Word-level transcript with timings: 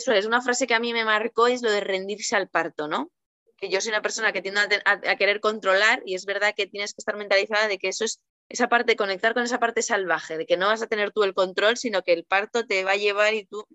Eso 0.00 0.12
es 0.12 0.24
una 0.24 0.40
frase 0.40 0.66
que 0.66 0.72
a 0.72 0.80
mí 0.80 0.94
me 0.94 1.04
marcó, 1.04 1.46
es 1.46 1.60
lo 1.60 1.70
de 1.70 1.80
rendirse 1.80 2.34
al 2.34 2.48
parto, 2.48 2.88
¿no? 2.88 3.10
Que 3.58 3.68
yo 3.68 3.82
soy 3.82 3.90
una 3.90 4.00
persona 4.00 4.32
que 4.32 4.40
tiende 4.40 4.80
a, 4.86 5.16
querer 5.16 5.40
controlar 5.40 6.02
y 6.06 6.14
es 6.14 6.24
verdad 6.24 6.54
que 6.56 6.66
tienes 6.66 6.94
que 6.94 7.02
estar 7.02 7.16
mentalizada 7.18 7.68
de 7.68 7.76
que 7.76 7.88
eso 7.88 8.06
es 8.06 8.18
esa 8.48 8.68
parte, 8.68 8.96
conectar 8.96 9.34
con 9.34 9.42
esa 9.42 9.60
parte 9.60 9.82
salvaje, 9.82 10.38
de 10.38 10.46
que 10.46 10.56
no 10.56 10.68
vas 10.68 10.80
a 10.80 10.86
tener 10.86 11.12
tú 11.12 11.22
el 11.22 11.34
control, 11.34 11.76
sino 11.76 12.00
que 12.02 12.14
el 12.14 12.24
parto 12.24 12.66
te 12.66 12.82
va 12.82 12.92
a 12.92 12.96
llevar 12.96 13.34
y 13.34 13.44
tú 13.44 13.66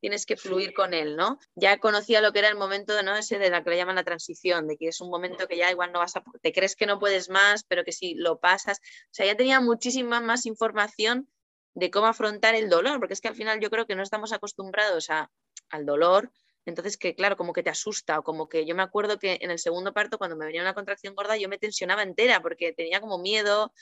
tienes 0.00 0.24
que 0.24 0.36
fluir 0.36 0.72
con 0.72 0.94
él, 0.94 1.16
¿no? 1.16 1.40
Ya 1.56 1.78
conocía 1.78 2.20
lo 2.20 2.32
que 2.32 2.38
era 2.38 2.48
el 2.48 2.56
momento 2.56 2.94
de, 2.94 3.02
¿no? 3.02 3.16
Ese 3.16 3.40
de 3.40 3.50
la 3.50 3.64
que 3.64 3.70
le 3.70 3.76
llaman 3.76 3.96
la 3.96 4.04
transición, 4.04 4.68
de 4.68 4.76
que 4.76 4.86
es 4.86 5.00
un 5.00 5.10
momento 5.10 5.48
que 5.48 5.56
ya 5.56 5.70
igual 5.72 5.90
no 5.90 5.98
vas 5.98 6.14
a, 6.14 6.22
te 6.40 6.52
crees 6.52 6.76
que 6.76 6.86
no 6.86 7.00
puedes 7.00 7.28
más, 7.28 7.64
pero 7.64 7.82
que 7.82 7.92
si 7.92 8.14
lo 8.14 8.38
pasas, 8.38 8.78
o 8.78 9.14
sea, 9.14 9.26
ya 9.26 9.36
tenía 9.36 9.60
muchísima 9.60 10.20
más 10.20 10.46
información 10.46 11.28
de 11.74 11.90
cómo 11.90 12.06
afrontar 12.06 12.54
el 12.54 12.68
dolor, 12.68 13.00
porque 13.00 13.14
es 13.14 13.20
que 13.20 13.28
al 13.28 13.34
final 13.34 13.58
yo 13.60 13.70
creo 13.70 13.86
que 13.86 13.96
no 13.96 14.02
estamos 14.02 14.32
acostumbrados 14.32 15.10
a, 15.10 15.30
al 15.72 15.84
dolor, 15.84 16.30
entonces 16.64 16.96
que 16.96 17.16
claro, 17.16 17.36
como 17.36 17.52
que 17.52 17.64
te 17.64 17.70
asusta 17.70 18.20
o 18.20 18.22
como 18.22 18.48
que 18.48 18.64
yo 18.64 18.76
me 18.76 18.84
acuerdo 18.84 19.18
que 19.18 19.38
en 19.40 19.50
el 19.50 19.58
segundo 19.58 19.92
parto 19.92 20.18
cuando 20.18 20.36
me 20.36 20.46
venía 20.46 20.62
una 20.62 20.74
contracción 20.74 21.16
gorda 21.16 21.36
yo 21.36 21.48
me 21.48 21.58
tensionaba 21.58 22.04
entera 22.04 22.40
porque 22.40 22.72
tenía 22.72 23.00
como 23.00 23.18
miedo, 23.18 23.72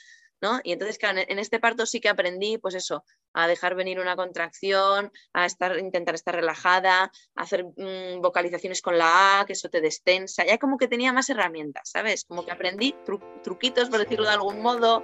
y 0.63 0.71
entonces, 0.71 0.97
claro, 0.97 1.21
en 1.27 1.37
este 1.37 1.59
parto 1.59 1.85
sí 1.85 1.99
que 1.99 2.09
aprendí, 2.09 2.57
pues 2.57 2.73
eso, 2.73 3.05
a 3.33 3.47
dejar 3.47 3.75
venir 3.75 3.99
una 3.99 4.15
contracción, 4.15 5.11
a 5.33 5.45
estar, 5.45 5.77
intentar 5.77 6.15
estar 6.15 6.35
relajada, 6.35 7.11
a 7.35 7.41
hacer 7.41 7.63
mm, 7.63 8.21
vocalizaciones 8.21 8.81
con 8.81 8.97
la 8.97 9.41
A, 9.41 9.45
que 9.45 9.53
eso 9.53 9.69
te 9.69 9.81
destensa, 9.81 10.43
ya 10.45 10.57
como 10.57 10.77
que 10.77 10.87
tenía 10.87 11.13
más 11.13 11.29
herramientas, 11.29 11.89
¿sabes? 11.91 12.25
Como 12.25 12.43
que 12.43 12.51
aprendí 12.51 12.95
truquitos, 13.43 13.89
por 13.89 13.99
decirlo 13.99 14.25
de 14.25 14.33
algún 14.33 14.61
modo, 14.61 15.03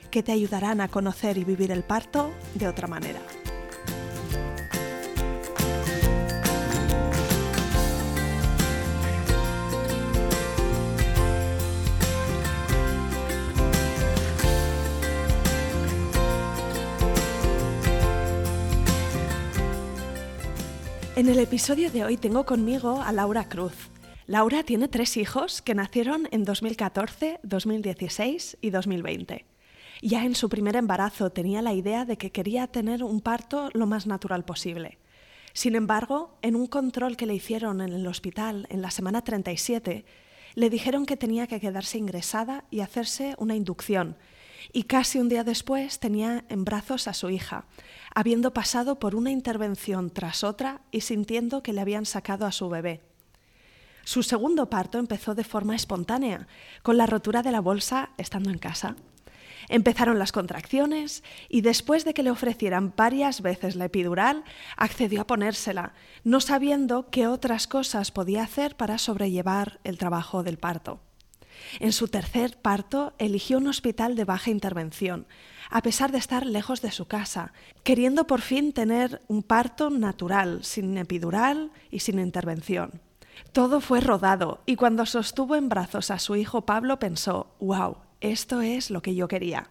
que 0.11 0.21
te 0.21 0.33
ayudarán 0.33 0.81
a 0.81 0.89
conocer 0.89 1.37
y 1.37 1.43
vivir 1.43 1.71
el 1.71 1.83
parto 1.83 2.31
de 2.53 2.67
otra 2.67 2.87
manera. 2.87 3.21
En 21.15 21.29
el 21.29 21.37
episodio 21.37 21.91
de 21.91 22.03
hoy 22.03 22.17
tengo 22.17 22.45
conmigo 22.45 22.99
a 23.01 23.11
Laura 23.11 23.47
Cruz. 23.47 23.91
Laura 24.25 24.63
tiene 24.63 24.87
tres 24.87 25.17
hijos 25.17 25.61
que 25.61 25.75
nacieron 25.75 26.27
en 26.31 26.45
2014, 26.45 27.39
2016 27.43 28.57
y 28.59 28.69
2020. 28.71 29.50
Ya 30.01 30.25
en 30.25 30.33
su 30.33 30.49
primer 30.49 30.75
embarazo 30.75 31.29
tenía 31.29 31.61
la 31.61 31.73
idea 31.73 32.05
de 32.05 32.17
que 32.17 32.31
quería 32.31 32.65
tener 32.67 33.03
un 33.03 33.21
parto 33.21 33.69
lo 33.73 33.85
más 33.85 34.07
natural 34.07 34.43
posible. 34.43 34.97
Sin 35.53 35.75
embargo, 35.75 36.37
en 36.41 36.55
un 36.55 36.65
control 36.65 37.17
que 37.17 37.27
le 37.27 37.35
hicieron 37.35 37.81
en 37.81 37.93
el 37.93 38.07
hospital 38.07 38.65
en 38.69 38.81
la 38.81 38.89
semana 38.89 39.23
37, 39.23 40.05
le 40.55 40.69
dijeron 40.69 41.05
que 41.05 41.17
tenía 41.17 41.45
que 41.45 41.59
quedarse 41.59 41.99
ingresada 41.99 42.65
y 42.71 42.79
hacerse 42.79 43.35
una 43.37 43.55
inducción. 43.55 44.17
Y 44.73 44.83
casi 44.83 45.19
un 45.19 45.29
día 45.29 45.43
después 45.43 45.99
tenía 45.99 46.45
en 46.49 46.65
brazos 46.65 47.07
a 47.07 47.13
su 47.13 47.29
hija, 47.29 47.65
habiendo 48.15 48.53
pasado 48.53 48.97
por 48.97 49.15
una 49.15 49.29
intervención 49.29 50.09
tras 50.09 50.43
otra 50.43 50.81
y 50.91 51.01
sintiendo 51.01 51.61
que 51.61 51.73
le 51.73 51.81
habían 51.81 52.05
sacado 52.05 52.45
a 52.47 52.51
su 52.51 52.69
bebé. 52.69 53.01
Su 54.03 54.23
segundo 54.23 54.69
parto 54.69 54.97
empezó 54.97 55.35
de 55.35 55.43
forma 55.43 55.75
espontánea, 55.75 56.47
con 56.81 56.97
la 56.97 57.05
rotura 57.05 57.43
de 57.43 57.51
la 57.51 57.61
bolsa 57.61 58.11
estando 58.17 58.49
en 58.49 58.57
casa. 58.57 58.95
Empezaron 59.71 60.19
las 60.19 60.33
contracciones 60.33 61.23
y 61.47 61.61
después 61.61 62.03
de 62.03 62.13
que 62.13 62.23
le 62.23 62.29
ofrecieran 62.29 62.93
varias 62.93 63.41
veces 63.41 63.77
la 63.77 63.85
epidural, 63.85 64.43
accedió 64.75 65.21
a 65.21 65.27
ponérsela, 65.27 65.93
no 66.25 66.41
sabiendo 66.41 67.09
qué 67.09 67.25
otras 67.25 67.67
cosas 67.67 68.11
podía 68.11 68.43
hacer 68.43 68.75
para 68.75 68.97
sobrellevar 68.97 69.79
el 69.85 69.97
trabajo 69.97 70.43
del 70.43 70.57
parto. 70.57 70.99
En 71.79 71.93
su 71.93 72.09
tercer 72.09 72.57
parto 72.57 73.13
eligió 73.17 73.59
un 73.59 73.67
hospital 73.67 74.17
de 74.17 74.25
baja 74.25 74.51
intervención, 74.51 75.25
a 75.69 75.81
pesar 75.81 76.11
de 76.11 76.17
estar 76.17 76.45
lejos 76.45 76.81
de 76.81 76.91
su 76.91 77.05
casa, 77.05 77.53
queriendo 77.83 78.27
por 78.27 78.41
fin 78.41 78.73
tener 78.73 79.21
un 79.29 79.41
parto 79.41 79.89
natural, 79.89 80.65
sin 80.65 80.97
epidural 80.97 81.71
y 81.91 81.99
sin 81.99 82.19
intervención. 82.19 82.99
Todo 83.53 83.79
fue 83.79 84.01
rodado 84.01 84.63
y 84.65 84.75
cuando 84.75 85.05
sostuvo 85.05 85.55
en 85.55 85.69
brazos 85.69 86.11
a 86.11 86.19
su 86.19 86.35
hijo 86.35 86.65
Pablo 86.65 86.99
pensó, 86.99 87.55
wow, 87.61 87.95
esto 88.21 88.61
es 88.61 88.91
lo 88.91 89.01
que 89.01 89.15
yo 89.15 89.27
quería. 89.27 89.69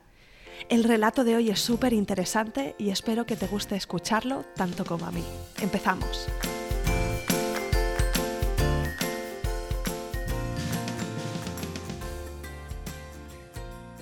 El 0.68 0.84
relato 0.84 1.24
de 1.24 1.36
hoy 1.36 1.50
es 1.50 1.60
súper 1.60 1.92
interesante 1.92 2.74
y 2.78 2.90
espero 2.90 3.24
que 3.24 3.36
te 3.36 3.46
guste 3.46 3.76
escucharlo 3.76 4.44
tanto 4.54 4.84
como 4.84 5.06
a 5.06 5.10
mí. 5.10 5.24
Empezamos. 5.62 6.28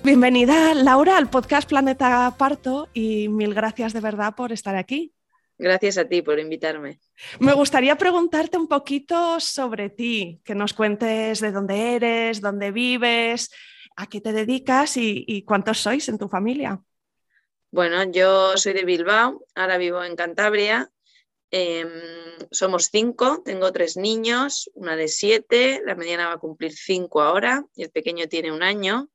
Bienvenida 0.03 0.73
Laura 0.73 1.17
al 1.17 1.29
podcast 1.29 1.69
Planeta 1.69 2.35
Parto 2.37 2.89
y 2.93 3.29
mil 3.29 3.53
gracias 3.53 3.93
de 3.93 3.99
verdad 3.99 4.33
por 4.35 4.51
estar 4.51 4.75
aquí. 4.75 5.13
Gracias 5.57 5.97
a 5.97 6.05
ti 6.05 6.21
por 6.21 6.39
invitarme. 6.39 6.99
Me 7.39 7.53
gustaría 7.53 7.97
preguntarte 7.97 8.57
un 8.57 8.67
poquito 8.67 9.39
sobre 9.41 9.89
ti, 9.89 10.41
que 10.45 10.55
nos 10.55 10.73
cuentes 10.73 11.41
de 11.41 11.51
dónde 11.51 11.95
eres, 11.95 12.39
dónde 12.39 12.71
vives, 12.71 13.51
a 13.95 14.07
qué 14.07 14.21
te 14.21 14.31
dedicas 14.31 14.97
y, 14.97 15.43
cuántos 15.43 15.79
sois 15.79 16.07
en 16.09 16.17
tu 16.17 16.27
familia. 16.27 16.81
Bueno, 17.71 18.03
yo 18.11 18.57
soy 18.57 18.73
de 18.73 18.85
Bilbao, 18.85 19.45
ahora 19.55 19.77
vivo 19.77 20.03
en 20.03 20.15
Cantabria. 20.15 20.91
Em, 21.51 21.89
somos 22.51 22.89
cinco, 22.91 23.41
tengo 23.43 23.71
tres 23.71 23.97
niños, 23.97 24.69
una 24.75 24.95
de 24.95 25.07
siete, 25.07 25.81
la 25.85 25.95
mediana 25.95 26.27
va 26.27 26.33
a 26.33 26.37
cumplir 26.37 26.73
cinco 26.73 27.21
ahora 27.21 27.65
y 27.75 27.83
el 27.83 27.89
pequeño 27.89 28.27
tiene 28.27 28.51
un 28.51 28.63
año. 28.63 29.09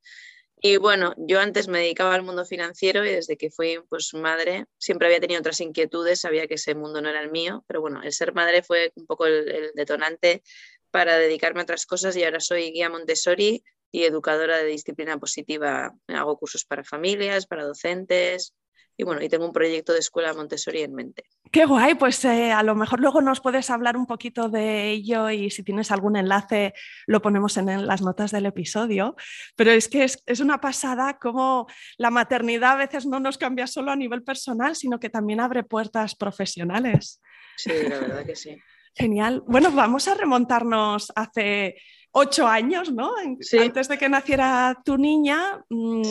Y 0.61 0.77
bueno, 0.77 1.13
yo 1.17 1.39
antes 1.39 1.67
me 1.67 1.79
dedicaba 1.79 2.15
al 2.15 2.23
mundo 2.23 2.45
financiero 2.45 3.05
y 3.05 3.11
desde 3.11 3.37
que 3.37 3.51
fui 3.51 3.79
pues 3.89 4.13
madre 4.13 4.65
siempre 4.77 5.07
había 5.07 5.19
tenido 5.19 5.39
otras 5.39 5.61
inquietudes, 5.61 6.21
sabía 6.21 6.47
que 6.47 6.55
ese 6.55 6.75
mundo 6.75 7.01
no 7.01 7.09
era 7.09 7.21
el 7.21 7.29
mío, 7.29 7.63
pero 7.67 7.81
bueno, 7.81 8.01
el 8.01 8.11
ser 8.13 8.33
madre 8.33 8.63
fue 8.63 8.91
un 8.95 9.05
poco 9.05 9.25
el 9.27 9.71
detonante 9.75 10.43
para 10.91 11.17
dedicarme 11.17 11.59
a 11.59 11.63
otras 11.63 11.85
cosas 11.85 12.15
y 12.15 12.23
ahora 12.23 12.39
soy 12.39 12.71
guía 12.71 12.89
Montessori 12.89 13.63
y 13.95 14.03
educadora 14.03 14.57
de 14.57 14.65
disciplina 14.65 15.17
positiva. 15.17 15.93
Hago 16.09 16.37
cursos 16.37 16.65
para 16.65 16.83
familias, 16.83 17.47
para 17.47 17.63
docentes 17.63 18.53
y 18.97 19.03
bueno, 19.05 19.21
y 19.21 19.29
tengo 19.29 19.45
un 19.45 19.53
proyecto 19.53 19.93
de 19.93 19.99
escuela 19.99 20.33
Montessori 20.33 20.81
en 20.81 20.93
mente. 20.93 21.23
Qué 21.49 21.65
guay, 21.65 21.95
pues 21.95 22.23
eh, 22.25 22.51
a 22.51 22.61
lo 22.61 22.75
mejor 22.75 22.99
luego 22.99 23.21
nos 23.21 23.39
puedes 23.39 23.69
hablar 23.69 23.95
un 23.95 24.05
poquito 24.05 24.49
de 24.49 24.89
ello 24.91 25.29
y 25.29 25.49
si 25.49 25.63
tienes 25.63 25.91
algún 25.91 26.17
enlace 26.17 26.73
lo 27.07 27.21
ponemos 27.21 27.55
en 27.55 27.87
las 27.87 28.01
notas 28.01 28.31
del 28.31 28.45
episodio. 28.47 29.15
Pero 29.55 29.71
es 29.71 29.87
que 29.87 30.03
es, 30.03 30.21
es 30.25 30.41
una 30.41 30.59
pasada 30.59 31.17
como 31.17 31.67
la 31.97 32.09
maternidad 32.09 32.73
a 32.73 32.75
veces 32.75 33.05
no 33.05 33.21
nos 33.21 33.37
cambia 33.37 33.67
solo 33.67 33.91
a 33.91 33.95
nivel 33.95 34.23
personal, 34.23 34.75
sino 34.75 34.99
que 34.99 35.09
también 35.09 35.39
abre 35.39 35.63
puertas 35.63 36.15
profesionales. 36.15 37.21
Sí, 37.55 37.71
la 37.89 37.99
verdad 37.99 38.25
que 38.25 38.35
sí. 38.35 38.57
Genial. 38.93 39.43
Bueno, 39.45 39.71
vamos 39.71 40.07
a 40.07 40.15
remontarnos 40.15 41.11
hace 41.15 41.75
ocho 42.17 42.47
años, 42.47 42.93
¿no? 42.93 43.13
Antes 43.17 43.89
de 43.89 43.97
que 43.97 44.07
naciera 44.07 44.81
tu 44.85 44.97
niña, 44.97 45.65
mm, 45.69 46.01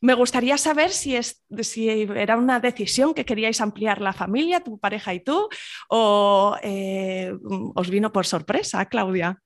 me 0.00 0.14
gustaría 0.14 0.56
saber 0.56 0.90
si, 0.90 1.16
es, 1.16 1.44
si 1.60 1.90
era 2.16 2.38
una 2.38 2.60
decisión 2.60 3.12
que 3.12 3.26
queríais 3.26 3.60
ampliar 3.60 4.00
la 4.00 4.14
familia, 4.14 4.60
tu 4.60 4.78
pareja 4.78 5.12
y 5.12 5.20
tú, 5.20 5.48
o 5.90 6.56
eh, 6.62 7.30
os 7.74 7.90
vino 7.90 8.10
por 8.10 8.24
sorpresa, 8.24 8.86
Claudia. 8.86 9.38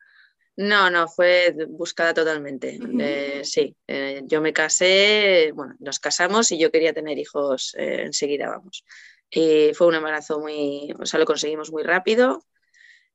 No, 0.59 0.89
no, 0.89 1.09
fue 1.09 1.55
buscada 1.69 2.15
totalmente. 2.15 2.79
Eh, 3.01 3.41
sí, 3.44 3.77
eh, 3.89 4.23
yo 4.25 4.41
me 4.41 4.53
casé, 4.53 5.51
bueno, 5.53 5.75
nos 5.81 5.99
casamos 5.99 6.53
y 6.53 6.59
yo 6.59 6.71
quería 6.71 6.93
tener 6.93 7.19
hijos 7.19 7.75
eh, 7.77 8.03
enseguida, 8.06 8.49
vamos. 8.49 8.85
Y 9.31 9.73
fue 9.75 9.89
un 9.89 9.97
embarazo 9.97 10.39
muy, 10.39 10.94
o 10.99 11.06
sea, 11.06 11.19
lo 11.19 11.27
conseguimos 11.27 11.73
muy 11.73 11.83
rápido. 11.83 12.44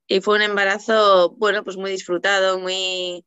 Y 0.07 0.21
fue 0.21 0.35
un 0.35 0.41
embarazo, 0.41 1.31
bueno, 1.37 1.63
pues 1.63 1.77
muy 1.77 1.91
disfrutado, 1.91 2.59
muy... 2.59 3.25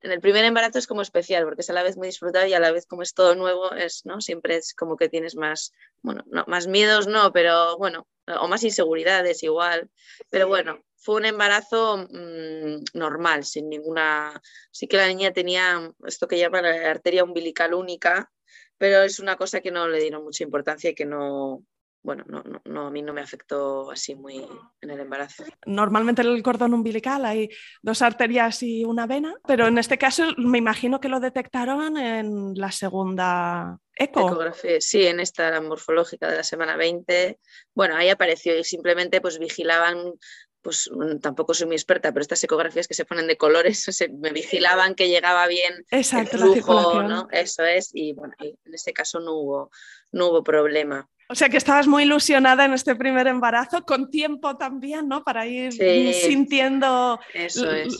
En 0.00 0.10
el 0.10 0.20
primer 0.20 0.44
embarazo 0.44 0.80
es 0.80 0.88
como 0.88 1.02
especial, 1.02 1.44
porque 1.44 1.60
es 1.60 1.70
a 1.70 1.74
la 1.74 1.84
vez 1.84 1.96
muy 1.96 2.08
disfrutado 2.08 2.46
y 2.46 2.54
a 2.54 2.60
la 2.60 2.72
vez 2.72 2.86
como 2.86 3.02
es 3.02 3.14
todo 3.14 3.36
nuevo, 3.36 3.72
es, 3.72 4.04
¿no? 4.04 4.20
Siempre 4.20 4.56
es 4.56 4.74
como 4.74 4.96
que 4.96 5.08
tienes 5.08 5.36
más, 5.36 5.72
bueno, 6.02 6.24
no, 6.26 6.44
más 6.48 6.66
miedos 6.66 7.06
no, 7.06 7.32
pero 7.32 7.78
bueno, 7.78 8.08
o 8.26 8.48
más 8.48 8.64
inseguridades 8.64 9.44
igual. 9.44 9.90
Pero 10.28 10.48
bueno, 10.48 10.82
fue 10.96 11.16
un 11.16 11.26
embarazo 11.26 11.98
mm, 11.98 12.84
normal, 12.94 13.44
sin 13.44 13.68
ninguna... 13.68 14.40
Sí 14.72 14.88
que 14.88 14.96
la 14.96 15.06
niña 15.06 15.32
tenía 15.32 15.92
esto 16.06 16.26
que 16.26 16.38
llaman 16.38 16.64
la 16.64 16.90
arteria 16.90 17.22
umbilical 17.22 17.74
única, 17.74 18.32
pero 18.78 19.02
es 19.02 19.20
una 19.20 19.36
cosa 19.36 19.60
que 19.60 19.70
no 19.70 19.86
le 19.86 20.00
dieron 20.00 20.24
mucha 20.24 20.42
importancia 20.42 20.90
y 20.90 20.94
que 20.94 21.06
no, 21.06 21.64
bueno, 22.02 22.24
no, 22.26 22.42
no, 22.64 22.86
a 22.86 22.90
mí 22.90 23.00
no 23.00 23.12
me 23.12 23.20
afectó 23.20 23.90
así 23.90 24.14
muy 24.14 24.44
en 24.80 24.90
el 24.90 25.00
embarazo. 25.00 25.44
Normalmente 25.66 26.22
en 26.22 26.28
el 26.28 26.42
cordón 26.42 26.74
umbilical 26.74 27.24
hay 27.24 27.48
dos 27.80 28.02
arterias 28.02 28.62
y 28.62 28.84
una 28.84 29.06
vena, 29.06 29.34
pero 29.46 29.68
en 29.68 29.78
este 29.78 29.98
caso 29.98 30.24
me 30.36 30.58
imagino 30.58 31.00
que 31.00 31.08
lo 31.08 31.20
detectaron 31.20 31.96
en 31.96 32.54
la 32.54 32.72
segunda 32.72 33.78
eco. 33.94 34.20
Ecografía, 34.28 34.80
sí, 34.80 35.06
en 35.06 35.20
esta 35.20 35.60
morfológica 35.60 36.28
de 36.28 36.38
la 36.38 36.44
semana 36.44 36.76
20. 36.76 37.38
Bueno, 37.74 37.96
ahí 37.96 38.08
apareció 38.08 38.58
y 38.58 38.64
simplemente 38.64 39.20
pues 39.20 39.38
vigilaban 39.38 40.14
pues 40.62 40.88
mm, 40.92 41.18
tampoco 41.18 41.54
soy 41.54 41.66
muy 41.66 41.76
experta, 41.76 42.12
pero 42.12 42.22
estas 42.22 42.42
ecografías 42.44 42.88
que 42.88 42.94
se 42.94 43.04
ponen 43.04 43.26
de 43.26 43.36
colores 43.36 43.84
me 44.18 44.32
vigilaban 44.32 44.94
que 44.94 45.08
llegaba 45.08 45.46
bien 45.46 45.84
Exacto, 45.90 46.36
el 46.36 46.62
flujo, 46.62 47.02
¿no? 47.02 47.28
Eso 47.30 47.64
es, 47.64 47.90
y 47.92 48.12
bueno, 48.12 48.34
en 48.40 48.56
este 48.72 48.92
caso 48.92 49.20
no 49.20 49.34
hubo, 49.34 49.70
no 50.12 50.28
hubo 50.28 50.42
problema. 50.42 51.08
O 51.32 51.34
sea 51.34 51.48
que 51.48 51.56
estabas 51.56 51.88
muy 51.88 52.02
ilusionada 52.02 52.66
en 52.66 52.74
este 52.74 52.94
primer 52.94 53.26
embarazo, 53.26 53.86
con 53.86 54.10
tiempo 54.10 54.58
también, 54.58 55.08
¿no? 55.08 55.24
Para 55.24 55.46
ir 55.46 55.72
sintiendo 55.72 57.18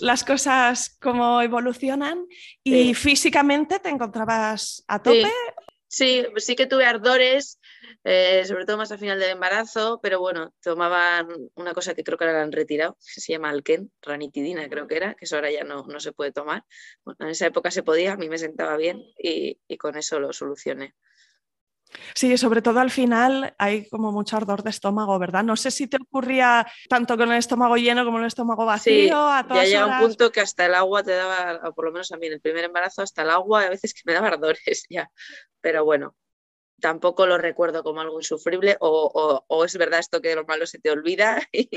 las 0.02 0.23
cosas 0.23 0.99
como 1.00 1.40
evolucionan. 1.40 2.26
¿Y 2.62 2.93
físicamente 2.93 3.79
te 3.79 3.88
encontrabas 3.88 4.84
a 4.87 5.02
tope? 5.02 5.32
Sí, 5.88 6.26
sí 6.37 6.56
que 6.56 6.67
tuve 6.67 6.84
ardores, 6.84 7.58
eh, 8.05 8.44
sobre 8.44 8.67
todo 8.67 8.76
más 8.76 8.93
al 8.93 8.99
final 8.99 9.19
del 9.19 9.31
embarazo, 9.31 9.99
pero 10.02 10.20
bueno, 10.20 10.52
tomaban 10.62 11.28
una 11.55 11.73
cosa 11.73 11.94
que 11.94 12.05
creo 12.05 12.19
que 12.19 12.25
ahora 12.25 12.37
la 12.37 12.44
han 12.44 12.52
retirado, 12.52 12.99
que 13.14 13.20
se 13.20 13.32
llama 13.32 13.49
alquén, 13.49 13.90
ranitidina 14.02 14.69
creo 14.69 14.87
que 14.87 14.96
era, 14.96 15.14
que 15.14 15.25
eso 15.25 15.37
ahora 15.37 15.50
ya 15.50 15.64
no, 15.64 15.87
no 15.87 16.00
se 16.00 16.12
puede 16.12 16.32
tomar. 16.32 16.64
Bueno, 17.02 17.19
en 17.20 17.28
esa 17.28 17.46
época 17.46 17.70
se 17.70 17.82
podía, 17.82 18.12
a 18.12 18.17
mí 18.17 18.28
me 18.28 18.37
sentaba 18.37 18.76
bien 18.76 19.02
y, 19.19 19.58
y 19.69 19.76
con 19.78 19.96
eso 19.96 20.20
lo 20.20 20.35
solucioné. 20.35 20.94
Sí, 22.14 22.36
sobre 22.36 22.62
todo 22.62 22.80
al 22.80 22.90
final 22.90 23.54
hay 23.58 23.88
como 23.88 24.12
mucho 24.12 24.36
ardor 24.36 24.62
de 24.62 24.70
estómago, 24.70 25.18
¿verdad? 25.18 25.44
No 25.44 25.56
sé 25.56 25.70
si 25.70 25.86
te 25.86 25.98
ocurría 26.00 26.66
tanto 26.88 27.16
con 27.16 27.30
el 27.32 27.38
estómago 27.38 27.76
lleno 27.76 28.04
como 28.04 28.18
el 28.18 28.26
estómago 28.26 28.64
vacío. 28.64 29.28
a 29.28 29.46
todas 29.46 29.68
ya 29.68 29.80
llega 29.84 29.98
un 30.00 30.06
punto 30.06 30.30
que 30.32 30.40
hasta 30.40 30.66
el 30.66 30.74
agua 30.74 31.02
te 31.02 31.12
daba, 31.12 31.60
o 31.64 31.74
por 31.74 31.86
lo 31.86 31.92
menos 31.92 32.12
a 32.12 32.16
mí 32.16 32.26
en 32.26 32.34
el 32.34 32.40
primer 32.40 32.64
embarazo, 32.64 33.02
hasta 33.02 33.22
el 33.22 33.30
agua 33.30 33.62
a 33.62 33.70
veces 33.70 33.94
que 33.94 34.02
me 34.04 34.12
daba 34.12 34.28
ardores 34.28 34.84
ya. 34.90 35.10
Pero 35.60 35.84
bueno, 35.84 36.14
tampoco 36.80 37.26
lo 37.26 37.38
recuerdo 37.38 37.82
como 37.82 38.00
algo 38.00 38.19
insufrible 38.19 38.76
o, 38.80 39.64
es 39.64 39.76
verdad 39.76 40.00
esto 40.00 40.20
que 40.20 40.34
lo 40.34 40.44
malo 40.44 40.66
se 40.66 40.78
te 40.78 40.90
olvida 40.90 41.40
y 41.52 41.69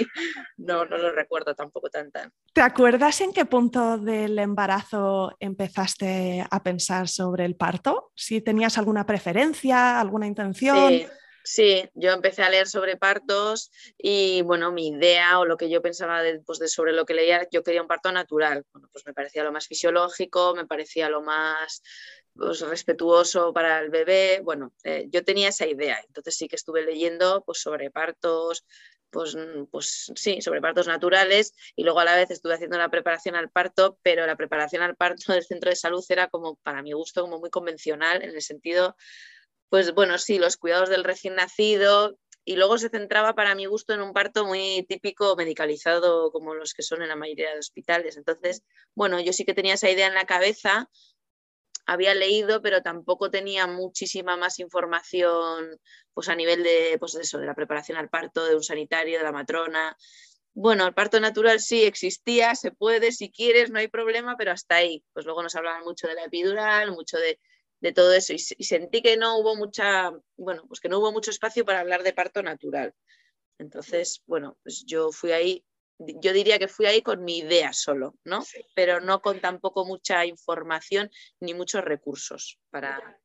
no, 0.58 0.86
no 0.86 0.98
lo 0.98 1.12
recuerdo 1.12 1.56
tampoco 1.56 1.90
tan 1.90 2.12
tan. 2.12 2.32
¿Te 2.54 2.62
acuerdas 2.62 3.22
en 3.22 3.32
qué 3.32 3.46
punto 3.46 3.98
del 3.98 4.38
embarazo 4.40 5.36
empezaste 5.40 6.46
a 6.50 6.64
pensar 6.64 7.08
sobre 7.08 7.46
el 7.46 7.56
parto? 7.56 8.12
Si 8.16 8.42
tenías 8.42 8.78
alguna 8.78 9.06
preferencia, 9.06 10.00
alguna 10.00 10.28
intención. 10.28 10.90
Sí. 10.90 11.08
Sí, 11.48 11.88
yo 11.94 12.12
empecé 12.12 12.42
a 12.42 12.50
leer 12.50 12.68
sobre 12.68 12.98
partos 12.98 13.72
y 14.00 14.42
bueno, 14.42 14.72
mi 14.72 14.88
idea 14.88 15.38
o 15.38 15.46
lo 15.46 15.58
que 15.58 15.70
yo 15.70 15.80
pensaba 15.80 16.24
pues, 16.44 16.58
de, 16.58 16.68
sobre 16.68 16.92
lo 16.92 17.06
que 17.06 17.14
leía, 17.14 17.48
yo 17.52 17.62
quería 17.62 17.84
un 17.84 17.88
parto 17.88 18.12
natural. 18.12 18.66
Bueno, 18.74 18.90
pues 18.92 19.06
me 19.06 19.14
parecía 19.14 19.44
lo 19.44 19.52
más 19.52 19.68
fisiológico, 19.68 20.56
me 20.56 20.66
parecía 20.66 21.08
lo 21.08 21.22
más 21.22 21.84
pues, 22.36 22.62
respetuoso 22.62 23.54
para 23.54 23.80
el 23.80 23.90
bebé. 23.90 24.42
Bueno, 24.44 24.74
eh, 24.84 25.08
yo 25.10 25.24
tenía 25.24 25.50
esa 25.50 25.68
idea, 25.68 26.00
entonces 26.08 26.36
sí 26.36 26.48
que 26.48 26.56
estuve 26.56 26.84
leyendo 26.84 27.44
pues, 27.46 27.60
sobre 27.62 27.92
partos, 27.92 28.66
pues, 29.10 29.38
pues 29.72 30.12
sí, 30.16 30.42
sobre 30.42 30.62
partos 30.62 30.88
naturales 30.88 31.54
y 31.76 31.84
luego 31.84 32.00
a 32.02 32.06
la 32.06 32.16
vez 32.16 32.32
estuve 32.32 32.56
haciendo 32.56 32.78
la 32.78 32.90
preparación 32.90 33.36
al 33.36 33.50
parto, 33.50 33.98
pero 34.04 34.26
la 34.28 34.36
preparación 34.36 34.82
al 34.82 34.96
parto 34.96 35.24
del 35.34 35.46
centro 35.46 35.70
de 35.70 35.76
salud 35.76 36.04
era 36.10 36.28
como, 36.28 36.56
para 36.58 36.82
mi 36.82 36.92
gusto, 36.92 37.22
como 37.22 37.40
muy 37.40 37.50
convencional 37.50 38.24
en 38.24 38.32
el 38.32 38.42
sentido, 38.42 38.96
pues 39.70 39.94
bueno, 39.94 40.18
sí, 40.18 40.38
los 40.38 40.58
cuidados 40.58 40.90
del 40.90 41.04
recién 41.04 41.36
nacido 41.36 42.18
y 42.46 42.58
luego 42.58 42.78
se 42.78 42.90
centraba 42.90 43.34
para 43.34 43.56
mi 43.56 43.66
gusto 43.66 43.94
en 43.94 44.02
un 44.02 44.14
parto 44.14 44.46
muy 44.46 44.86
típico 44.88 45.36
medicalizado 45.36 46.32
como 46.32 46.54
los 46.54 46.74
que 46.74 46.84
son 46.84 47.02
en 47.02 47.10
la 47.10 47.16
mayoría 47.16 47.52
de 47.52 47.60
hospitales. 47.60 48.18
Entonces, 48.18 48.64
bueno, 48.94 49.20
yo 49.20 49.34
sí 49.34 49.46
que 49.46 49.56
tenía 49.56 49.74
esa 49.74 49.90
idea 49.90 50.08
en 50.08 50.14
la 50.14 50.26
cabeza, 50.26 50.90
había 51.86 52.16
leído, 52.16 52.62
pero 52.62 52.82
tampoco 52.82 53.30
tenía 53.30 53.68
muchísima 53.68 54.38
más 54.38 54.60
información 54.60 55.80
pues 56.14 56.30
a 56.30 56.36
nivel 56.36 56.64
de, 56.64 56.98
pues 57.00 57.16
eso, 57.16 57.38
de 57.38 57.46
la 57.46 57.56
preparación 57.56 57.98
al 57.98 58.10
parto, 58.10 58.46
de 58.46 58.56
un 58.56 58.64
sanitario, 58.64 59.18
de 59.18 59.24
la 59.24 59.32
matrona. 59.32 59.98
Bueno, 60.54 60.88
el 60.88 60.94
parto 60.94 61.20
natural 61.20 61.60
sí 61.60 61.84
existía, 61.84 62.56
se 62.56 62.72
puede, 62.72 63.12
si 63.12 63.30
quieres, 63.30 63.70
no 63.70 63.80
hay 63.80 63.90
problema, 63.90 64.38
pero 64.38 64.52
hasta 64.52 64.76
ahí. 64.78 65.04
Pues 65.14 65.26
luego 65.26 65.44
nos 65.44 65.56
hablaban 65.56 65.84
mucho 65.84 66.08
de 66.08 66.16
la 66.16 66.24
epidural, 66.24 66.92
mucho 66.92 67.18
de, 67.18 67.40
todo 67.94 68.14
eso 68.14 68.34
y, 68.34 68.38
y, 68.58 68.64
sentí 68.64 69.04
que 69.04 69.16
no 69.16 69.38
hubo 69.38 69.56
mucha, 69.56 70.12
bueno, 70.38 70.64
pues 70.68 70.80
que 70.80 70.90
no 70.90 70.98
hubo 70.98 71.12
mucho 71.12 71.30
espacio 71.30 71.66
para 71.66 71.82
hablar 71.82 72.02
de 72.02 72.14
parto 72.14 72.42
natural. 72.42 72.96
Entonces, 73.60 74.24
bueno, 74.26 74.58
pues 74.64 74.86
yo 74.86 75.12
fui 75.12 75.32
ahí 75.32 75.64
yo 75.98 76.34
diría 76.34 76.60
que 76.60 76.68
fui 76.68 76.86
ahí 76.86 77.02
con 77.02 77.24
mi 77.24 77.40
idea 77.40 77.74
solo, 77.74 78.16
¿no? 78.24 78.44
Pero 78.76 79.00
no 79.00 79.22
con 79.22 79.40
tampoco 79.40 79.86
mucha 79.86 80.26
información 80.26 81.10
ni 81.40 81.54
muchos 81.54 81.84
recursos 81.84 82.60
para, 82.70 83.20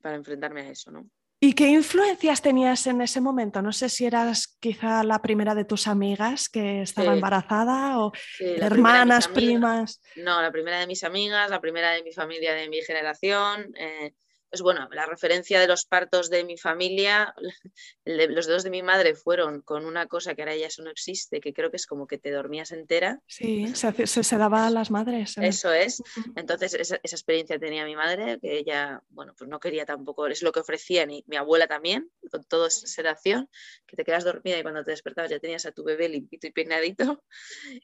para 0.00 0.16
enfrentarme 0.16 0.62
a 0.62 0.70
eso, 0.70 0.90
¿no? 0.90 1.08
¿Y 1.42 1.54
qué 1.54 1.68
influencias 1.68 2.42
tenías 2.42 2.86
en 2.86 3.00
ese 3.00 3.18
momento? 3.18 3.62
No 3.62 3.72
sé 3.72 3.88
si 3.88 4.04
eras 4.04 4.58
quizá 4.60 5.02
la 5.02 5.22
primera 5.22 5.54
de 5.54 5.64
tus 5.64 5.86
amigas 5.86 6.50
que 6.50 6.82
estaba 6.82 7.14
embarazada 7.14 7.98
o 7.98 8.12
hermanas, 8.38 9.26
primas. 9.26 10.02
No, 10.16 10.42
la 10.42 10.52
primera 10.52 10.78
de 10.80 10.86
mis 10.86 11.02
amigas, 11.02 11.48
la 11.48 11.58
primera 11.58 11.92
de 11.92 12.02
mi 12.02 12.12
familia 12.12 12.52
de 12.52 12.68
mi 12.68 12.82
generación. 12.82 13.72
Eh, 13.74 14.12
pues 14.50 14.62
bueno, 14.62 14.88
la 14.90 15.06
referencia 15.06 15.60
de 15.60 15.68
los 15.68 15.84
partos 15.84 16.28
de 16.28 16.44
mi 16.44 16.58
familia, 16.58 17.34
los 18.04 18.46
dos 18.48 18.64
de 18.64 18.70
mi 18.70 18.82
madre 18.82 19.14
fueron 19.14 19.62
con 19.62 19.86
una 19.86 20.06
cosa 20.06 20.34
que 20.34 20.42
ahora 20.42 20.56
ya 20.56 20.66
eso 20.66 20.82
no 20.82 20.90
existe, 20.90 21.40
que 21.40 21.52
creo 21.52 21.70
que 21.70 21.76
es 21.76 21.86
como 21.86 22.06
que 22.08 22.18
te 22.18 22.32
dormías 22.32 22.72
entera. 22.72 23.20
Sí, 23.26 23.72
se, 23.74 24.06
se, 24.06 24.36
daba 24.36 24.66
a 24.66 24.70
las 24.70 24.90
madres. 24.90 25.38
¿eh? 25.38 25.46
Eso 25.46 25.72
es. 25.72 26.02
Entonces 26.34 26.74
esa, 26.74 26.96
experiencia 26.96 27.58
tenía 27.60 27.84
mi 27.84 27.94
madre, 27.94 28.40
que 28.40 28.58
ella, 28.58 29.02
bueno, 29.10 29.34
pues 29.38 29.48
no 29.48 29.60
quería 29.60 29.86
tampoco, 29.86 30.26
es 30.26 30.42
lo 30.42 30.50
que 30.50 30.60
ofrecía 30.60 31.06
ni 31.06 31.22
mi 31.28 31.36
abuela 31.36 31.68
también, 31.68 32.10
con 32.30 32.42
todo 32.44 32.68
sedación, 32.70 33.48
que 33.86 33.96
te 33.96 34.04
quedas 34.04 34.24
dormida 34.24 34.58
y 34.58 34.62
cuando 34.62 34.84
te 34.84 34.90
despertabas 34.90 35.30
ya 35.30 35.38
tenías 35.38 35.64
a 35.66 35.72
tu 35.72 35.84
bebé 35.84 36.08
limpito 36.08 36.48
y 36.48 36.52
peinadito. 36.52 37.22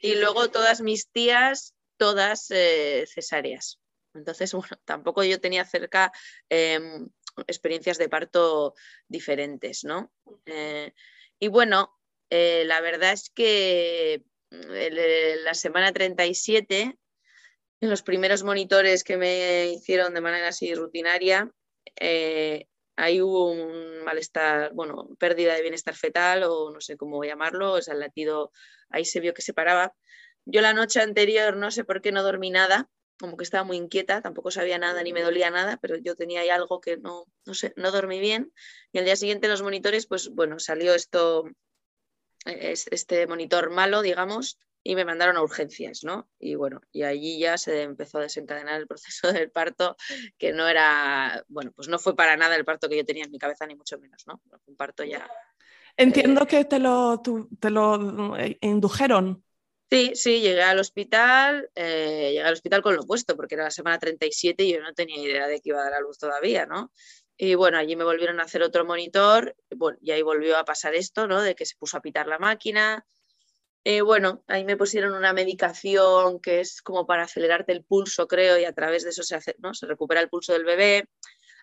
Y 0.00 0.16
luego 0.16 0.48
todas 0.50 0.80
mis 0.80 1.10
tías, 1.10 1.74
todas 1.96 2.50
eh, 2.50 3.04
cesáreas 3.06 3.78
entonces, 4.18 4.52
bueno, 4.54 4.76
tampoco 4.84 5.24
yo 5.24 5.40
tenía 5.40 5.64
cerca 5.64 6.12
em, 6.48 7.08
experiencias 7.46 7.98
de 7.98 8.08
parto 8.08 8.74
diferentes, 9.08 9.84
¿no? 9.84 10.12
Eh, 10.46 10.92
y 11.38 11.48
bueno, 11.48 11.92
eh, 12.30 12.64
la 12.66 12.80
verdad 12.80 13.12
es 13.12 13.30
que 13.30 14.24
mm, 14.50 15.44
la 15.44 15.54
semana 15.54 15.92
37, 15.92 16.98
en 17.80 17.90
los 17.90 18.02
primeros 18.02 18.42
monitores 18.42 19.04
que 19.04 19.16
me 19.16 19.66
hicieron 19.66 20.14
de 20.14 20.20
manera 20.20 20.48
así 20.48 20.74
rutinaria, 20.74 21.50
eh, 22.00 22.66
ahí 22.96 23.20
hubo 23.20 23.50
un 23.52 24.02
malestar, 24.04 24.72
bueno, 24.72 25.08
pérdida 25.18 25.54
de 25.54 25.62
bienestar 25.62 25.94
fetal 25.94 26.44
o 26.44 26.70
no 26.70 26.80
sé 26.80 26.96
cómo 26.96 27.22
llamarlo, 27.24 27.72
o 27.72 27.82
sea, 27.82 27.94
el 27.94 28.00
latido 28.00 28.52
ahí 28.90 29.04
se 29.04 29.20
vio 29.20 29.34
que 29.34 29.42
se 29.42 29.52
paraba. 29.52 29.94
Yo 30.46 30.60
la 30.60 30.72
noche 30.72 31.00
anterior 31.00 31.56
no 31.56 31.70
sé 31.70 31.84
por 31.84 32.00
qué 32.00 32.12
no 32.12 32.22
dormí 32.22 32.50
nada, 32.50 32.88
como 33.18 33.36
que 33.36 33.44
estaba 33.44 33.64
muy 33.64 33.76
inquieta, 33.76 34.20
tampoco 34.20 34.50
sabía 34.50 34.78
nada 34.78 35.02
ni 35.02 35.12
me 35.12 35.22
dolía 35.22 35.50
nada, 35.50 35.78
pero 35.78 35.96
yo 35.96 36.16
tenía 36.16 36.40
ahí 36.40 36.48
algo 36.48 36.80
que 36.80 36.96
no, 36.96 37.24
no 37.44 37.54
sé, 37.54 37.72
no 37.76 37.90
dormí 37.90 38.20
bien. 38.20 38.52
Y 38.92 38.98
al 38.98 39.04
día 39.04 39.16
siguiente 39.16 39.48
los 39.48 39.62
monitores, 39.62 40.06
pues 40.06 40.28
bueno, 40.30 40.58
salió 40.58 40.94
esto, 40.94 41.44
este 42.44 43.26
monitor 43.26 43.70
malo, 43.70 44.02
digamos, 44.02 44.58
y 44.82 44.94
me 44.94 45.04
mandaron 45.04 45.36
a 45.36 45.42
urgencias, 45.42 46.04
¿no? 46.04 46.28
Y 46.38 46.54
bueno, 46.54 46.80
y 46.92 47.02
allí 47.02 47.38
ya 47.38 47.58
se 47.58 47.82
empezó 47.82 48.18
a 48.18 48.22
desencadenar 48.22 48.80
el 48.80 48.86
proceso 48.88 49.32
del 49.32 49.50
parto, 49.50 49.96
que 50.38 50.52
no 50.52 50.68
era, 50.68 51.44
bueno, 51.48 51.72
pues 51.74 51.88
no 51.88 51.98
fue 51.98 52.14
para 52.14 52.36
nada 52.36 52.54
el 52.54 52.64
parto 52.64 52.88
que 52.88 52.96
yo 52.96 53.04
tenía 53.04 53.24
en 53.24 53.30
mi 53.30 53.38
cabeza, 53.38 53.66
ni 53.66 53.74
mucho 53.74 53.98
menos, 53.98 54.24
¿no? 54.26 54.40
Un 54.66 54.76
parto 54.76 55.04
ya... 55.04 55.28
Entiendo 55.98 56.46
que 56.46 56.66
te 56.66 56.78
lo, 56.78 57.22
te 57.58 57.70
lo 57.70 58.36
eh, 58.36 58.58
indujeron 58.60 59.45
Sí, 59.88 60.12
sí, 60.16 60.40
llegué 60.40 60.62
al 60.62 60.80
hospital, 60.80 61.70
eh, 61.76 62.30
llegué 62.32 62.42
al 62.42 62.54
hospital 62.54 62.82
con 62.82 62.96
lo 62.96 63.04
puesto, 63.06 63.36
porque 63.36 63.54
era 63.54 63.64
la 63.64 63.70
semana 63.70 63.98
37 63.98 64.64
y 64.64 64.72
yo 64.72 64.80
no 64.80 64.92
tenía 64.94 65.22
idea 65.22 65.46
de 65.46 65.60
que 65.60 65.68
iba 65.68 65.80
a 65.80 65.84
dar 65.84 65.94
a 65.94 66.00
luz 66.00 66.18
todavía, 66.18 66.66
¿no? 66.66 66.92
Y 67.36 67.54
bueno, 67.54 67.78
allí 67.78 67.94
me 67.94 68.02
volvieron 68.04 68.40
a 68.40 68.44
hacer 68.44 68.62
otro 68.62 68.84
monitor, 68.84 69.54
bueno, 69.76 69.96
y 70.00 70.10
ahí 70.10 70.22
volvió 70.22 70.56
a 70.56 70.64
pasar 70.64 70.94
esto, 70.96 71.28
¿no? 71.28 71.40
De 71.40 71.54
que 71.54 71.66
se 71.66 71.76
puso 71.76 71.98
a 71.98 72.00
pitar 72.00 72.26
la 72.26 72.38
máquina. 72.38 73.06
Eh, 73.84 74.00
bueno, 74.00 74.42
ahí 74.48 74.64
me 74.64 74.76
pusieron 74.76 75.14
una 75.14 75.32
medicación 75.32 76.40
que 76.40 76.60
es 76.60 76.82
como 76.82 77.06
para 77.06 77.24
acelerarte 77.24 77.72
el 77.72 77.84
pulso, 77.84 78.26
creo, 78.26 78.58
y 78.58 78.64
a 78.64 78.72
través 78.72 79.04
de 79.04 79.10
eso 79.10 79.22
se, 79.22 79.36
hace, 79.36 79.54
¿no? 79.60 79.74
se 79.74 79.86
recupera 79.86 80.20
el 80.20 80.28
pulso 80.28 80.52
del 80.52 80.64
bebé. 80.64 81.08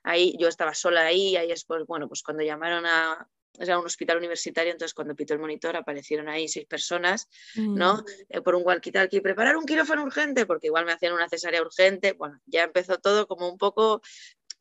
Ahí 0.03 0.37
yo 0.39 0.47
estaba 0.47 0.73
sola 0.73 1.05
ahí, 1.05 1.35
ahí 1.35 1.49
después, 1.49 1.83
bueno, 1.87 2.07
pues 2.07 2.23
cuando 2.23 2.43
llamaron 2.43 2.85
a, 2.85 3.27
era 3.59 3.79
un 3.79 3.85
hospital 3.85 4.17
universitario, 4.17 4.71
entonces 4.71 4.93
cuando 4.93 5.15
pitó 5.15 5.33
el 5.33 5.39
monitor 5.39 5.75
aparecieron 5.75 6.27
ahí 6.27 6.47
seis 6.47 6.65
personas, 6.65 7.27
¿no? 7.55 7.97
Mm. 7.97 8.05
Eh, 8.29 8.41
por 8.41 8.55
un 8.55 8.63
walkie-talkie, 8.63 9.21
preparar 9.21 9.57
un 9.57 9.65
quirófano 9.65 10.03
urgente, 10.03 10.45
porque 10.45 10.67
igual 10.67 10.85
me 10.85 10.93
hacían 10.93 11.13
una 11.13 11.29
cesárea 11.29 11.61
urgente. 11.61 12.13
Bueno, 12.13 12.39
ya 12.45 12.63
empezó 12.63 12.97
todo 12.97 13.27
como 13.27 13.49
un 13.49 13.57
poco 13.57 14.01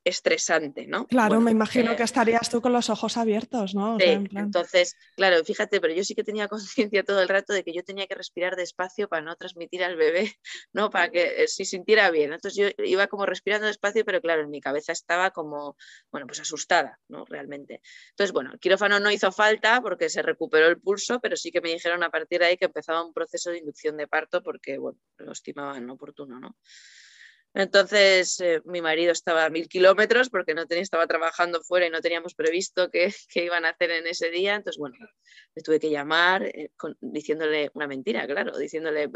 estresante, 0.04 0.86
¿no? 0.86 1.06
Claro, 1.06 1.40
me 1.40 1.50
imagino 1.50 1.94
que 1.96 2.02
estarías 2.02 2.50
tú 2.50 2.60
con 2.60 2.72
los 2.72 2.90
ojos 2.90 3.16
abiertos, 3.16 3.74
¿no? 3.74 3.98
sí, 3.98 4.26
entonces, 4.34 4.96
claro, 5.16 5.44
fíjate, 5.44 5.80
pero 5.80 5.94
yo 5.94 6.02
sí 6.04 6.14
que 6.14 6.24
tenía 6.24 6.48
conciencia 6.92 7.04
todo 7.04 7.20
el 7.22 7.28
rato 7.28 7.52
de 7.52 7.62
que 7.62 7.72
yo 7.72 7.84
tenía 7.84 8.06
que 8.06 8.14
respirar 8.14 8.56
despacio 8.56 9.08
para 9.08 9.22
no 9.22 9.36
transmitir 9.36 9.84
al 9.84 9.96
bebé, 9.96 10.32
¿no? 10.72 10.90
Para 10.90 11.10
que 11.10 11.44
eh, 11.44 11.48
se 11.48 11.64
sintiera 11.64 12.10
bien. 12.10 12.32
Entonces 12.32 12.74
yo 12.76 12.84
iba 12.84 13.06
como 13.06 13.26
respirando 13.26 13.66
despacio, 13.66 14.04
pero 14.04 14.20
claro, 14.20 14.42
en 14.42 14.50
mi 14.50 14.60
cabeza 14.60 14.92
estaba 14.92 15.30
como, 15.30 15.76
bueno, 16.10 16.26
pues 16.26 16.40
asustada, 16.40 16.98
¿no? 17.08 17.24
Realmente. 17.24 17.80
Entonces, 18.10 18.32
bueno, 18.32 18.50
el 18.52 18.58
quirófano 18.58 18.98
no 19.00 19.10
hizo 19.10 19.30
falta 19.32 19.80
porque 19.80 20.08
se 20.08 20.22
recuperó 20.22 20.66
el 20.68 20.80
pulso, 20.80 21.20
pero 21.20 21.36
sí 21.36 21.50
que 21.50 21.60
me 21.60 21.70
dijeron 21.70 22.02
a 22.02 22.10
partir 22.10 22.40
de 22.40 22.46
ahí 22.46 22.56
que 22.56 22.66
empezaba 22.66 23.04
un 23.04 23.12
proceso 23.12 23.50
de 23.50 23.58
inducción 23.58 23.96
de 23.96 24.08
parto 24.08 24.42
porque, 24.42 24.78
bueno, 24.78 24.98
lo 25.18 25.32
estimaban 25.32 25.88
oportuno, 25.90 26.40
¿no? 26.40 26.56
Entonces, 27.54 28.40
eh, 28.40 28.62
mi 28.64 28.80
marido 28.80 29.12
estaba 29.12 29.44
a 29.44 29.50
mil 29.50 29.68
kilómetros 29.68 30.30
porque 30.30 30.54
no 30.54 30.66
tenía, 30.66 30.82
estaba 30.82 31.06
trabajando 31.06 31.60
fuera 31.62 31.86
y 31.86 31.90
no 31.90 32.00
teníamos 32.00 32.34
previsto 32.34 32.90
qué, 32.90 33.12
iban 33.34 33.64
a 33.64 33.70
hacer 33.70 33.90
en 33.90 34.06
ese 34.06 34.30
día. 34.30 34.54
Entonces, 34.54 34.78
bueno, 34.78 34.96
le 35.54 35.62
tuve 35.62 35.78
que 35.78 35.90
llamar 35.90 36.44
eh, 36.44 36.70
diciéndole 37.00 37.70
una 37.74 37.86
mentira, 37.86 38.26
claro, 38.26 38.56
diciéndole, 38.56 39.08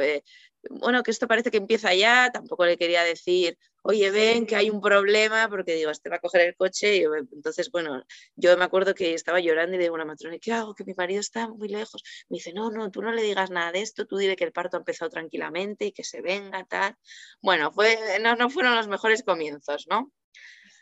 bueno, 0.71 1.03
que 1.03 1.11
esto 1.11 1.27
parece 1.27 1.51
que 1.51 1.57
empieza 1.59 1.95
ya. 1.95 2.31
Tampoco 2.33 2.65
le 2.67 2.77
quería 2.77 3.03
decir, 3.03 3.59
oye, 3.83 4.11
ven 4.11 4.47
que 4.47 4.57
hay 4.57 4.71
un 4.71 4.81
problema, 4.81 5.49
porque 5.49 5.75
digo, 5.75 5.91
este 5.91 6.09
va 6.11 6.17
a 6.17 6.21
coger 6.21 6.43
el 6.43 6.57
coche. 6.57 6.97
Y 6.97 7.05
entonces, 7.33 7.71
bueno, 7.71 8.05
yo 8.35 8.57
me 8.57 8.65
acuerdo 8.65 8.95
que 8.95 9.15
estaba 9.15 9.41
llorando 9.41 9.75
y 9.75 9.79
le 9.79 9.85
digo 9.85 9.95
a 9.95 9.97
una 9.97 10.05
matrona, 10.05 10.39
¿qué 10.39 10.53
hago? 10.53 10.75
Que 10.75 10.85
mi 10.85 10.95
marido 10.95 11.21
está 11.21 11.49
muy 11.49 11.69
lejos. 11.69 12.03
Me 12.29 12.37
dice, 12.37 12.53
no, 12.53 12.71
no, 12.71 12.91
tú 12.91 13.03
no 13.03 13.13
le 13.13 13.23
digas 13.23 13.51
nada 13.51 13.73
de 13.73 13.83
esto, 13.83 14.07
tú 14.07 14.17
dile 14.17 14.37
que 14.37 14.45
el 14.45 14.53
parto 14.53 14.77
ha 14.77 14.81
empezado 14.81 15.11
tranquilamente 15.11 15.87
y 15.87 15.93
que 15.93 16.05
se 16.05 16.21
venga, 16.21 16.65
tal. 16.65 16.97
Bueno, 17.41 17.73
fue, 17.73 18.19
no, 18.21 18.37
no 18.37 18.51
fueron 18.51 18.75
los 18.77 18.89
mejores 18.89 19.23
comienzos, 19.23 19.87
¿no? 19.89 20.13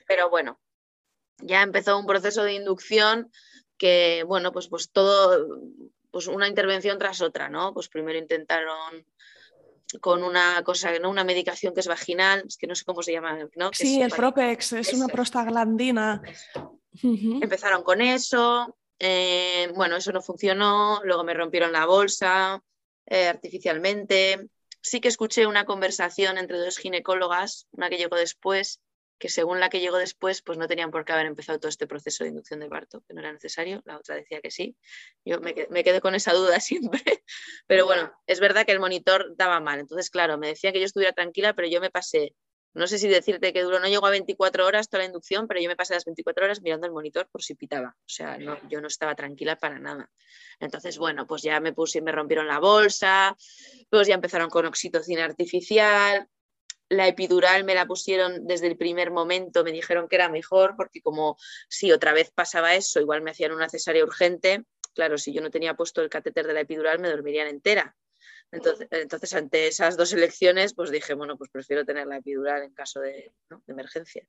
Pero 0.06 0.30
bueno, 0.30 0.60
ya 1.38 1.62
empezó 1.62 1.98
un 1.98 2.06
proceso 2.06 2.44
de 2.44 2.54
inducción 2.54 3.30
que, 3.76 4.24
bueno, 4.26 4.52
pues, 4.52 4.68
pues 4.68 4.90
todo, 4.90 5.60
pues 6.10 6.26
una 6.28 6.48
intervención 6.48 6.98
tras 6.98 7.20
otra, 7.20 7.48
¿no? 7.48 7.74
Pues 7.74 7.88
primero 7.88 8.18
intentaron 8.18 9.04
con 10.00 10.22
una 10.22 10.62
cosa, 10.64 10.98
¿no? 10.98 11.10
una 11.10 11.24
medicación 11.24 11.74
que 11.74 11.80
es 11.80 11.86
vaginal, 11.86 12.44
es 12.46 12.56
que 12.56 12.66
no 12.66 12.74
sé 12.74 12.84
cómo 12.84 13.02
se 13.02 13.12
llama, 13.12 13.38
¿no? 13.56 13.70
sí, 13.72 14.00
el 14.00 14.10
Propex, 14.10 14.72
es 14.74 14.92
una 14.92 15.08
prostaglandina. 15.08 16.22
Empezaron 17.02 17.82
con 17.82 18.00
eso, 18.00 18.76
eh, 18.98 19.70
bueno, 19.74 19.96
eso 19.96 20.12
no 20.12 20.22
funcionó, 20.22 21.00
luego 21.04 21.24
me 21.24 21.34
rompieron 21.34 21.72
la 21.72 21.86
bolsa 21.86 22.62
eh, 23.06 23.28
artificialmente. 23.28 24.48
Sí 24.80 25.00
que 25.00 25.08
escuché 25.08 25.46
una 25.46 25.64
conversación 25.64 26.38
entre 26.38 26.58
dos 26.58 26.78
ginecólogas, 26.78 27.66
una 27.72 27.88
que 27.88 27.96
llegó 27.96 28.16
después, 28.16 28.80
que 29.18 29.28
según 29.28 29.60
la 29.60 29.68
que 29.68 29.80
llegó 29.80 29.98
después, 29.98 30.42
pues 30.42 30.58
no 30.58 30.66
tenían 30.66 30.90
por 30.90 31.04
qué 31.04 31.12
haber 31.12 31.26
empezado 31.26 31.58
todo 31.58 31.68
este 31.68 31.86
proceso 31.86 32.24
de 32.24 32.30
inducción 32.30 32.60
de 32.60 32.68
parto, 32.68 33.02
que 33.06 33.14
no 33.14 33.20
era 33.20 33.32
necesario, 33.32 33.82
la 33.84 33.96
otra 33.96 34.16
decía 34.16 34.40
que 34.40 34.50
sí. 34.50 34.76
Yo 35.24 35.40
me, 35.40 35.54
quedé 35.54 36.00
con 36.00 36.14
esa 36.14 36.32
duda 36.32 36.60
siempre, 36.60 37.02
pero 37.66 37.86
bueno, 37.86 38.12
es 38.26 38.40
verdad 38.40 38.66
que 38.66 38.72
el 38.72 38.80
monitor 38.80 39.34
daba 39.36 39.60
mal, 39.60 39.80
entonces 39.80 40.10
claro, 40.10 40.38
me 40.38 40.48
decía 40.48 40.72
que 40.72 40.80
yo 40.80 40.86
estuviera 40.86 41.12
tranquila, 41.12 41.54
pero 41.54 41.68
yo 41.68 41.80
me 41.80 41.90
pasé, 41.90 42.34
no 42.74 42.88
sé 42.88 42.98
si 42.98 43.08
decirte 43.08 43.52
que 43.52 43.62
duró, 43.62 43.78
no 43.78 43.86
llegó 43.86 44.06
a 44.06 44.10
24 44.10 44.66
horas 44.66 44.88
toda 44.88 45.02
la 45.02 45.06
inducción, 45.06 45.46
pero 45.46 45.60
yo 45.60 45.68
me 45.68 45.76
pasé 45.76 45.94
las 45.94 46.04
24 46.04 46.44
horas 46.44 46.60
mirando 46.60 46.86
el 46.86 46.92
monitor 46.92 47.28
por 47.30 47.42
si 47.42 47.54
pitaba, 47.54 47.94
o 47.96 48.08
sea, 48.08 48.36
no, 48.36 48.58
yo 48.68 48.80
no 48.80 48.88
estaba 48.88 49.14
tranquila 49.14 49.56
para 49.56 49.78
nada. 49.78 50.10
Entonces, 50.58 50.98
bueno, 50.98 51.26
pues 51.26 51.42
ya 51.42 51.60
me 51.60 51.72
puse, 51.72 52.02
me 52.02 52.10
rompieron 52.10 52.48
la 52.48 52.58
bolsa, 52.58 53.36
pues 53.88 54.08
ya 54.08 54.14
empezaron 54.14 54.50
con 54.50 54.66
oxitocina 54.66 55.24
artificial, 55.24 56.28
la 56.96 57.08
epidural 57.08 57.64
me 57.64 57.74
la 57.74 57.86
pusieron 57.86 58.46
desde 58.46 58.66
el 58.66 58.76
primer 58.76 59.10
momento, 59.10 59.64
me 59.64 59.72
dijeron 59.72 60.08
que 60.08 60.16
era 60.16 60.28
mejor, 60.28 60.74
porque 60.76 61.02
como 61.02 61.36
si 61.68 61.92
otra 61.92 62.12
vez 62.12 62.30
pasaba 62.30 62.74
eso, 62.74 63.00
igual 63.00 63.22
me 63.22 63.30
hacían 63.30 63.52
una 63.52 63.68
cesárea 63.68 64.04
urgente, 64.04 64.64
claro, 64.94 65.18
si 65.18 65.32
yo 65.32 65.42
no 65.42 65.50
tenía 65.50 65.74
puesto 65.74 66.00
el 66.00 66.08
catéter 66.08 66.46
de 66.46 66.54
la 66.54 66.60
epidural 66.60 66.98
me 66.98 67.10
dormirían 67.10 67.48
entera. 67.48 67.96
Entonces, 68.54 69.34
ante 69.34 69.66
esas 69.66 69.96
dos 69.96 70.12
elecciones, 70.12 70.74
pues 70.74 70.90
dije, 70.90 71.14
bueno, 71.14 71.36
pues 71.36 71.50
prefiero 71.50 71.84
tener 71.84 72.06
la 72.06 72.18
epidural 72.18 72.62
en 72.62 72.72
caso 72.72 73.00
de, 73.00 73.32
emergencia. 73.66 74.26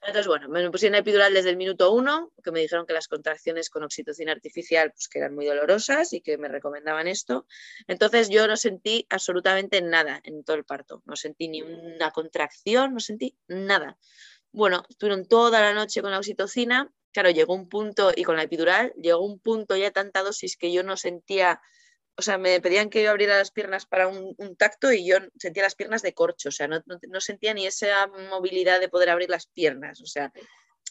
Entonces, 0.00 0.26
bueno, 0.26 0.48
me 0.48 0.70
pusieron 0.70 0.92
la 0.92 0.98
epidural 0.98 1.34
desde 1.34 1.50
el 1.50 1.56
minuto 1.56 1.92
uno, 1.92 2.32
que 2.42 2.50
me 2.50 2.60
dijeron 2.60 2.86
que 2.86 2.92
las 2.92 3.08
contracciones 3.08 3.68
con 3.68 3.82
oxitocina 3.82 4.32
artificial 4.32 4.92
pues, 4.92 5.08
que 5.08 5.18
eran 5.18 5.34
muy 5.34 5.46
dolorosas 5.46 6.12
y 6.12 6.20
que 6.20 6.38
me 6.38 6.48
recomendaban 6.48 7.08
esto. 7.08 7.46
Entonces 7.86 8.28
yo 8.28 8.46
no 8.46 8.56
sentí 8.56 9.06
absolutamente 9.10 9.82
nada 9.82 10.20
en 10.24 10.44
todo 10.44 10.56
el 10.56 10.64
parto, 10.64 11.02
no 11.04 11.16
sentí 11.16 11.48
ni 11.48 11.62
una 11.62 12.10
contracción, 12.10 12.94
no 12.94 13.00
sentí 13.00 13.36
nada. 13.48 13.98
Bueno, 14.52 14.84
estuvieron 14.88 15.26
toda 15.26 15.60
la 15.60 15.74
noche 15.74 16.00
con 16.00 16.10
la 16.10 16.18
oxitocina, 16.18 16.90
claro, 17.12 17.30
llegó 17.30 17.54
un 17.54 17.68
punto, 17.68 18.12
y 18.14 18.24
con 18.24 18.36
la 18.36 18.44
epidural, 18.44 18.92
llegó 18.96 19.24
un 19.24 19.38
punto 19.40 19.76
ya 19.76 19.90
tanta 19.90 20.22
dosis 20.22 20.56
que 20.56 20.72
yo 20.72 20.82
no 20.82 20.96
sentía 20.96 21.60
o 22.18 22.22
sea, 22.22 22.36
me 22.36 22.60
pedían 22.60 22.90
que 22.90 23.06
abriera 23.06 23.38
las 23.38 23.52
piernas 23.52 23.86
para 23.86 24.08
un, 24.08 24.34
tacto 24.56 24.92
y 24.92 25.06
yo 25.06 25.18
sentía 25.38 25.62
las 25.62 25.76
piernas 25.76 26.02
de 26.02 26.14
corcho, 26.14 26.48
o 26.48 26.52
sea, 26.52 26.66
no, 26.66 26.82
sentía 27.20 27.54
ni 27.54 27.64
esa 27.64 28.08
movilidad 28.08 28.80
de 28.80 28.88
poder 28.88 29.10
abrir 29.10 29.30
las 29.30 29.46
piernas, 29.46 30.00
o 30.00 30.06
sea, 30.06 30.32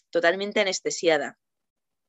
totalmente 0.09 0.61
anestesiada. 0.61 1.37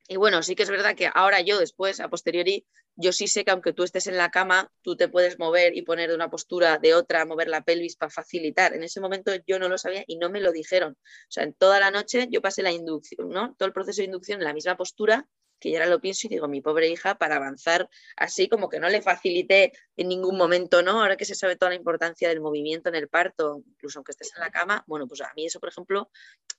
Y 0.07 0.15
bueno, 0.15 0.41
sí 0.41 0.55
que 0.55 0.63
es 0.63 0.69
verdad 0.69 0.95
que 0.95 1.09
ahora 1.13 1.41
yo 1.41 1.59
después, 1.59 1.99
a 1.99 2.07
posteriori, 2.07 2.65
yo 2.95 3.11
sí 3.11 3.27
sé 3.27 3.43
que 3.43 3.51
aunque 3.51 3.73
tú 3.73 3.83
estés 3.83 4.07
en 4.07 4.15
la 4.15 4.31
cama, 4.31 4.71
tú 4.81 4.95
te 4.95 5.09
puedes 5.09 5.37
mover 5.37 5.75
y 5.75 5.81
poner 5.81 6.09
de 6.09 6.15
una 6.15 6.29
postura 6.29 6.77
de 6.77 6.93
otra, 6.93 7.25
mover 7.25 7.49
la 7.49 7.61
pelvis 7.61 7.97
para 7.97 8.09
facilitar. 8.09 8.73
En 8.73 8.83
ese 8.83 9.01
momento 9.01 9.33
yo 9.45 9.59
no 9.59 9.67
lo 9.67 9.77
sabía 9.77 10.05
y 10.07 10.17
no 10.17 10.29
me 10.29 10.39
lo 10.39 10.53
dijeron. 10.53 10.93
O 10.93 11.31
sea, 11.31 11.43
en 11.43 11.53
toda 11.53 11.81
la 11.81 11.91
noche 11.91 12.29
yo 12.31 12.41
pasé 12.41 12.63
la 12.63 12.71
inducción, 12.71 13.29
¿no? 13.29 13.53
Todo 13.57 13.67
el 13.67 13.73
proceso 13.73 14.01
de 14.01 14.05
inducción 14.05 14.39
en 14.39 14.45
la 14.45 14.53
misma 14.53 14.77
postura 14.77 15.27
que 15.59 15.71
yo 15.71 15.77
ahora 15.77 15.89
lo 15.89 15.99
pienso 15.99 16.27
y 16.27 16.29
digo, 16.29 16.47
mi 16.47 16.61
pobre 16.61 16.87
hija, 16.87 17.15
para 17.15 17.35
avanzar 17.35 17.89
así, 18.15 18.47
como 18.47 18.69
que 18.69 18.79
no 18.79 18.89
le 18.89 19.01
facilité 19.01 19.73
en 19.97 20.07
ningún 20.07 20.37
momento, 20.37 20.81
¿no? 20.81 21.01
Ahora 21.01 21.17
que 21.17 21.25
se 21.25 21.35
sabe 21.35 21.55
toda 21.55 21.69
la 21.69 21.75
importancia 21.75 22.29
del 22.29 22.41
movimiento 22.41 22.89
en 22.89 22.95
el 22.95 23.09
parto, 23.09 23.61
incluso 23.65 23.99
aunque 23.99 24.11
estés 24.11 24.31
en 24.35 24.41
la 24.41 24.51
cama, 24.51 24.83
bueno, 24.87 25.07
pues 25.07 25.21
a 25.21 25.31
mí 25.35 25.45
eso, 25.45 25.59
por 25.59 25.69
ejemplo, 25.69 26.09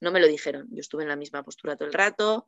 no 0.00 0.12
me 0.12 0.21
lo 0.21 0.26
dijeron. 0.26 0.69
Yo 0.71 0.80
estuve 0.80 1.02
en 1.02 1.09
la 1.09 1.16
misma 1.16 1.42
postura 1.42 1.76
todo 1.76 1.88
el 1.88 1.95
rato, 1.95 2.47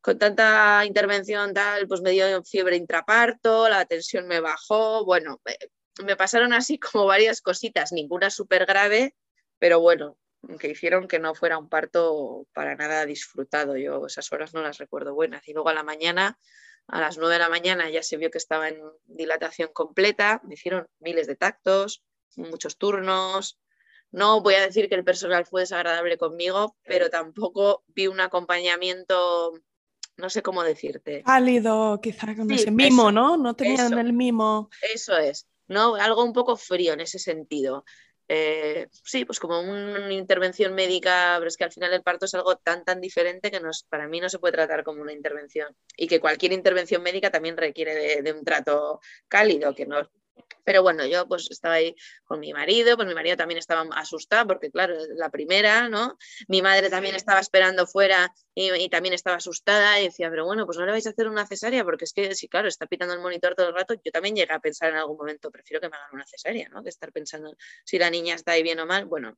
con 0.00 0.18
tanta 0.18 0.84
intervención 0.84 1.54
tal, 1.54 1.86
pues 1.86 2.00
me 2.00 2.10
dio 2.10 2.42
fiebre 2.44 2.76
intraparto, 2.76 3.68
la 3.68 3.84
tensión 3.84 4.26
me 4.26 4.40
bajó, 4.40 5.04
bueno, 5.04 5.40
me 6.04 6.16
pasaron 6.16 6.52
así 6.52 6.78
como 6.78 7.06
varias 7.06 7.40
cositas, 7.40 7.92
ninguna 7.92 8.30
súper 8.30 8.66
grave, 8.66 9.14
pero 9.58 9.80
bueno, 9.80 10.18
que 10.58 10.68
hicieron 10.68 11.08
que 11.08 11.18
no 11.18 11.34
fuera 11.34 11.58
un 11.58 11.68
parto 11.68 12.46
para 12.52 12.74
nada 12.74 13.06
disfrutado. 13.06 13.76
Yo 13.76 14.06
esas 14.06 14.30
horas 14.32 14.54
no 14.54 14.62
las 14.62 14.78
recuerdo 14.78 15.14
buenas. 15.14 15.46
Y 15.48 15.52
luego 15.52 15.68
a 15.68 15.74
la 15.74 15.82
mañana, 15.82 16.38
a 16.88 17.00
las 17.00 17.18
nueve 17.18 17.34
de 17.34 17.40
la 17.40 17.48
mañana, 17.48 17.90
ya 17.90 18.02
se 18.02 18.16
vio 18.16 18.30
que 18.30 18.38
estaba 18.38 18.68
en 18.68 18.80
dilatación 19.04 19.70
completa. 19.72 20.40
Me 20.44 20.54
hicieron 20.54 20.86
miles 21.00 21.26
de 21.26 21.36
tactos, 21.36 22.02
muchos 22.36 22.76
turnos. 22.76 23.58
No 24.10 24.42
voy 24.42 24.54
a 24.54 24.60
decir 24.60 24.88
que 24.88 24.94
el 24.94 25.04
personal 25.04 25.46
fue 25.46 25.62
desagradable 25.62 26.18
conmigo, 26.18 26.76
pero 26.84 27.08
tampoco 27.08 27.82
vi 27.88 28.08
un 28.08 28.20
acompañamiento, 28.20 29.52
no 30.18 30.28
sé 30.28 30.42
cómo 30.42 30.62
decirte. 30.62 31.22
Cálido, 31.22 31.98
quizá 32.02 32.36
con 32.36 32.50
ese 32.50 32.70
mimo, 32.70 33.10
¿no? 33.10 33.38
No 33.38 33.54
tenían 33.54 33.98
el 33.98 34.12
mimo. 34.12 34.68
Eso 34.92 35.16
es, 35.16 35.48
¿no? 35.66 35.94
Algo 35.94 36.24
un 36.24 36.34
poco 36.34 36.58
frío 36.58 36.92
en 36.92 37.00
ese 37.00 37.18
sentido. 37.18 37.86
Eh, 38.34 38.88
sí, 38.90 39.26
pues 39.26 39.38
como 39.38 39.60
una 39.60 40.10
intervención 40.10 40.74
médica, 40.74 41.34
pero 41.36 41.48
es 41.48 41.56
que 41.58 41.64
al 41.64 41.70
final 41.72 41.92
el 41.92 42.02
parto 42.02 42.24
es 42.24 42.32
algo 42.32 42.56
tan, 42.56 42.82
tan 42.82 42.98
diferente 42.98 43.50
que 43.50 43.60
nos, 43.60 43.84
para 43.84 44.08
mí 44.08 44.20
no 44.20 44.30
se 44.30 44.38
puede 44.38 44.52
tratar 44.54 44.84
como 44.84 45.02
una 45.02 45.12
intervención. 45.12 45.76
Y 45.98 46.06
que 46.06 46.18
cualquier 46.18 46.52
intervención 46.52 47.02
médica 47.02 47.28
también 47.30 47.58
requiere 47.58 48.22
de, 48.22 48.32
un 48.32 48.42
trato 48.42 49.00
cálido, 49.28 49.74
que 49.74 49.84
no, 49.84 50.08
Pero 50.64 50.82
bueno, 50.82 51.04
yo 51.06 51.26
pues 51.26 51.50
estaba 51.50 51.74
ahí 51.74 51.94
con 52.24 52.40
mi 52.40 52.52
marido, 52.52 52.96
pues 52.96 53.08
mi 53.08 53.14
marido 53.14 53.36
también 53.36 53.58
estaba 53.58 53.82
asustado 53.96 54.46
porque 54.46 54.70
claro, 54.70 54.94
la 55.16 55.30
primera, 55.30 55.88
¿no? 55.88 56.16
Mi 56.48 56.62
madre 56.62 56.88
también 56.88 57.14
estaba 57.14 57.40
esperando 57.40 57.86
fuera 57.86 58.32
y, 58.54 58.88
también 58.88 59.14
estaba 59.14 59.36
asustada 59.36 60.00
y 60.00 60.04
decía, 60.04 60.30
pero 60.30 60.44
bueno, 60.44 60.66
pues 60.66 60.78
no 60.78 60.86
le 60.86 60.92
vais 60.92 61.06
a 61.06 61.10
hacer 61.10 61.28
una 61.28 61.46
cesárea 61.46 61.84
porque 61.84 62.04
es 62.04 62.12
que 62.12 62.34
si 62.34 62.48
claro, 62.48 62.68
está 62.68 62.86
pitando 62.86 63.14
el 63.14 63.20
monitor 63.20 63.54
todo 63.54 63.68
el 63.68 63.74
rato, 63.74 63.94
yo 63.94 64.12
también 64.12 64.36
llegué 64.36 64.52
a 64.52 64.60
pensar 64.60 64.90
en 64.90 64.96
algún 64.96 65.16
momento, 65.16 65.50
prefiero 65.50 65.80
que 65.80 65.88
me 65.88 65.96
hagan 65.96 66.10
una 66.12 66.26
cesárea, 66.26 66.68
¿no? 66.68 66.82
Que 66.82 66.90
estar 66.90 67.12
pensando 67.12 67.56
si 67.84 67.98
la 67.98 68.10
niña 68.10 68.34
está 68.34 68.52
ahí 68.52 68.62
bien 68.62 68.78
o 68.80 68.86
mal. 68.86 69.06
Bueno, 69.06 69.34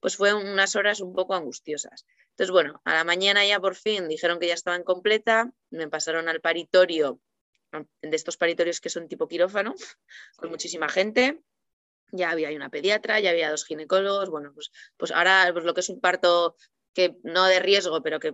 pues 0.00 0.16
fue 0.16 0.34
unas 0.34 0.76
horas 0.76 1.00
un 1.00 1.14
poco 1.14 1.34
angustiosas. 1.34 2.04
Entonces, 2.30 2.50
bueno, 2.50 2.80
a 2.84 2.94
la 2.94 3.04
mañana 3.04 3.46
ya 3.46 3.60
por 3.60 3.76
fin 3.76 4.08
dijeron 4.08 4.40
que 4.40 4.48
ya 4.48 4.54
estaban 4.54 4.82
completa, 4.82 5.52
me 5.70 5.88
pasaron 5.88 6.28
al 6.28 6.40
paritorio 6.40 7.20
de 8.02 8.16
estos 8.16 8.36
paritorios 8.36 8.80
que 8.80 8.90
son 8.90 9.08
tipo 9.08 9.28
quirófano, 9.28 9.74
con 10.36 10.50
muchísima 10.50 10.88
gente. 10.88 11.40
Ya 12.12 12.30
había 12.30 12.50
una 12.50 12.70
pediatra, 12.70 13.18
ya 13.20 13.30
había 13.30 13.50
dos 13.50 13.64
ginecólogos. 13.64 14.30
Bueno, 14.30 14.52
pues, 14.54 14.70
pues 14.96 15.10
ahora 15.10 15.50
pues 15.52 15.64
lo 15.64 15.74
que 15.74 15.80
es 15.80 15.88
un 15.88 16.00
parto 16.00 16.56
que 16.92 17.16
no 17.24 17.46
de 17.46 17.58
riesgo, 17.58 18.02
pero 18.02 18.20
que, 18.20 18.30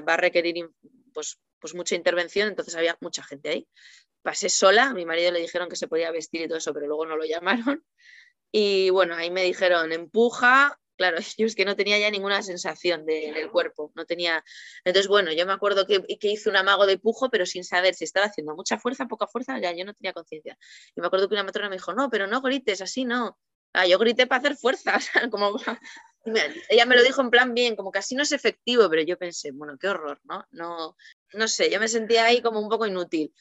va 0.00 0.14
a 0.14 0.16
requerir 0.16 0.70
pues, 1.12 1.38
pues 1.58 1.74
mucha 1.74 1.94
intervención, 1.94 2.48
entonces 2.48 2.74
había 2.74 2.96
mucha 3.00 3.22
gente 3.22 3.50
ahí. 3.50 3.68
Pasé 4.22 4.48
sola, 4.48 4.86
a 4.86 4.94
mi 4.94 5.04
marido 5.04 5.30
le 5.30 5.40
dijeron 5.40 5.68
que 5.68 5.76
se 5.76 5.88
podía 5.88 6.10
vestir 6.10 6.42
y 6.42 6.48
todo 6.48 6.58
eso, 6.58 6.72
pero 6.72 6.86
luego 6.86 7.06
no 7.06 7.16
lo 7.16 7.24
llamaron. 7.26 7.84
Y 8.50 8.90
bueno, 8.90 9.14
ahí 9.14 9.30
me 9.30 9.42
dijeron, 9.42 9.92
empuja, 9.92 10.80
Claro, 10.98 11.18
yo 11.38 11.46
es 11.46 11.54
que 11.54 11.64
no 11.64 11.76
tenía 11.76 11.98
ya 11.98 12.10
ninguna 12.10 12.42
sensación 12.42 13.06
del 13.06 13.50
cuerpo, 13.50 13.92
no 13.94 14.04
tenía... 14.04 14.44
Entonces, 14.84 15.08
bueno, 15.08 15.32
yo 15.32 15.46
me 15.46 15.52
acuerdo 15.52 15.86
que, 15.86 16.04
hice 16.20 16.50
un 16.50 16.56
amago 16.56 16.86
de 16.86 16.98
pujo, 16.98 17.30
pero 17.30 17.46
sin 17.46 17.64
saber 17.64 17.94
si 17.94 18.04
estaba 18.04 18.26
haciendo 18.26 18.54
mucha 18.54 18.78
fuerza, 18.78 19.06
poca 19.06 19.26
fuerza, 19.28 19.58
ya 19.60 19.72
yo 19.72 19.84
no 19.84 19.94
tenía 19.94 20.12
conciencia. 20.12 20.58
Y 20.94 21.00
me 21.00 21.06
acuerdo 21.06 21.28
que 21.28 21.34
una 21.34 21.44
matrona 21.44 21.70
me 21.70 21.76
dijo, 21.76 21.94
no, 21.94 22.10
pero 22.10 22.26
no 22.26 22.42
grites, 22.42 22.82
así 22.82 23.04
no. 23.04 23.38
Ah, 23.72 23.86
yo 23.86 23.98
grité 23.98 24.26
para 24.26 24.40
hacer 24.40 24.56
fuerza, 24.56 24.96
o 24.96 25.00
sea, 25.00 25.30
como... 25.30 25.56
Ella 26.68 26.84
me 26.84 26.96
lo 26.96 27.02
dijo 27.02 27.22
en 27.22 27.30
plan 27.30 27.54
bien, 27.54 27.76
como 27.76 27.92
que 27.92 28.00
así 28.00 28.14
no 28.14 28.22
es 28.22 28.32
efectivo, 28.32 28.90
pero 28.90 29.02
yo 29.02 29.16
pensé, 29.16 29.52
bueno, 29.52 29.78
qué 29.78 29.88
horror, 29.88 30.20
¿no? 30.24 30.44
No, 30.50 30.96
no 31.32 31.48
sé, 31.48 31.70
yo 31.70 31.80
me 31.80 31.88
sentía 31.88 32.26
ahí 32.26 32.42
como 32.42 32.60
un 32.60 32.68
poco 32.68 32.86
inútil. 32.86 33.32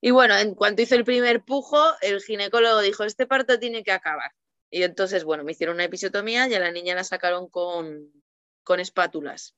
Y 0.00 0.10
bueno, 0.10 0.36
en 0.36 0.54
cuanto 0.54 0.82
hice 0.82 0.96
el 0.96 1.04
primer 1.04 1.44
pujo, 1.44 1.78
el 2.00 2.20
ginecólogo 2.22 2.80
dijo, 2.80 3.04
este 3.04 3.26
parto 3.26 3.58
tiene 3.60 3.84
que 3.84 3.92
acabar. 3.92 4.32
Y 4.72 4.84
entonces, 4.84 5.22
bueno, 5.24 5.44
me 5.44 5.52
hicieron 5.52 5.74
una 5.74 5.84
episiotomía 5.84 6.48
y 6.48 6.54
a 6.54 6.58
la 6.58 6.72
niña 6.72 6.94
la 6.94 7.04
sacaron 7.04 7.48
con, 7.50 8.10
con 8.64 8.80
espátulas. 8.80 9.54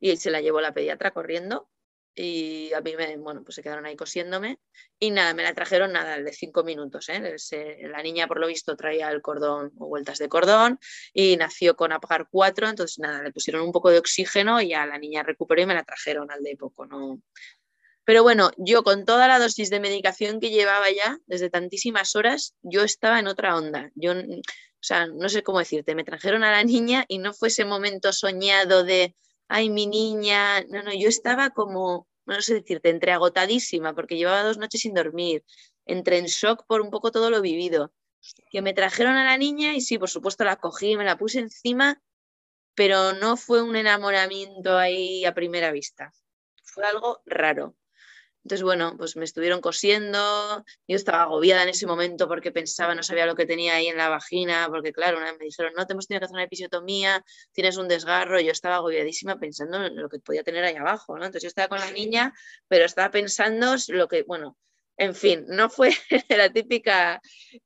Y 0.00 0.16
se 0.16 0.30
la 0.30 0.40
llevó 0.40 0.60
la 0.60 0.74
pediatra 0.74 1.12
corriendo 1.12 1.70
y 2.16 2.72
a 2.72 2.80
mí 2.80 2.96
me, 2.96 3.16
bueno, 3.16 3.44
pues 3.44 3.54
se 3.54 3.62
quedaron 3.62 3.86
ahí 3.86 3.94
cosiéndome 3.94 4.58
y 4.98 5.12
nada, 5.12 5.34
me 5.34 5.44
la 5.44 5.54
trajeron 5.54 5.92
nada, 5.92 6.20
de 6.20 6.32
cinco 6.32 6.64
minutos. 6.64 7.08
¿eh? 7.08 7.36
la 7.82 8.02
niña 8.02 8.26
por 8.26 8.40
lo 8.40 8.48
visto 8.48 8.76
traía 8.76 9.08
el 9.10 9.22
cordón 9.22 9.72
o 9.78 9.86
vueltas 9.86 10.18
de 10.18 10.28
cordón 10.28 10.80
y 11.12 11.36
nació 11.36 11.76
con 11.76 11.92
apagar 11.92 12.26
cuatro, 12.28 12.68
entonces 12.68 12.98
nada, 12.98 13.22
le 13.22 13.32
pusieron 13.32 13.62
un 13.62 13.70
poco 13.70 13.90
de 13.90 13.98
oxígeno 13.98 14.60
y 14.60 14.74
a 14.74 14.84
la 14.84 14.98
niña 14.98 15.22
recuperó 15.22 15.62
y 15.62 15.66
me 15.66 15.74
la 15.74 15.84
trajeron 15.84 16.30
al 16.32 16.42
de 16.42 16.56
poco, 16.56 16.86
no, 16.86 17.22
pero 18.10 18.24
bueno, 18.24 18.50
yo 18.56 18.82
con 18.82 19.04
toda 19.04 19.28
la 19.28 19.38
dosis 19.38 19.70
de 19.70 19.78
medicación 19.78 20.40
que 20.40 20.50
llevaba 20.50 20.90
ya, 20.90 21.20
desde 21.26 21.48
tantísimas 21.48 22.16
horas, 22.16 22.56
yo 22.60 22.82
estaba 22.82 23.20
en 23.20 23.28
otra 23.28 23.56
onda. 23.56 23.92
Yo, 23.94 24.14
o 24.14 24.42
sea, 24.80 25.06
no 25.06 25.28
sé 25.28 25.44
cómo 25.44 25.60
decirte, 25.60 25.94
me 25.94 26.02
trajeron 26.02 26.42
a 26.42 26.50
la 26.50 26.64
niña 26.64 27.04
y 27.06 27.18
no 27.18 27.32
fue 27.32 27.46
ese 27.46 27.64
momento 27.64 28.12
soñado 28.12 28.82
de, 28.82 29.14
ay, 29.46 29.70
mi 29.70 29.86
niña, 29.86 30.60
no, 30.62 30.82
no, 30.82 30.92
yo 30.92 31.08
estaba 31.08 31.50
como, 31.50 32.08
no 32.26 32.42
sé 32.42 32.54
decirte, 32.54 32.90
entre 32.90 33.12
agotadísima, 33.12 33.94
porque 33.94 34.16
llevaba 34.16 34.42
dos 34.42 34.58
noches 34.58 34.80
sin 34.80 34.92
dormir, 34.94 35.44
entre 35.86 36.18
en 36.18 36.26
shock 36.26 36.64
por 36.66 36.80
un 36.80 36.90
poco 36.90 37.12
todo 37.12 37.30
lo 37.30 37.40
vivido. 37.40 37.92
Que 38.50 38.60
me 38.60 38.74
trajeron 38.74 39.18
a 39.18 39.24
la 39.24 39.38
niña 39.38 39.76
y 39.76 39.82
sí, 39.82 39.98
por 39.98 40.10
supuesto 40.10 40.42
la 40.42 40.56
cogí, 40.56 40.96
me 40.96 41.04
la 41.04 41.16
puse 41.16 41.38
encima, 41.38 42.02
pero 42.74 43.12
no 43.12 43.36
fue 43.36 43.62
un 43.62 43.76
enamoramiento 43.76 44.76
ahí 44.76 45.24
a 45.24 45.32
primera 45.32 45.70
vista. 45.70 46.12
Fue 46.64 46.84
algo 46.84 47.22
raro. 47.24 47.76
Entonces, 48.42 48.62
bueno, 48.62 48.94
pues 48.96 49.16
me 49.16 49.24
estuvieron 49.24 49.60
cosiendo, 49.60 50.64
yo 50.88 50.96
estaba 50.96 51.24
agobiada 51.24 51.62
en 51.62 51.68
ese 51.68 51.86
momento 51.86 52.26
porque 52.26 52.50
pensaba, 52.52 52.94
no 52.94 53.02
sabía 53.02 53.26
lo 53.26 53.34
que 53.34 53.44
tenía 53.44 53.74
ahí 53.74 53.88
en 53.88 53.98
la 53.98 54.08
vagina, 54.08 54.66
porque 54.70 54.92
claro, 54.92 55.18
una 55.18 55.26
vez 55.26 55.38
me 55.38 55.44
dijeron, 55.44 55.72
no, 55.76 55.86
te 55.86 55.92
hemos 55.92 56.06
tenido 56.06 56.20
que 56.20 56.24
hacer 56.24 56.36
una 56.36 56.44
episiotomía, 56.44 57.22
tienes 57.52 57.76
un 57.76 57.86
desgarro, 57.86 58.40
y 58.40 58.46
yo 58.46 58.52
estaba 58.52 58.76
agobiadísima 58.76 59.38
pensando 59.38 59.84
en 59.84 59.94
lo 59.94 60.08
que 60.08 60.20
podía 60.20 60.42
tener 60.42 60.64
ahí 60.64 60.76
abajo, 60.76 61.18
¿no? 61.18 61.26
Entonces 61.26 61.42
yo 61.42 61.48
estaba 61.48 61.68
con 61.68 61.80
la 61.80 61.90
niña, 61.90 62.32
pero 62.66 62.86
estaba 62.86 63.10
pensando 63.10 63.76
lo 63.88 64.08
que, 64.08 64.22
bueno, 64.22 64.56
en 64.96 65.14
fin, 65.14 65.44
no 65.48 65.68
fue 65.68 65.90
la 66.30 66.50
típica, 66.50 67.20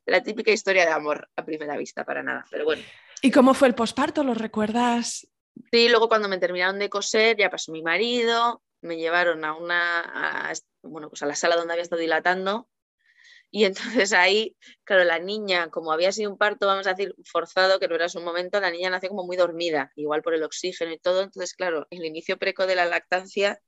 la 0.07 0.23
típica 0.23 0.51
historia 0.51 0.87
de 0.87 0.93
amor 0.93 1.29
a 1.37 1.45
primera 1.45 1.77
vista, 1.77 2.05
para 2.05 2.23
nada, 2.23 2.45
pero 2.51 2.65
bueno. 2.65 2.83
¿Y 3.23 3.31
cómo 3.31 3.55
fue 3.55 3.69
el 3.69 3.75
posparto? 3.77 4.25
¿Lo 4.25 4.35
recuerdas? 4.35 5.27
Sí, 5.71 5.89
luego 5.89 6.09
cuando 6.09 6.29
me 6.29 6.39
terminaron 6.39 6.81
de 6.81 6.91
coser, 6.91 7.37
ya 7.37 7.49
pasó 7.49 7.71
mi 7.71 7.83
marido, 7.83 8.64
me 8.85 8.97
llevaron 8.97 9.45
a 9.45 9.55
una, 9.55 10.53
bueno, 10.83 11.09
pues 11.09 11.23
a 11.23 11.27
la 11.27 11.35
sala 11.35 11.57
donde 11.57 11.73
había 11.73 11.83
estado 11.83 12.01
dilatando 12.01 12.69
y 13.55 13.67
entonces 13.67 14.13
ahí, 14.13 14.57
claro, 14.83 15.05
la 15.05 15.21
niña, 15.21 15.71
como 15.71 15.93
había 15.93 16.11
sido 16.11 16.29
un 16.29 16.37
parto, 16.37 16.67
vamos 16.67 16.89
a 16.89 16.95
decir, 16.95 17.15
forzado, 17.25 17.79
que 17.79 17.87
no 17.87 17.95
era 17.95 18.09
su 18.09 18.21
momento, 18.21 18.59
la 18.59 18.73
niña 18.73 18.91
nació 18.91 19.11
como 19.11 19.23
muy 19.23 19.37
dormida, 19.37 19.93
igual 19.95 20.23
por 20.23 20.35
el 20.35 20.43
oxígeno 20.43 20.91
y 20.91 20.99
todo. 20.99 21.23
Entonces, 21.23 21.55
claro, 21.55 21.87
el 21.91 22.05
inicio 22.05 22.37
preco 22.37 22.67
de 22.67 22.75
la 22.75 22.85
lactancia 22.85 23.61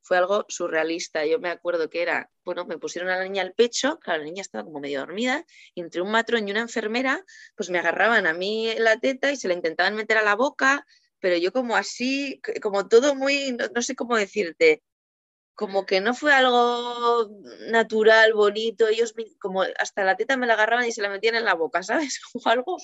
fue 0.00 0.16
algo 0.16 0.46
surrealista. 0.48 1.26
Yo 1.26 1.40
me 1.40 1.50
acuerdo 1.50 1.90
que 1.90 2.00
era, 2.00 2.30
bueno, 2.42 2.64
me 2.64 2.78
pusieron 2.78 3.10
a 3.10 3.18
la 3.18 3.24
niña 3.24 3.42
al 3.42 3.52
pecho, 3.52 3.98
claro, 3.98 4.20
la 4.20 4.24
niña 4.24 4.40
estaba 4.40 4.64
como 4.64 4.80
medio 4.80 5.00
dormida, 5.00 5.44
y 5.74 5.82
entre 5.82 6.00
un 6.00 6.10
matrón 6.10 6.48
y 6.48 6.50
una 6.50 6.60
enfermera, 6.60 7.22
pues 7.54 7.68
me 7.68 7.78
agarraban 7.78 8.26
a 8.26 8.32
mí 8.32 8.72
la 8.78 8.98
teta 8.98 9.30
y 9.30 9.36
se 9.36 9.48
la 9.48 9.52
intentaban 9.52 9.94
meter 9.94 10.16
a 10.16 10.22
la 10.22 10.36
boca, 10.36 10.86
pero 11.24 11.38
yo 11.38 11.52
como 11.52 11.74
así, 11.74 12.38
como 12.60 12.86
todo 12.86 13.14
muy, 13.14 13.56
no, 13.74 13.80
sé 13.80 13.96
cómo 13.96 14.14
decirte, 14.14 14.82
como 15.54 15.86
que 15.86 16.02
no 16.02 16.12
fue 16.12 16.34
algo 16.34 17.30
natural, 17.70 18.34
bonito, 18.34 18.86
ellos 18.88 19.14
como 19.40 19.62
hasta 19.62 20.04
la 20.04 20.18
teta 20.18 20.36
me 20.36 20.46
la 20.46 20.52
agarraban 20.52 20.84
y 20.84 20.92
se 20.92 21.00
la 21.00 21.08
metían 21.08 21.36
en 21.36 21.46
la 21.46 21.54
boca, 21.54 21.82
¿sabes? 21.82 22.20
Como 22.32 22.46
algo, 22.52 22.76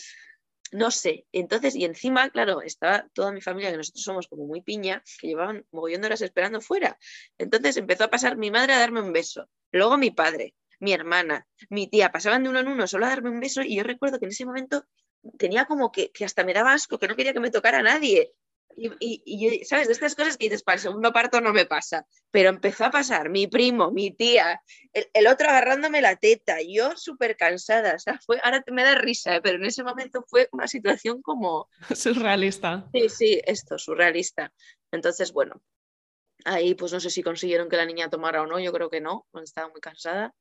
no 0.73 0.91
sé. 0.91 1.27
Entonces, 1.33 1.77
y 1.77 1.85
encima, 1.85 2.31
claro, 2.31 2.63
estaba 2.63 3.07
toda 3.13 3.31
mi 3.31 3.43
familia, 3.43 3.73
que 3.73 3.77
nosotros 3.77 4.05
somos 4.05 4.27
como 4.27 4.47
muy 4.47 4.63
piña, 4.63 5.05
que 5.21 5.27
llevaban 5.27 5.67
mogollón 5.71 6.03
horas 6.03 6.23
esperando 6.23 6.63
fuera. 6.63 6.99
Entonces 7.37 7.77
empezó 7.77 8.05
a 8.05 8.09
pasar 8.09 8.39
mi 8.39 8.51
madre 8.51 8.73
a 8.73 8.79
darme 8.79 9.03
un 9.03 9.13
beso, 9.13 9.51
luego 9.71 9.99
mi 9.99 10.13
padre, 10.13 10.55
mi 10.79 10.95
hermana, 10.95 11.47
mi 11.69 11.89
tía, 11.91 12.11
pasaban 12.11 12.43
de 12.45 12.49
uno 12.49 12.61
en 12.61 12.69
uno 12.69 12.87
solo 12.87 13.05
a 13.05 13.11
darme 13.11 13.29
un 13.29 13.41
beso 13.41 13.61
y 13.61 13.77
yo 13.77 13.83
recuerdo 13.83 14.19
que 14.19 14.25
en 14.25 14.33
ese 14.33 14.47
momento 14.47 14.87
tenía 15.39 15.65
como 15.67 15.93
que, 15.93 16.11
hasta 16.25 16.45
me 16.45 16.55
daba 16.55 16.73
asco, 16.73 16.99
que 16.99 17.09
no 17.09 17.17
quería 17.17 17.33
que 17.33 17.41
me 17.41 17.51
tocara 17.51 17.79
a 17.79 17.83
nadie. 17.83 18.33
Y, 18.77 19.65
¿sabes? 19.65 19.89
De 19.89 19.93
estas 19.93 20.15
cosas 20.15 20.37
que 20.37 20.45
dices, 20.45 20.63
para 20.63 20.77
el 20.77 20.81
segundo 20.81 21.13
parto 21.13 21.41
no 21.41 21.53
me 21.53 21.67
pasa, 21.67 22.07
pero 22.31 22.49
empezó 22.51 22.85
a 22.85 22.91
pasar 22.91 23.29
mi 23.29 23.47
primo, 23.49 23.91
mi 23.91 24.13
tía, 24.13 24.63
el, 24.93 25.27
otro 25.27 25.49
agarrándome 25.49 26.01
la 26.01 26.17
teta, 26.17 26.59
yo 26.67 26.97
súper 26.97 27.37
cansada, 27.37 27.97
o 27.97 27.99
sea, 27.99 28.19
fue, 28.25 28.41
ahora 28.43 28.63
me 28.71 28.85
da 28.85 28.95
risa, 28.95 29.37
¿eh? 29.37 29.41
pero 29.43 29.57
en 29.57 29.65
ese 29.65 29.83
momento 29.83 30.25
fue 30.29 30.49
una 30.53 30.69
situación 30.69 31.21
como... 31.21 31.69
Surrealista. 31.95 32.89
Sí, 32.93 33.09
sí, 33.09 33.41
esto, 33.45 33.77
surrealista. 33.77 34.53
Entonces, 34.93 35.33
bueno, 35.33 35.61
ahí 36.45 36.75
pues 36.75 36.93
no 36.93 37.01
sé 37.01 37.11
si 37.11 37.23
consiguieron 37.23 37.69
que 37.69 37.77
la 37.77 37.87
niña 37.87 38.09
tomara 38.09 38.43
o 38.43 38.47
no, 38.47 38.59
yo 38.61 38.73
creo 38.73 38.89
que 38.89 39.01
no, 39.01 39.27
estaba 39.43 39.69
muy 39.69 39.81
cansada. 39.81 40.35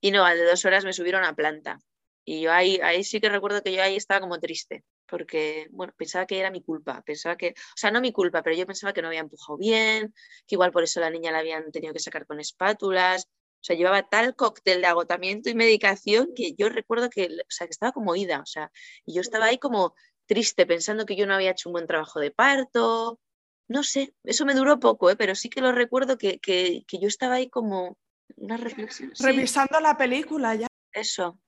Y 0.00 0.10
no, 0.10 0.24
de 0.26 0.44
dos 0.44 0.64
horas 0.64 0.84
me 0.84 0.92
subieron 0.92 1.24
a 1.24 1.34
planta. 1.34 1.78
Y 2.24 2.42
yo 2.42 2.52
ahí, 2.52 2.78
ahí 2.82 3.02
sí 3.02 3.20
que 3.20 3.28
recuerdo 3.28 3.62
que 3.62 3.72
yo 3.72 3.82
ahí 3.82 3.96
estaba 3.96 4.20
como 4.20 4.38
triste, 4.38 4.84
porque, 5.06 5.66
bueno, 5.70 5.92
pensaba 5.96 6.26
que 6.26 6.38
era 6.38 6.50
mi 6.50 6.62
culpa, 6.62 7.02
pensaba 7.02 7.36
que, 7.36 7.48
o 7.50 7.76
sea, 7.76 7.90
no 7.90 8.00
mi 8.00 8.12
culpa, 8.12 8.42
pero 8.42 8.56
yo 8.56 8.66
pensaba 8.66 8.92
que 8.92 9.02
no 9.02 9.08
había 9.08 9.20
empujado 9.20 9.58
bien, 9.58 10.14
que 10.46 10.54
igual 10.54 10.70
por 10.70 10.84
eso 10.84 11.00
la 11.00 11.10
niña 11.10 11.32
la 11.32 11.38
habían 11.38 11.70
tenido 11.72 11.92
que 11.92 11.98
sacar 11.98 12.26
con 12.26 12.38
espátulas, 12.38 13.26
o 13.26 13.64
sea, 13.64 13.76
llevaba 13.76 14.08
tal 14.08 14.36
cóctel 14.36 14.80
de 14.80 14.86
agotamiento 14.86 15.50
y 15.50 15.54
medicación 15.54 16.32
que 16.34 16.54
yo 16.54 16.68
recuerdo 16.68 17.10
que, 17.10 17.26
o 17.26 17.50
sea, 17.50 17.66
que 17.66 17.72
estaba 17.72 17.92
como 17.92 18.14
ida, 18.14 18.40
o 18.40 18.46
sea, 18.46 18.70
y 19.04 19.14
yo 19.14 19.20
estaba 19.20 19.46
ahí 19.46 19.58
como 19.58 19.94
triste, 20.26 20.66
pensando 20.66 21.06
que 21.06 21.16
yo 21.16 21.26
no 21.26 21.34
había 21.34 21.50
hecho 21.50 21.68
un 21.68 21.74
buen 21.74 21.86
trabajo 21.86 22.20
de 22.20 22.30
parto, 22.30 23.20
no 23.68 23.82
sé, 23.82 24.14
eso 24.24 24.44
me 24.44 24.54
duró 24.54 24.78
poco, 24.78 25.10
¿eh? 25.10 25.16
pero 25.16 25.34
sí 25.34 25.48
que 25.48 25.60
lo 25.60 25.72
recuerdo 25.72 26.18
que, 26.18 26.38
que, 26.38 26.84
que 26.86 26.98
yo 26.98 27.08
estaba 27.08 27.34
ahí 27.34 27.48
como 27.48 27.96
una 28.36 28.56
reflexión. 28.56 29.12
Revisando 29.18 29.80
la 29.80 29.96
película 29.96 30.54
ya. 30.54 30.66
Eso, 30.92 31.38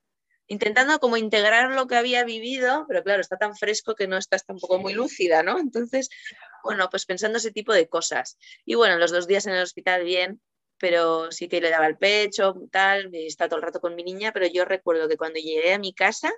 intentando 0.47 0.99
como 0.99 1.17
integrar 1.17 1.71
lo 1.71 1.87
que 1.87 1.97
había 1.97 2.25
vivido, 2.25 2.85
pero 2.89 3.03
claro, 3.03 3.21
está 3.21 3.37
tan 3.37 3.57
fresco 3.57 3.95
que 3.95 4.07
no 4.07 4.17
estás 4.17 4.45
tampoco 4.45 4.79
muy 4.79 4.95
lúcida, 4.95 5.43
¿no? 5.43 5.59
Entonces, 5.59 6.11
bueno, 6.63 6.89
pues 6.91 7.07
pensando 7.07 7.39
ese 7.39 7.51
tipo 7.51 7.73
de 7.73 7.89
cosas. 7.89 8.39
Y 8.65 8.75
bueno, 8.75 8.97
los 8.99 9.11
dos 9.11 9.27
días 9.27 9.47
en 9.47 9.55
el 9.55 9.63
hospital 9.63 10.05
bien, 10.05 10.41
pero 10.79 11.33
sí 11.33 11.49
que 11.49 11.61
le 11.61 11.71
daba 11.71 11.87
el 11.87 11.97
pecho, 11.97 12.55
tal, 12.71 13.15
está 13.15 13.49
todo 13.49 13.57
el 13.57 13.65
rato 13.65 13.81
con 13.81 13.95
mi 13.95 14.03
niña, 14.03 14.33
pero 14.33 14.47
yo 14.47 14.65
recuerdo 14.65 15.09
que 15.09 15.17
cuando 15.17 15.39
llegué 15.39 15.73
a 15.73 15.79
mi 15.79 15.95
casa 15.95 16.33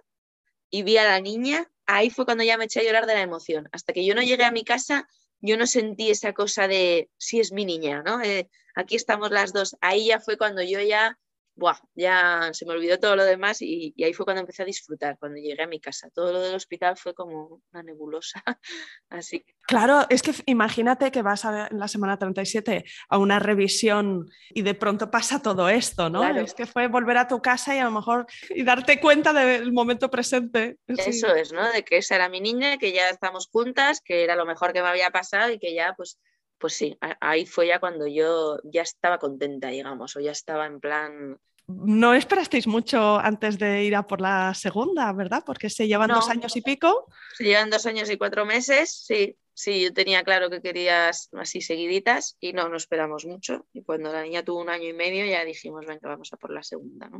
y 0.71 0.83
vi 0.83 0.99
a 0.99 1.05
la 1.05 1.21
niña, 1.21 1.69
ahí 1.87 2.11
fue 2.11 2.25
cuando 2.25 2.45
ya 2.45 2.57
me 2.59 2.65
eché 2.65 2.81
a 2.81 2.85
llorar 2.85 3.07
de 3.07 3.15
la 3.15 3.23
emoción. 3.23 3.69
Hasta 3.73 3.93
que 3.93 4.05
yo 4.05 4.15
no 4.15 4.23
llegué 4.23 4.45
a 4.45 4.53
mi 4.53 4.65
casa, 4.65 5.09
yo 5.41 5.57
no 5.57 5.67
sentí 5.67 6.11
esa 6.11 6.33
cosa 6.33 6.69
de, 6.69 7.11
sí 7.17 7.41
es 7.41 7.53
mi 7.53 7.65
niña, 7.65 8.03
¿no? 8.03 8.21
Eh, 8.23 8.49
aquí 8.75 8.97
estamos 8.97 9.31
las 9.31 9.53
dos. 9.53 9.77
Ahí 9.81 10.07
ya 10.07 10.21
fue 10.21 10.37
cuando 10.37 10.63
yo 10.63 10.81
ya 10.81 11.19
buah, 11.57 11.79
ya 11.95 12.51
se 12.53 12.67
me 12.67 12.75
olvidó 12.75 12.99
todo 13.01 13.17
lo 13.17 13.25
demás 13.25 13.63
y, 13.63 13.95
ahí 14.05 14.13
fue 14.13 14.25
cuando 14.25 14.41
empecé 14.41 14.63
a 14.63 14.67
disfrutar, 14.67 15.19
cuando 15.19 15.39
llegué 15.39 15.63
a 15.63 15.67
mi 15.67 15.81
casa. 15.81 16.11
Todo 16.11 16.33
lo 16.33 16.41
del 16.41 16.55
hospital 16.55 16.97
fue 16.97 17.15
como 17.15 17.63
una 17.73 17.83
nebulosa. 17.83 18.43
Así 19.11 19.45
Claro, 19.67 20.07
es 20.11 20.23
que 20.23 20.33
imagínate 20.47 21.11
que 21.11 21.23
vas 21.23 21.45
a, 21.45 21.67
en 21.67 21.81
la 21.81 21.89
semana 21.89 22.19
37 22.19 22.85
a 23.09 23.19
una 23.19 23.41
revisión 23.41 24.31
y 24.51 24.63
de 24.63 24.75
pronto 24.75 25.11
pasa 25.11 25.43
todo 25.43 25.69
esto, 25.69 26.09
¿no? 26.09 26.25
Es 26.29 26.55
que 26.55 26.67
fue 26.67 26.87
volver 26.87 27.17
a 27.17 27.27
tu 27.27 27.43
casa 27.43 27.75
y 27.75 27.79
a 27.79 27.85
lo 27.85 27.91
mejor 27.91 28.27
y 28.51 28.63
darte 28.63 29.01
cuenta 29.01 29.33
del 29.33 29.73
momento 29.73 30.09
presente. 30.09 30.77
Eso 30.87 31.35
es, 31.35 31.53
¿no? 31.53 31.69
De 31.73 31.85
que 31.85 31.97
esa 31.97 32.15
era 32.15 32.29
mi 32.29 32.41
niña, 32.41 32.79
que 32.79 32.93
ya 32.93 33.09
estamos 33.09 33.49
juntas, 33.51 34.01
que 34.01 34.23
era 34.23 34.37
lo 34.37 34.47
mejor 34.47 34.73
que 34.73 34.83
me 34.83 34.89
había 34.89 35.11
pasado 35.11 35.51
y 35.51 35.59
que 35.59 35.75
ya 35.75 35.95
pues 35.97 36.21
pues 36.59 36.75
sí, 36.75 36.99
ahí 37.21 37.47
fue 37.47 37.69
ya 37.69 37.81
cuando 37.81 38.07
yo 38.07 38.59
ya 38.65 38.83
estaba 38.83 39.19
contenta, 39.19 39.69
digamos, 39.69 40.17
o 40.17 40.21
ya 40.21 40.33
estaba 40.33 40.67
en 40.67 40.81
plan... 40.81 41.39
No 41.69 42.15
esperasteis 42.15 42.67
mucho 42.67 43.19
antes 43.19 43.59
de 43.59 43.83
ir 43.83 43.97
a 43.97 44.07
por 44.07 44.21
la 44.21 44.55
segunda, 44.55 45.13
¿verdad? 45.13 45.43
Porque 45.45 45.69
se 45.69 45.89
llevan 45.89 46.09
dos 46.09 46.31
años 46.31 46.57
y 46.57 46.63
pico. 46.63 47.07
Se 47.37 47.43
llevan 47.45 47.71
dos 47.71 47.87
años 47.87 48.09
y 48.09 48.17
cuatro 48.17 48.47
meses, 48.47 49.05
sí. 49.07 49.37
Sí, 49.53 49.83
yo 49.83 49.93
tenía 49.95 50.23
claro 50.23 50.51
que 50.51 50.61
querías 50.61 51.31
así 51.33 51.63
seguiditas 51.63 52.37
y 52.41 52.53
no, 52.53 52.69
no 52.69 52.77
esperamos 52.77 53.25
mucho. 53.25 53.67
Y 53.73 53.83
cuando 53.83 54.13
la 54.13 54.23
niña 54.23 54.45
tuvo 54.45 54.61
un 54.61 54.69
año 54.69 54.87
y 54.87 54.93
medio 54.93 55.25
ya 55.25 55.47
dijimos, 55.47 55.87
venga, 55.87 56.11
vamos 56.11 56.31
a 56.35 56.37
por 56.37 56.53
la 56.53 56.63
segunda. 56.63 57.11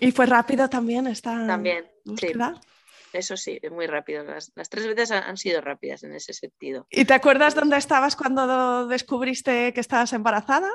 Y 0.00 0.10
fue 0.10 0.26
rápido 0.26 0.68
también 0.68 1.06
esta 1.06 1.46
También, 1.46 1.86
sí. 2.18 2.32
Eso 3.12 3.36
sí, 3.36 3.58
es 3.62 3.70
muy 3.70 3.86
rápido. 3.86 4.24
Las, 4.24 4.52
tres 4.68 4.86
veces 4.86 5.10
han, 5.10 5.36
sido 5.36 5.60
rápidas 5.60 6.02
en 6.02 6.14
ese 6.14 6.32
sentido. 6.32 6.86
¿Y 6.90 7.04
te 7.04 7.14
acuerdas 7.14 7.54
dónde 7.54 7.76
estabas 7.76 8.16
cuando 8.16 8.86
descubriste 8.88 9.72
que 9.72 9.80
estabas 9.80 10.12
embarazada? 10.12 10.70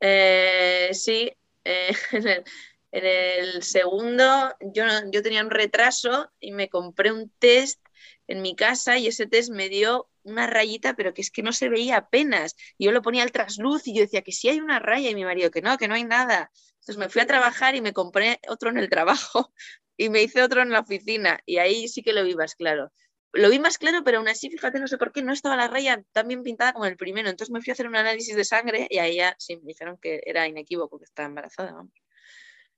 Eh, 0.00 0.90
sí, 0.92 1.30
eh, 1.64 1.94
en, 2.92 3.04
el, 3.04 3.62
segundo 3.62 4.54
yo, 4.60 4.84
yo 5.10 5.22
tenía 5.22 5.42
un 5.42 5.50
retraso 5.50 6.30
y 6.40 6.52
me 6.52 6.68
compré 6.68 7.12
un 7.12 7.30
test 7.38 7.80
en 8.26 8.42
mi 8.42 8.56
casa 8.56 8.98
y 8.98 9.06
ese 9.06 9.26
test 9.26 9.50
me 9.50 9.68
dio 9.68 10.08
una 10.24 10.46
rayita, 10.46 10.94
pero 10.94 11.14
que 11.14 11.22
es 11.22 11.30
que 11.30 11.42
no 11.42 11.52
se 11.52 11.68
veía 11.68 11.96
apenas. 11.96 12.56
Y 12.78 12.86
yo 12.86 12.92
lo 12.92 13.02
ponía 13.02 13.22
al 13.22 13.32
trasluz 13.32 13.86
y 13.86 13.94
yo 13.94 14.02
decía 14.02 14.22
que 14.22 14.32
sí 14.32 14.48
hay 14.48 14.60
una 14.60 14.78
raya 14.78 15.10
y 15.10 15.14
mi 15.14 15.24
marido 15.24 15.50
que 15.50 15.62
no, 15.62 15.76
que 15.78 15.88
no 15.88 15.94
hay 15.94 16.04
nada. 16.04 16.50
Entonces 16.80 16.96
me 16.96 17.08
fui 17.08 17.22
a 17.22 17.26
trabajar 17.26 17.74
y 17.76 17.80
me 17.80 17.92
compré 17.92 18.40
otro 18.48 18.70
en 18.70 18.78
el 18.78 18.90
trabajo 18.90 19.52
y 19.96 20.08
me 20.08 20.22
hice 20.22 20.42
otro 20.42 20.62
en 20.62 20.70
la 20.70 20.80
oficina 20.80 21.40
y 21.46 21.58
ahí 21.58 21.88
sí 21.88 22.02
que 22.02 22.12
lo 22.12 22.24
vi 22.24 22.34
más 22.34 22.54
claro. 22.54 22.92
Lo 23.34 23.48
vi 23.48 23.58
más 23.58 23.78
claro, 23.78 24.04
pero 24.04 24.18
aún 24.18 24.28
así, 24.28 24.50
fíjate, 24.50 24.78
no 24.78 24.86
sé 24.86 24.98
por 24.98 25.10
qué, 25.10 25.22
no 25.22 25.32
estaba 25.32 25.56
la 25.56 25.68
raya 25.68 26.04
tan 26.12 26.28
bien 26.28 26.42
pintada 26.42 26.74
como 26.74 26.84
el 26.84 26.98
primero. 26.98 27.30
Entonces 27.30 27.50
me 27.50 27.62
fui 27.62 27.70
a 27.70 27.72
hacer 27.72 27.88
un 27.88 27.96
análisis 27.96 28.36
de 28.36 28.44
sangre 28.44 28.86
y 28.90 28.98
ahí 28.98 29.16
ya 29.16 29.34
sí 29.38 29.56
me 29.56 29.68
dijeron 29.68 29.96
que 30.00 30.20
era 30.26 30.46
inequívoco 30.46 30.98
que 30.98 31.04
estaba 31.04 31.28
embarazada. 31.28 31.72
Vamos. 31.72 31.92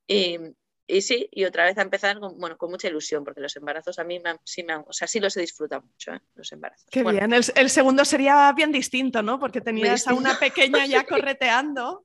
Y, 0.07 0.39
y, 0.87 1.03
sí, 1.03 1.29
y 1.33 1.45
otra 1.45 1.65
vez 1.65 1.77
a 1.79 1.83
empezar 1.83 2.21
con, 2.21 2.39
bueno, 2.39 2.57
con 2.57 2.71
mucha 2.71 2.87
ilusión, 2.87 3.25
porque 3.25 3.41
los 3.41 3.57
embarazos 3.57 3.99
a 3.99 4.05
mí 4.05 4.21
me, 4.21 4.37
sí, 4.45 4.63
me 4.63 4.77
o 4.77 4.93
sea, 4.93 5.09
sí 5.09 5.19
los 5.19 5.37
he 5.37 5.41
disfrutado 5.41 5.83
mucho, 5.83 6.13
¿eh? 6.13 6.21
los 6.37 6.53
embarazos. 6.53 6.87
Qué 6.89 7.03
bien, 7.03 7.33
el, 7.33 7.45
el, 7.57 7.71
segundo 7.71 8.05
sería 8.05 8.53
bien 8.53 8.71
distinto, 8.71 9.23
¿no? 9.23 9.41
Porque 9.41 9.61
tenías 9.61 10.07
a 10.07 10.15
una 10.15 10.39
pequeña 10.39 10.87
ya 10.87 11.05
correteando. 11.07 12.05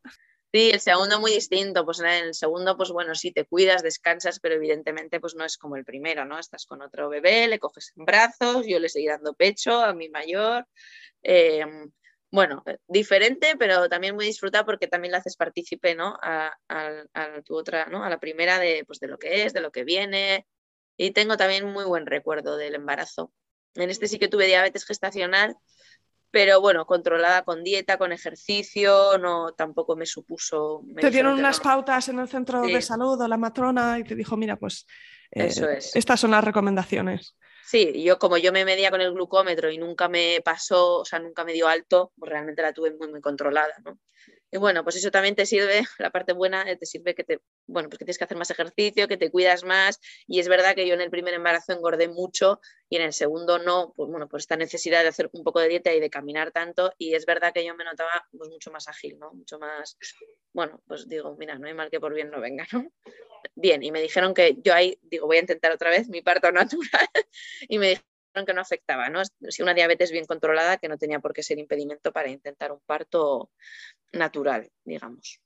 Sí, 0.51 0.71
el 0.71 0.79
segundo 0.79 1.19
muy 1.19 1.31
distinto, 1.31 1.85
pues 1.85 1.99
en 1.99 2.07
el 2.07 2.33
segundo, 2.33 2.75
pues 2.75 2.89
bueno, 2.89 3.13
sí, 3.13 3.31
te 3.31 3.45
cuidas, 3.45 3.83
descansas, 3.83 4.39
pero 4.39 4.55
evidentemente 4.55 5.19
pues 5.19 5.35
no 5.35 5.45
es 5.45 5.57
como 5.59 5.75
el 5.75 5.85
primero, 5.85 6.25
¿no? 6.25 6.39
Estás 6.39 6.65
con 6.65 6.81
otro 6.81 7.07
bebé, 7.07 7.47
le 7.47 7.59
coges 7.59 7.93
en 7.95 8.05
brazos, 8.05 8.65
yo 8.65 8.79
le 8.79 8.89
seguí 8.89 9.05
dando 9.07 9.33
pecho 9.35 9.79
a 9.79 9.93
mi 9.93 10.09
mayor. 10.09 10.67
Em, 11.21 11.91
bueno, 12.31 12.63
diferente, 12.87 13.55
pero 13.57 13.89
también 13.89 14.15
muy 14.15 14.25
disfrutada 14.25 14.65
porque 14.65 14.87
también 14.87 15.11
la 15.11 15.19
haces 15.19 15.35
partícipe, 15.35 15.93
¿no? 15.95 16.17
A, 16.21 16.51
tu 17.45 17.55
otra, 17.55 17.85
¿no? 17.85 18.03
A 18.03 18.09
la 18.09 18.19
primera 18.19 18.57
de, 18.59 18.83
pues, 18.85 18.99
de 18.99 19.07
lo 19.07 19.19
que 19.19 19.45
es, 19.45 19.53
de 19.53 19.61
lo 19.61 19.71
que 19.71 19.83
viene. 19.83 20.47
Y 20.97 21.11
tengo 21.11 21.37
también 21.37 21.65
muy 21.65 21.85
buen 21.85 22.07
recuerdo 22.07 22.57
del 22.57 22.75
embarazo. 22.75 23.31
En 23.75 23.89
este 23.91 24.07
sí 24.07 24.19
que 24.19 24.27
tuve 24.27 24.47
diabetes 24.47 24.85
gestacional 24.85 25.55
pero 26.31 26.61
bueno, 26.61 26.85
controlada 26.85 27.43
con 27.43 27.63
dieta, 27.63 27.97
con 27.97 28.11
ejercicio, 28.11 29.17
no 29.17 29.53
tampoco 29.53 29.95
me 29.95 30.05
supuso. 30.05 30.83
te 30.99 31.09
dieron 31.09 31.39
unas 31.39 31.59
pautas 31.59 32.09
en 32.09 32.19
el 32.19 32.27
centro 32.27 32.61
de 32.61 32.81
salud 32.81 33.19
o 33.19 33.27
la 33.27 33.37
matrona 33.37 33.97
y 33.99 34.03
te 34.03 34.15
dijo, 34.15 34.37
mira, 34.37 34.55
pues 34.55 34.85
eh, 35.31 35.51
estas 35.93 36.19
son 36.19 36.31
las 36.31 36.43
recomendaciones. 36.43 37.35
Sí, 37.65 38.03
yo 38.03 38.17
como 38.17 38.37
yo 38.37 38.51
me 38.51 38.65
medía 38.65 38.89
con 38.89 39.01
el 39.01 39.13
glucómetro 39.13 39.69
y 39.69 39.77
nunca 39.77 40.09
me 40.09 40.41
pasó, 40.43 41.01
o 41.01 41.05
sea, 41.05 41.19
nunca 41.19 41.43
me 41.43 41.53
dio 41.53 41.67
alto, 41.67 42.11
pues 42.17 42.31
realmente 42.31 42.63
la 42.63 42.73
tuve 42.73 42.95
muy, 42.95 43.09
muy 43.09 43.21
controlada, 43.21 43.73
¿no? 43.85 43.99
Y 44.51 44.57
bueno, 44.57 44.83
pues 44.83 44.95
eso 44.95 45.11
también 45.11 45.35
te 45.35 45.45
sirve, 45.45 45.83
la 45.99 46.09
parte 46.11 46.33
buena 46.33 46.69
eh, 46.69 46.75
te 46.75 46.85
sirve 46.85 47.13
que 47.15 47.23
te, 47.23 47.41
bueno, 47.67 47.89
pues 47.89 47.99
que 47.99 48.05
tienes 48.05 48.17
que 48.17 48.23
hacer 48.23 48.37
más 48.37 48.49
ejercicio, 48.49 49.07
que 49.07 49.17
te 49.17 49.29
cuidas 49.29 49.63
más. 49.63 49.99
Y 50.27 50.39
es 50.39 50.47
verdad 50.47 50.75
que 50.75 50.87
yo 50.87 50.93
en 50.95 51.01
el 51.01 51.09
primer 51.09 51.33
embarazo 51.33 51.73
engordé 51.73 52.07
mucho 52.07 52.59
y 52.89 52.95
en 52.95 53.03
el 53.03 53.13
segundo 53.13 53.59
no, 53.59 53.93
pues 53.95 54.09
bueno, 54.09 54.27
por 54.27 54.39
esta 54.39 54.57
necesidad 54.57 55.03
de 55.03 55.09
hacer 55.09 55.29
un 55.33 55.43
poco 55.43 55.59
de 55.59 55.69
dieta 55.69 55.93
y 55.93 55.99
de 55.99 56.09
caminar 56.09 56.51
tanto. 56.51 56.93
Y 56.97 57.13
es 57.13 57.25
verdad 57.25 57.53
que 57.53 57.65
yo 57.65 57.75
me 57.75 57.83
notaba 57.83 58.27
pues 58.35 58.49
mucho 58.49 58.71
más 58.71 58.87
ágil, 58.87 59.19
¿no? 59.19 59.31
Mucho 59.33 59.59
más, 59.59 59.97
bueno, 60.53 60.81
pues 60.87 61.07
digo, 61.07 61.35
mira, 61.37 61.57
no 61.57 61.67
hay 61.67 61.73
mal 61.73 61.89
que 61.89 61.99
por 61.99 62.13
bien 62.13 62.31
no 62.31 62.41
venga, 62.41 62.67
¿no? 62.71 62.91
Bien, 63.55 63.83
y 63.83 63.91
me 63.91 64.01
dijeron 64.01 64.33
que 64.33 64.57
yo 64.63 64.73
ahí, 64.73 64.97
digo, 65.03 65.27
voy 65.27 65.37
a 65.37 65.41
intentar 65.41 65.71
otra 65.71 65.89
vez 65.89 66.09
mi 66.09 66.21
parto 66.21 66.51
natural 66.51 67.09
y 67.67 67.77
me 67.77 68.01
que 68.45 68.53
no 68.53 68.61
afectaba, 68.61 69.09
¿no? 69.09 69.21
Si 69.49 69.61
una 69.61 69.73
diabetes 69.73 70.11
bien 70.11 70.25
controlada, 70.25 70.77
que 70.77 70.87
no 70.87 70.97
tenía 70.97 71.19
por 71.19 71.33
qué 71.33 71.43
ser 71.43 71.59
impedimento 71.59 72.11
para 72.11 72.29
intentar 72.29 72.71
un 72.71 72.81
parto 72.85 73.51
natural, 74.11 74.69
digamos. 74.83 75.39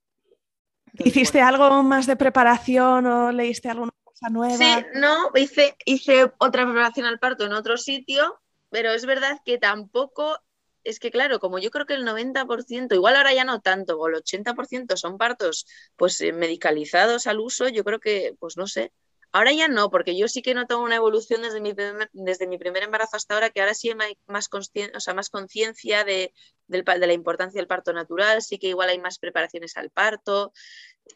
¿Hiciste 0.94 1.42
algo 1.42 1.82
más 1.84 2.06
de 2.06 2.16
preparación 2.16 3.06
o 3.08 3.32
leíste 3.32 3.70
alguna 3.70 3.92
cosa 4.04 4.30
nueva? 4.30 4.58
Sí, 4.58 4.86
no, 4.94 5.32
hice, 5.36 5.76
hice 5.86 6.32
otra 6.38 6.66
preparación 6.66 7.08
al 7.08 7.20
parto 7.20 7.46
en 7.46 7.54
otro 7.54 7.78
sitio, 7.78 8.40
pero 8.70 8.92
es 8.92 9.06
verdad 9.06 9.40
que 9.44 9.58
tampoco, 9.58 10.38
es 10.84 11.00
que 11.00 11.10
claro, 11.10 11.40
como 11.40 11.58
yo 11.58 11.72
creo 11.72 11.86
que 11.88 11.96
el 11.96 12.06
90%, 12.06 12.94
igual 12.94 13.16
ahora 13.16 13.34
ya 13.34 13.44
no 13.44 13.62
tanto, 13.62 13.98
o 14.00 14.08
el 14.08 14.16
80% 14.16 14.98
son 14.98 15.18
partos 15.18 15.66
pues 15.96 16.22
eh, 16.22 16.32
medicalizados 16.32 17.26
al 17.26 17.40
uso, 17.40 17.70
yo 17.70 17.84
creo 17.84 18.00
que, 18.00 18.36
pues 18.40 18.56
no 18.56 18.68
sé, 18.68 18.92
Ahora 19.36 19.52
ya 19.52 19.68
no, 19.68 19.90
porque 19.90 20.16
yo 20.16 20.28
sí 20.28 20.44
que 20.44 20.54
noto 20.54 20.80
una 20.80 20.96
evolución 20.96 21.42
desde 21.42 21.60
mi 21.60 21.74
primer, 21.74 22.08
desde 22.14 22.46
mi 22.46 22.60
primer 22.60 22.84
embarazo 22.84 23.18
hasta 23.18 23.34
ahora, 23.34 23.50
que 23.50 23.62
ahora 23.62 23.74
sí 23.74 23.90
hay 23.90 24.16
más, 24.28 24.48
o 24.54 25.00
sea, 25.00 25.14
más 25.16 25.32
conciencia 25.32 26.04
de, 26.04 26.32
de 26.68 26.84
la 27.08 27.14
importancia 27.14 27.60
del 27.60 27.68
parto 27.68 27.94
natural, 27.94 28.44
sí 28.44 28.60
que 28.60 28.68
igual 28.68 28.90
hay 28.90 29.00
más 29.00 29.18
preparaciones 29.18 29.76
al 29.76 29.90
parto. 29.90 30.54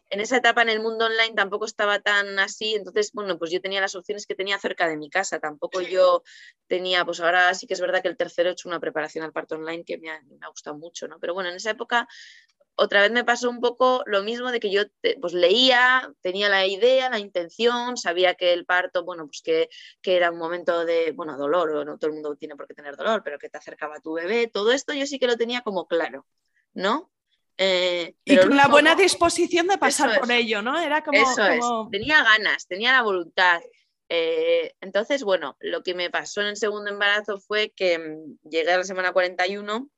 En 0.10 0.20
esa 0.20 0.38
etapa 0.38 0.64
en 0.64 0.70
el 0.70 0.80
mundo 0.80 1.06
online 1.06 1.36
tampoco 1.36 1.66
estaba 1.66 2.00
tan 2.00 2.40
así, 2.40 2.74
entonces, 2.74 3.12
bueno, 3.14 3.38
pues 3.38 3.52
yo 3.52 3.62
tenía 3.62 3.82
las 3.82 3.94
opciones 3.94 4.26
que 4.26 4.34
tenía 4.34 4.58
cerca 4.58 4.88
de 4.88 4.98
mi 4.98 5.12
casa, 5.12 5.40
tampoco 5.40 5.82
yo 5.82 6.24
tenía, 6.66 7.06
pues 7.06 7.20
ahora 7.20 7.54
sí 7.54 7.68
que 7.68 7.76
es 7.76 7.82
verdad 7.82 8.02
que 8.02 8.08
el 8.08 8.18
tercero 8.18 8.50
he 8.50 8.54
hecho 8.54 8.68
una 8.68 8.80
preparación 8.80 9.26
al 9.26 9.32
parto 9.32 9.56
online 9.56 9.86
que 9.86 10.00
me 10.00 10.10
ha, 10.10 10.20
me 10.24 10.44
ha 10.46 10.50
gustado 10.50 10.76
mucho, 10.76 11.08
¿no? 11.08 11.20
Pero 11.20 11.36
bueno, 11.36 11.50
en 11.52 11.56
esa 11.56 11.70
época 11.70 12.08
otra 12.80 13.02
vez 13.02 13.12
me 13.12 13.24
pasó 13.24 13.50
un 13.50 13.60
poco 13.60 14.04
lo 14.06 14.22
mismo 14.22 14.52
de 14.52 14.60
que 14.60 14.70
yo 14.70 14.84
pues 15.20 15.34
leía, 15.34 16.14
tenía 16.22 16.48
la 16.48 16.68
idea, 16.68 17.10
la 17.10 17.18
intención, 17.18 17.98
sabía 17.98 18.36
que 18.36 18.54
el 18.54 18.66
parto, 18.66 19.04
bueno, 19.04 19.26
pues 19.26 19.42
que, 19.42 19.70
era 20.04 20.32
un 20.32 20.38
momento 20.38 20.86
de, 20.86 21.12
bueno, 21.12 21.38
dolor, 21.38 21.72
o 21.72 21.84
no 21.84 21.98
todo 21.98 22.10
el 22.10 22.14
mundo 22.14 22.36
tiene 22.36 22.56
por 22.56 22.68
qué 22.68 22.76
tener 22.76 22.96
dolor, 22.96 23.24
pero 23.24 23.40
que 23.40 23.50
te 23.50 23.58
acercaba 23.58 23.96
a 23.96 24.00
tu 24.00 24.14
bebé, 24.14 24.48
todo 24.48 24.72
esto 24.72 24.94
yo 24.94 25.08
sí 25.08 25.18
que 25.18 25.26
lo 25.26 25.38
tenía 25.38 25.62
como 25.62 25.88
claro, 25.88 26.28
¿no? 26.74 27.12
Eh, 27.58 28.16
y 28.24 28.38
con 28.38 28.56
la 28.56 28.68
buena 28.68 28.94
disposición 28.94 29.66
de 29.68 29.80
pasar 29.80 30.20
por 30.20 30.32
ello, 30.32 30.62
¿no? 30.62 30.80
Era 30.80 31.04
como... 31.04 31.20
Eso 31.20 31.44
es, 31.46 31.66
tenía 31.92 32.24
ganas, 32.24 32.68
tenía 32.68 32.92
la 32.92 33.02
voluntad. 33.02 33.60
Eh, 34.10 34.76
entonces, 34.82 35.24
bueno, 35.24 35.58
lo 35.60 35.82
que 35.82 35.96
me 35.96 36.12
pasó 36.12 36.42
en 36.42 36.48
el 36.48 36.58
segundo 36.58 36.92
embarazo 36.92 37.40
fue 37.40 37.72
que 37.76 37.98
mm, 37.98 38.50
llegué 38.50 38.72
a 38.72 38.78
la 38.78 38.84
semana 38.84 39.12
41 39.12 39.90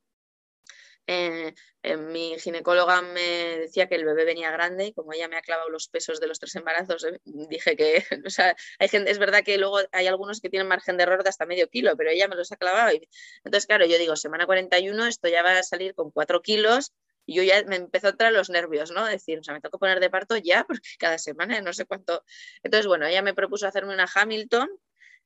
eh, 1.12 1.56
eh, 1.82 1.98
mi 1.98 2.38
ginecóloga 2.38 3.02
me 3.02 3.58
decía 3.62 3.88
que 3.88 3.96
el 3.96 4.06
bebé 4.06 4.26
venía 4.26 4.52
grande 4.52 4.86
y 4.86 4.94
como 4.94 5.12
ella 5.12 5.28
me 5.28 5.38
ha 5.38 5.42
clavado 5.42 5.68
los 5.70 5.88
pesos 5.88 6.20
de 6.20 6.28
los 6.28 6.40
tres 6.40 6.56
embarazos, 6.56 7.04
eh, 7.04 7.20
dije 7.26 7.76
que, 7.76 8.04
o 8.28 8.30
sea, 8.30 8.56
hay 8.78 8.90
gente, 8.90 9.10
es 9.10 9.18
verdad 9.18 9.44
que 9.44 9.58
luego 9.58 9.80
hay 9.92 10.06
algunos 10.06 10.40
que 10.40 10.50
tienen 10.52 10.68
margen 10.68 10.98
de 10.98 11.04
error 11.04 11.24
de 11.24 11.30
hasta 11.30 11.48
medio 11.48 11.68
kilo, 11.68 11.98
pero 11.98 12.12
ella 12.12 12.28
me 12.28 12.36
los 12.36 12.52
ha 12.52 12.58
clavado. 12.58 12.94
Y, 12.94 13.10
entonces, 13.44 13.66
claro, 13.66 13.88
yo 13.88 13.98
digo, 13.98 14.16
semana 14.16 14.46
41, 14.46 15.08
esto 15.08 15.28
ya 15.30 15.42
va 15.42 15.58
a 15.58 15.64
salir 15.64 15.96
con 15.96 16.12
cuatro 16.12 16.44
kilos 16.44 16.94
y 17.26 17.34
yo 17.36 17.42
ya 17.42 17.64
me 17.64 17.78
empezó 17.78 18.10
a 18.10 18.16
traer 18.16 18.34
los 18.34 18.52
nervios, 18.52 18.92
¿no? 18.92 19.04
Decir, 19.06 19.40
o 19.40 19.44
sea, 19.44 19.56
me 19.56 19.62
tengo 19.62 19.72
que 19.72 19.80
poner 19.80 20.00
de 20.00 20.12
parto 20.12 20.38
ya, 20.38 20.64
porque 20.68 20.90
cada 21.00 21.18
semana 21.18 21.60
no 21.62 21.74
sé 21.74 21.86
cuánto. 21.86 22.24
Entonces, 22.62 22.86
bueno, 22.86 23.08
ella 23.08 23.24
me 23.24 23.34
propuso 23.34 23.66
hacerme 23.68 23.96
una 23.96 24.08
Hamilton 24.14 24.70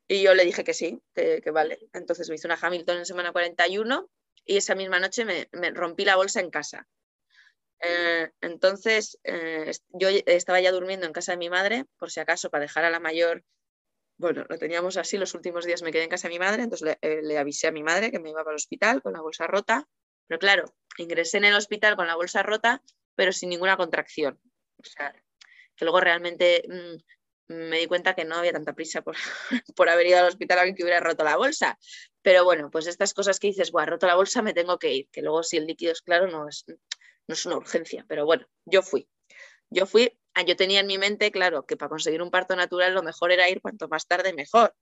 y 0.08 0.24
yo 0.24 0.34
le 0.34 0.46
dije 0.46 0.64
que 0.64 0.74
sí, 0.74 1.02
que, 1.14 1.42
que 1.44 1.52
vale. 1.52 1.80
Entonces 1.92 2.30
me 2.30 2.36
hice 2.36 2.48
una 2.48 2.58
Hamilton 2.62 3.00
en 3.00 3.06
semana 3.06 3.34
41 3.34 4.10
y 4.46 4.58
esa 4.58 4.76
misma 4.76 5.00
noche 5.00 5.26
me, 5.26 5.72
rompí 5.72 6.06
la 6.06 6.16
bolsa 6.16 6.40
en 6.40 6.50
casa. 6.50 6.88
Eh, 7.80 8.32
entonces, 8.42 9.20
eh, 9.24 9.72
yo 9.90 10.10
estaba 10.26 10.62
ya 10.62 10.72
durmiendo 10.72 11.06
en 11.06 11.14
casa 11.14 11.34
de 11.34 11.38
mi 11.38 11.50
madre, 11.50 11.86
por 11.98 12.12
si 12.12 12.20
acaso, 12.20 12.50
para 12.50 12.64
dejar 12.64 12.86
a 12.86 12.90
la 12.90 13.00
mayor. 13.00 13.44
Bueno, 14.18 14.46
lo 14.48 14.58
teníamos 14.58 14.98
así, 14.98 15.18
los 15.18 15.34
últimos 15.34 15.66
días 15.66 15.82
me 15.82 15.92
quedé 15.92 16.04
en 16.04 16.10
casa 16.10 16.28
de 16.28 16.34
mi 16.34 16.40
madre, 16.40 16.64
entonces 16.64 16.98
le, 17.02 17.34
eh, 17.34 17.38
avisé 17.38 17.68
a 17.68 17.72
mi 17.72 17.84
madre 17.84 18.12
que 18.12 18.20
me 18.20 18.30
iba 18.30 18.44
para 18.44 18.52
el 18.52 18.58
hospital 18.58 19.02
con 19.02 19.14
la 19.14 19.22
bolsa 19.22 19.48
rota. 19.48 19.88
Pero 20.28 20.40
claro, 20.40 20.74
ingresé 20.98 21.38
en 21.38 21.46
el 21.46 21.56
hospital 21.56 21.96
con 21.96 22.08
la 22.08 22.16
bolsa 22.16 22.44
rota, 22.44 22.82
pero 23.16 23.32
sin 23.32 23.50
ninguna 23.50 23.76
contracción. 23.76 24.40
O 24.78 24.84
sea, 24.84 25.14
que 25.76 25.86
luego 25.86 26.00
realmente 26.00 26.64
mm, 26.68 27.54
me 27.70 27.80
di 27.80 27.88
cuenta 27.88 28.16
que 28.16 28.26
no 28.26 28.36
había 28.36 28.54
tanta 28.54 28.74
prisa 28.74 29.02
por, 29.02 29.16
por 29.76 29.90
haber 29.90 30.08
ido 30.08 30.20
al 30.20 30.28
hospital 30.28 30.58
a 30.58 30.62
alguien 30.62 30.76
que 30.76 30.84
hubiera 30.84 31.00
roto 31.00 31.24
la 31.24 31.38
bolsa. 31.38 31.78
Pero 32.24 32.46
bueno, 32.46 32.72
pues 32.72 32.88
estas 32.88 33.14
cosas 33.14 33.40
que 33.40 33.48
dices, 33.48 33.72
bueno, 33.72 33.92
roto 33.92 34.08
la 34.08 34.16
bolsa, 34.16 34.42
me 34.42 34.54
tengo 34.54 34.80
que 34.80 34.94
ir, 34.94 35.10
que 35.12 35.22
luego 35.22 35.44
si 35.44 35.58
el 35.58 35.68
líquido 35.68 35.92
es 35.92 36.02
claro 36.02 36.28
no 36.28 36.48
es, 36.48 36.66
no 36.68 37.34
es 37.34 37.46
una 37.46 37.58
urgencia. 37.58 38.06
Pero 38.08 38.26
bueno, 38.26 38.48
yo 38.66 38.82
fui. 38.82 39.08
Yo 39.70 39.86
fui, 39.86 40.18
ah, 40.34 40.44
yo 40.44 40.56
tenía 40.56 40.80
en 40.80 40.88
mi 40.88 40.98
mente, 40.98 41.32
claro, 41.32 41.66
que 41.66 41.78
para 41.78 41.90
conseguir 41.90 42.22
un 42.22 42.32
parto 42.32 42.56
natural 42.56 42.94
lo 42.94 43.04
mejor 43.04 43.32
era 43.32 43.50
ir 43.50 43.62
cuanto 43.62 43.88
más 43.90 44.08
tarde 44.08 44.34
mejor, 44.34 44.74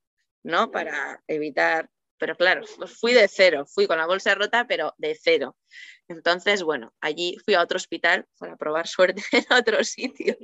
¿no? 0.44 0.70
Para 0.70 1.24
evitar 1.28 1.90
pero 2.22 2.36
claro, 2.36 2.62
fui 3.00 3.14
de 3.14 3.28
cero, 3.28 3.66
fui 3.66 3.88
con 3.88 3.98
la 3.98 4.06
bolsa 4.06 4.36
rota, 4.36 4.68
pero 4.68 4.94
de 5.00 5.18
cero. 5.20 5.58
Entonces, 6.08 6.62
bueno, 6.62 6.94
allí 7.02 7.36
fui 7.44 7.56
a 7.56 7.64
otro 7.64 7.78
hospital 7.78 8.28
para 8.38 8.58
probar 8.58 8.88
suerte 8.88 9.24
en 9.32 9.44
otro 9.50 9.84
sitio. 9.84 10.38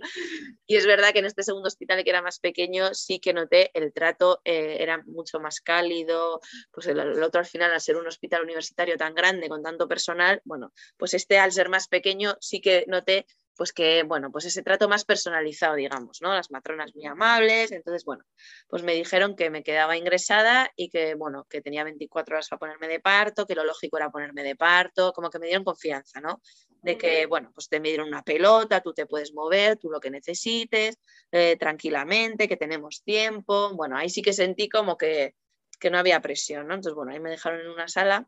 Y 0.65 0.75
es 0.75 0.87
verdad 0.87 1.13
que 1.13 1.19
en 1.19 1.25
este 1.25 1.43
segundo 1.43 1.67
hospital, 1.67 2.03
que 2.03 2.09
era 2.09 2.23
más 2.23 2.39
pequeño, 2.39 2.95
sí 2.95 3.19
que 3.19 3.31
noté 3.31 3.69
el 3.75 3.93
trato 3.93 4.41
eh, 4.43 4.77
era 4.79 5.03
mucho 5.05 5.39
más 5.39 5.61
cálido. 5.61 6.41
Pues 6.71 6.87
el, 6.87 6.97
el, 6.97 7.21
otro 7.21 7.41
al 7.41 7.45
final, 7.45 7.71
al 7.71 7.79
ser 7.79 7.95
un 7.95 8.07
hospital 8.07 8.41
universitario 8.41 8.97
tan 8.97 9.13
grande, 9.13 9.47
con 9.47 9.61
tanto 9.61 9.87
personal, 9.87 10.41
bueno, 10.45 10.73
pues 10.97 11.13
este 11.13 11.37
al 11.37 11.51
ser 11.51 11.69
más 11.69 11.87
pequeño 11.87 12.37
sí 12.39 12.59
que 12.59 12.85
noté 12.87 13.27
pues 13.57 13.73
que, 13.73 14.03
bueno, 14.03 14.31
pues 14.31 14.45
ese 14.45 14.61
trato 14.63 14.87
más 14.87 15.03
personalizado, 15.03 15.75
digamos, 15.75 16.21
¿no? 16.21 16.33
Las 16.33 16.51
matronas 16.51 16.95
muy 16.95 17.05
amables, 17.05 17.71
entonces, 17.71 18.05
bueno, 18.05 18.23
pues 18.67 18.83
me 18.83 18.93
dijeron 18.93 19.35
que 19.35 19.49
me 19.49 19.63
quedaba 19.63 19.97
ingresada 19.97 20.71
y 20.75 20.89
que, 20.89 21.15
bueno, 21.15 21.45
que 21.49 21.61
tenía 21.61 21.83
24 21.83 22.35
horas 22.35 22.47
para 22.49 22.59
ponerme 22.59 22.87
de 22.87 22.99
parto, 22.99 23.45
que 23.45 23.55
lo 23.55 23.65
lógico 23.65 23.97
era 23.97 24.09
ponerme 24.11 24.43
de 24.43 24.55
parto, 24.55 25.11
como 25.13 25.29
que 25.29 25.39
me 25.39 25.47
dieron 25.47 25.65
confianza, 25.65 26.21
¿no? 26.21 26.41
De 26.81 26.97
que, 26.97 27.25
bueno, 27.25 27.51
pues 27.53 27.67
te 27.67 27.79
me 27.79 27.89
dieron 27.89 28.07
una 28.07 28.23
pelota, 28.23 28.81
tú 28.81 28.93
te 28.93 29.07
puedes 29.07 29.33
mover, 29.33 29.77
tú 29.77 29.89
lo 29.89 29.99
que 29.99 30.11
necesites, 30.11 30.97
eh, 31.31 31.57
tranquilamente, 31.59 32.47
que 32.47 32.55
tenemos 32.55 33.01
tiempo, 33.03 33.73
bueno, 33.73 33.97
ahí 33.97 34.09
sí 34.09 34.21
que 34.21 34.31
sentí 34.31 34.69
como 34.69 34.97
que, 34.97 35.35
que 35.79 35.89
no 35.89 35.97
había 35.97 36.21
presión, 36.21 36.67
¿no? 36.67 36.75
Entonces, 36.75 36.95
bueno, 36.95 37.11
ahí 37.11 37.19
me 37.19 37.31
dejaron 37.31 37.61
en 37.61 37.69
una 37.69 37.87
sala, 37.87 38.27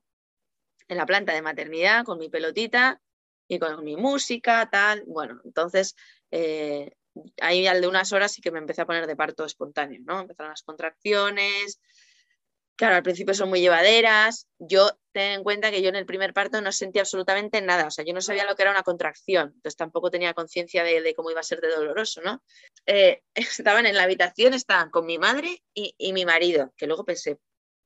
en 0.88 0.98
la 0.98 1.06
planta 1.06 1.34
de 1.34 1.42
maternidad, 1.42 2.04
con 2.04 2.18
mi 2.18 2.30
pelotita, 2.30 3.00
y 3.50 3.60
con 3.60 3.84
mi 3.84 3.98
música, 3.98 4.70
tal. 4.72 5.04
Bueno, 5.08 5.42
entonces 5.44 5.96
eh, 6.32 6.94
ahí 7.42 7.68
al 7.68 7.82
de 7.82 7.88
unas 7.88 8.14
horas 8.14 8.32
sí 8.32 8.42
que 8.42 8.52
me 8.52 8.60
empecé 8.60 8.82
a 8.82 8.86
poner 8.86 9.08
de 9.08 9.16
parto 9.16 9.44
espontáneo, 9.44 10.00
¿no? 10.06 10.22
Empezaron 10.22 10.52
las 10.52 10.64
contracciones. 10.64 11.82
Claro, 12.78 12.96
al 12.96 13.04
principio 13.04 13.34
son 13.34 13.50
muy 13.50 13.60
llevaderas. 13.60 14.48
Yo 14.60 14.92
ten 15.12 15.32
en 15.34 15.44
cuenta 15.44 15.72
que 15.72 15.82
yo 15.82 15.90
en 15.90 15.98
el 15.98 16.06
primer 16.06 16.34
parto 16.34 16.62
no 16.62 16.72
sentía 16.72 17.02
absolutamente 17.02 17.62
nada, 17.62 17.88
o 17.88 17.92
sea, 17.92 18.06
yo 18.06 18.14
no 18.14 18.22
sabía 18.22 18.46
lo 18.46 18.56
que 18.56 18.62
era 18.62 18.72
una 18.72 18.84
contracción, 18.84 19.48
entonces 19.56 19.76
tampoco 19.76 20.10
tenía 20.12 20.34
conciencia 20.34 20.84
de, 20.84 21.14
cómo 21.16 21.32
iba 21.32 21.42
a 21.42 21.44
ser 21.44 21.60
de 21.60 21.70
doloroso, 21.70 22.22
¿no? 22.22 22.42
Eh, 22.86 23.22
estaban 23.36 23.86
en 23.86 23.96
la 23.96 24.04
habitación, 24.04 24.54
estaban 24.54 24.92
con 24.92 25.06
mi 25.06 25.18
madre 25.18 25.62
y, 25.74 25.94
y 25.98 26.14
mi 26.14 26.26
marido, 26.26 26.74
que 26.78 26.88
luego 26.88 27.04
pensé, 27.04 27.40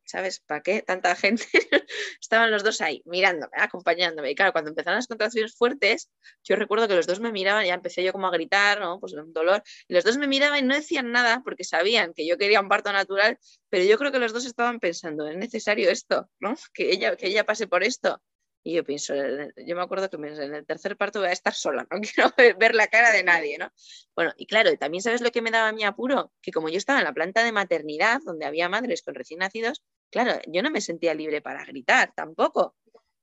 ¿sabes? 0.05 0.39
¿Para 0.41 0.61
qué 0.61 0.81
tanta 0.81 1.15
gente? 1.15 1.45
Estaban 2.21 2.51
los 2.51 2.63
dos 2.63 2.81
ahí, 2.81 3.01
mirándome, 3.05 3.51
acompañándome. 3.57 4.31
Y 4.31 4.35
claro, 4.35 4.51
cuando 4.51 4.69
empezaron 4.69 4.97
las 4.97 5.07
contracciones 5.07 5.55
fuertes, 5.55 6.09
yo 6.43 6.55
recuerdo 6.55 6.87
que 6.87 6.95
los 6.95 7.07
dos 7.07 7.19
me 7.19 7.31
miraban, 7.31 7.65
ya 7.65 7.73
empecé 7.73 8.03
yo 8.03 8.11
como 8.11 8.27
a 8.27 8.31
gritar, 8.31 8.79
¿no? 8.79 8.99
Pues 8.99 9.13
un 9.13 9.33
dolor. 9.33 9.63
Y 9.87 9.93
los 9.93 10.03
dos 10.03 10.17
me 10.17 10.27
miraban 10.27 10.59
y 10.59 10.67
no 10.67 10.75
decían 10.75 11.11
nada 11.11 11.41
porque 11.43 11.63
sabían 11.63 12.13
que 12.13 12.27
yo 12.27 12.37
quería 12.37 12.61
un 12.61 12.69
parto 12.69 12.91
natural, 12.91 13.37
pero 13.69 13.83
yo 13.85 13.97
creo 13.97 14.11
que 14.11 14.19
los 14.19 14.33
dos 14.33 14.45
estaban 14.45 14.79
pensando, 14.79 15.27
es 15.27 15.37
necesario 15.37 15.89
esto, 15.89 16.29
¿no? 16.39 16.55
Que 16.73 16.91
ella, 16.91 17.15
que 17.15 17.27
ella 17.27 17.45
pase 17.45 17.67
por 17.67 17.83
esto. 17.83 18.21
Y 18.65 18.75
yo 18.75 18.85
pienso, 18.85 19.13
yo 19.13 19.75
me 19.75 19.81
acuerdo 19.81 20.09
que 20.09 20.15
en 20.15 20.55
el 20.55 20.65
tercer 20.65 20.95
parto 20.95 21.19
voy 21.19 21.27
a 21.27 21.33
estar 21.33 21.53
sola, 21.53 21.85
no 21.91 21.99
quiero 22.01 22.57
ver 22.57 22.75
la 22.75 22.87
cara 22.87 23.11
de 23.11 23.23
nadie, 23.23 23.57
¿no? 23.57 23.69
Bueno, 24.15 24.31
y 24.37 24.45
claro, 24.45 24.75
también 24.77 25.01
sabes 25.01 25.21
lo 25.21 25.31
que 25.31 25.41
me 25.41 25.51
daba 25.51 25.73
mi 25.73 25.83
apuro, 25.83 26.31
que 26.41 26.51
como 26.51 26.69
yo 26.69 26.77
estaba 26.77 26.99
en 26.99 27.05
la 27.05 27.13
planta 27.13 27.43
de 27.43 27.51
maternidad, 27.51 28.21
donde 28.23 28.45
había 28.45 28.69
madres 28.69 29.01
con 29.01 29.15
recién 29.15 29.39
nacidos, 29.39 29.83
claro, 30.13 30.39
yo 30.47 30.61
no 30.61 30.69
me 30.69 30.79
sentía 30.79 31.15
libre 31.15 31.41
para 31.41 31.65
gritar 31.65 32.13
tampoco, 32.15 32.75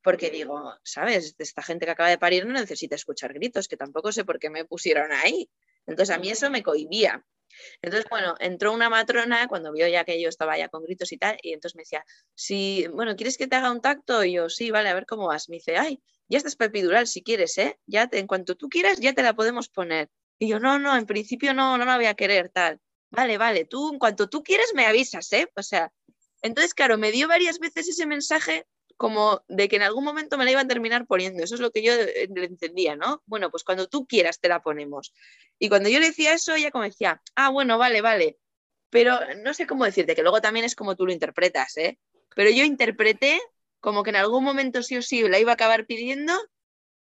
porque 0.02 0.30
digo, 0.30 0.74
¿sabes? 0.82 1.36
Esta 1.38 1.62
gente 1.62 1.86
que 1.86 1.92
acaba 1.92 2.10
de 2.10 2.18
parir 2.18 2.44
no 2.46 2.52
necesita 2.52 2.96
escuchar 2.96 3.32
gritos, 3.32 3.68
que 3.68 3.76
tampoco 3.76 4.10
sé 4.10 4.24
por 4.24 4.40
qué 4.40 4.50
me 4.50 4.64
pusieron 4.64 5.12
ahí. 5.12 5.48
Entonces 5.86 6.14
a 6.14 6.18
mí 6.18 6.30
eso 6.30 6.50
me 6.50 6.64
cohibía. 6.64 7.24
Entonces, 7.80 8.08
bueno, 8.10 8.34
entró 8.40 8.72
una 8.72 8.90
matrona 8.90 9.46
cuando 9.46 9.72
vio 9.72 9.86
ya 9.86 10.04
que 10.04 10.20
yo 10.20 10.28
estaba 10.28 10.58
ya 10.58 10.68
con 10.68 10.82
gritos 10.82 11.12
y 11.12 11.18
tal, 11.18 11.38
y 11.42 11.52
entonces 11.52 11.76
me 11.76 11.82
decía, 11.82 12.04
si, 12.34 12.88
bueno, 12.88 13.14
¿quieres 13.14 13.38
que 13.38 13.46
te 13.46 13.54
haga 13.56 13.70
un 13.70 13.80
tacto? 13.80 14.24
Y 14.24 14.32
yo, 14.32 14.48
sí, 14.48 14.72
vale, 14.72 14.88
a 14.88 14.94
ver 14.94 15.06
cómo 15.06 15.28
vas. 15.28 15.48
Me 15.48 15.56
dice, 15.56 15.76
ay, 15.76 16.02
ya 16.28 16.38
estás 16.38 16.56
epidural 16.58 17.06
si 17.06 17.22
quieres, 17.22 17.56
¿eh? 17.58 17.78
Ya 17.86 18.08
en 18.10 18.26
cuanto 18.26 18.56
tú 18.56 18.68
quieras, 18.68 18.98
ya 18.98 19.12
te 19.12 19.22
la 19.22 19.34
podemos 19.34 19.68
poner. 19.68 20.08
Y 20.40 20.48
yo, 20.48 20.58
no, 20.58 20.78
no, 20.80 20.96
en 20.96 21.06
principio 21.06 21.54
no, 21.54 21.78
no 21.78 21.84
la 21.84 21.96
voy 21.96 22.06
a 22.06 22.14
querer, 22.14 22.48
tal. 22.48 22.80
Vale, 23.10 23.38
vale, 23.38 23.64
tú 23.64 23.92
en 23.92 23.98
cuanto 23.98 24.28
tú 24.28 24.42
quieres 24.42 24.72
me 24.74 24.86
avisas, 24.86 25.32
¿eh? 25.32 25.50
O 25.54 25.62
sea, 25.62 25.92
entonces, 26.42 26.74
claro, 26.74 26.98
me 26.98 27.12
dio 27.12 27.28
varias 27.28 27.58
veces 27.58 27.88
ese 27.88 28.06
mensaje 28.06 28.66
como 28.96 29.42
de 29.48 29.68
que 29.68 29.76
en 29.76 29.82
algún 29.82 30.04
momento 30.04 30.36
me 30.36 30.44
la 30.44 30.50
iban 30.50 30.66
a 30.66 30.68
terminar 30.68 31.06
poniendo. 31.06 31.42
Eso 31.42 31.54
es 31.54 31.60
lo 31.62 31.70
que 31.70 31.82
yo 31.82 31.92
eh, 31.94 32.28
entendía, 32.34 32.96
¿no? 32.96 33.22
Bueno, 33.24 33.50
pues 33.50 33.64
cuando 33.64 33.88
tú 33.88 34.06
quieras 34.06 34.40
te 34.40 34.48
la 34.48 34.60
ponemos. 34.60 35.14
Y 35.58 35.70
cuando 35.70 35.88
yo 35.88 36.00
le 36.00 36.08
decía 36.08 36.34
eso, 36.34 36.54
ella 36.54 36.70
como 36.70 36.84
decía, 36.84 37.22
ah, 37.34 37.48
bueno, 37.48 37.78
vale, 37.78 38.02
vale. 38.02 38.38
Pero 38.90 39.18
no 39.42 39.54
sé 39.54 39.66
cómo 39.66 39.84
decirte, 39.84 40.14
que 40.14 40.22
luego 40.22 40.40
también 40.40 40.66
es 40.66 40.74
como 40.74 40.96
tú 40.96 41.06
lo 41.06 41.12
interpretas, 41.12 41.76
¿eh? 41.78 41.98
Pero 42.36 42.50
yo 42.50 42.64
interpreté 42.64 43.40
como 43.80 44.02
que 44.02 44.10
en 44.10 44.16
algún 44.16 44.44
momento 44.44 44.82
sí 44.82 44.96
o 44.96 45.02
sí 45.02 45.26
la 45.28 45.38
iba 45.38 45.52
a 45.52 45.54
acabar 45.54 45.86
pidiendo 45.86 46.34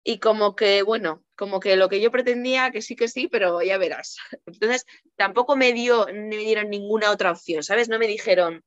y 0.03 0.19
como 0.19 0.57
que, 0.57 0.83
bueno, 0.83 1.25
como 1.37 1.61
que 1.61 1.77
lo 1.77 1.89
que 1.89 2.01
yo 2.01 2.11
pretendía, 2.11 2.71
que 2.71 2.83
sí 2.83 2.97
que 2.97 3.09
sí, 3.09 3.29
pero 3.29 3.63
ya 3.63 3.79
verás. 3.79 4.17
Entonces, 4.47 4.87
tampoco 5.17 5.57
me, 5.57 5.73
dio, 5.73 6.07
me 6.13 6.37
dieron 6.37 6.71
ninguna 6.71 7.11
otra 7.11 7.31
opción, 7.31 7.63
¿sabes? 7.63 7.89
No 7.89 7.99
me 7.99 8.07
dijeron, 8.09 8.65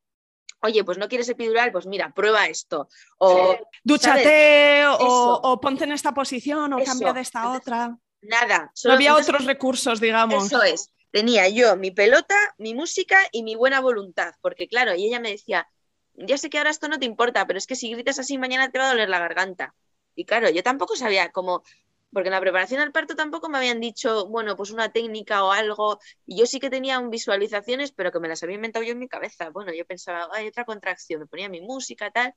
oye, 0.61 0.83
pues 0.83 0.97
no 0.97 1.07
quieres 1.07 1.29
epidural, 1.29 1.71
pues 1.71 1.85
mira, 1.85 2.11
prueba 2.13 2.47
esto. 2.47 2.89
O, 3.17 3.55
Dúchate 3.83 4.83
o, 4.87 5.59
ponte 5.61 5.83
en 5.83 5.91
esta 5.91 6.13
posición 6.13 6.73
o 6.73 6.83
cambia 6.83 7.13
de 7.13 7.21
esta 7.21 7.51
otra. 7.51 7.97
Nada. 8.21 8.71
No 8.83 8.93
había 8.93 9.15
otros 9.15 9.45
recursos, 9.45 9.99
digamos. 9.99 10.45
Eso 10.45 10.61
es. 10.63 10.93
Tenía 11.11 11.49
yo 11.49 11.75
mi 11.75 11.91
pelota, 11.91 12.35
mi 12.57 12.75
música 12.75 13.17
y 13.31 13.43
mi 13.43 13.55
buena 13.55 13.79
voluntad, 13.79 14.33
porque 14.41 14.67
claro, 14.67 14.93
y 14.93 15.05
ella 15.05 15.19
me 15.19 15.31
decía, 15.31 15.67
ya 16.13 16.37
sé 16.37 16.49
que 16.49 16.59
ahora 16.59 16.69
esto 16.69 16.87
no 16.87 16.99
te 16.99 17.05
importa, 17.05 17.47
pero 17.47 17.57
es 17.57 17.65
que 17.65 17.75
si 17.75 17.91
gritas 17.91 18.19
así 18.19 18.37
mañana 18.37 18.69
te 18.69 18.77
va 18.77 18.85
a 18.85 18.89
doler 18.89 19.09
la 19.09 19.19
garganta. 19.19 19.73
Y 20.15 20.25
claro, 20.25 20.49
yo 20.49 20.61
tampoco 20.61 20.95
sabía 20.95 21.31
cómo, 21.31 21.63
porque 22.11 22.29
en 22.29 22.33
la 22.33 22.41
preparación 22.41 22.81
al 22.81 22.91
parto 22.91 23.15
tampoco 23.15 23.49
me 23.49 23.57
habían 23.57 23.79
dicho, 23.79 24.27
bueno, 24.27 24.55
pues 24.55 24.71
una 24.71 24.91
técnica 24.91 25.43
o 25.43 25.51
algo, 25.51 25.99
yo 26.25 26.45
sí 26.45 26.59
que 26.59 26.69
tenía 26.69 26.99
visualizaciones, 27.01 27.91
pero 27.91 28.11
que 28.11 28.19
me 28.19 28.27
las 28.27 28.41
había 28.43 28.55
inventado 28.55 28.83
yo 28.85 28.93
en 28.93 28.99
mi 28.99 29.07
cabeza. 29.07 29.49
Bueno, 29.51 29.73
yo 29.73 29.85
pensaba, 29.85 30.27
hay 30.33 30.47
otra 30.47 30.65
contracción, 30.65 31.21
me 31.21 31.27
ponía 31.27 31.49
mi 31.49 31.61
música, 31.61 32.11
tal. 32.11 32.33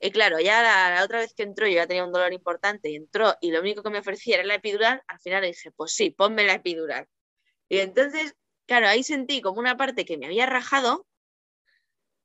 Y 0.00 0.10
claro, 0.10 0.40
ya 0.40 0.62
la, 0.62 1.04
otra 1.04 1.20
vez 1.20 1.32
que 1.34 1.44
entró, 1.44 1.66
yo 1.68 1.74
ya 1.76 1.86
tenía 1.86 2.04
un 2.04 2.12
dolor 2.12 2.32
importante 2.32 2.90
y 2.90 2.96
entró, 2.96 3.36
y 3.40 3.52
lo 3.52 3.60
único 3.60 3.82
que 3.82 3.90
me 3.90 3.98
ofrecía 4.00 4.36
era 4.36 4.44
la 4.44 4.56
epidural, 4.56 5.02
al 5.06 5.20
final 5.20 5.42
dije, 5.44 5.70
pues 5.72 5.92
sí, 5.94 6.10
ponme 6.10 6.44
la 6.44 6.54
epidural. 6.54 7.06
Y 7.68 7.78
entonces, 7.78 8.34
claro, 8.66 8.88
ahí 8.88 9.02
sentí 9.02 9.40
como 9.42 9.60
una 9.60 9.76
parte 9.76 10.04
que 10.04 10.18
me 10.18 10.26
había 10.26 10.46
rajado, 10.46 11.06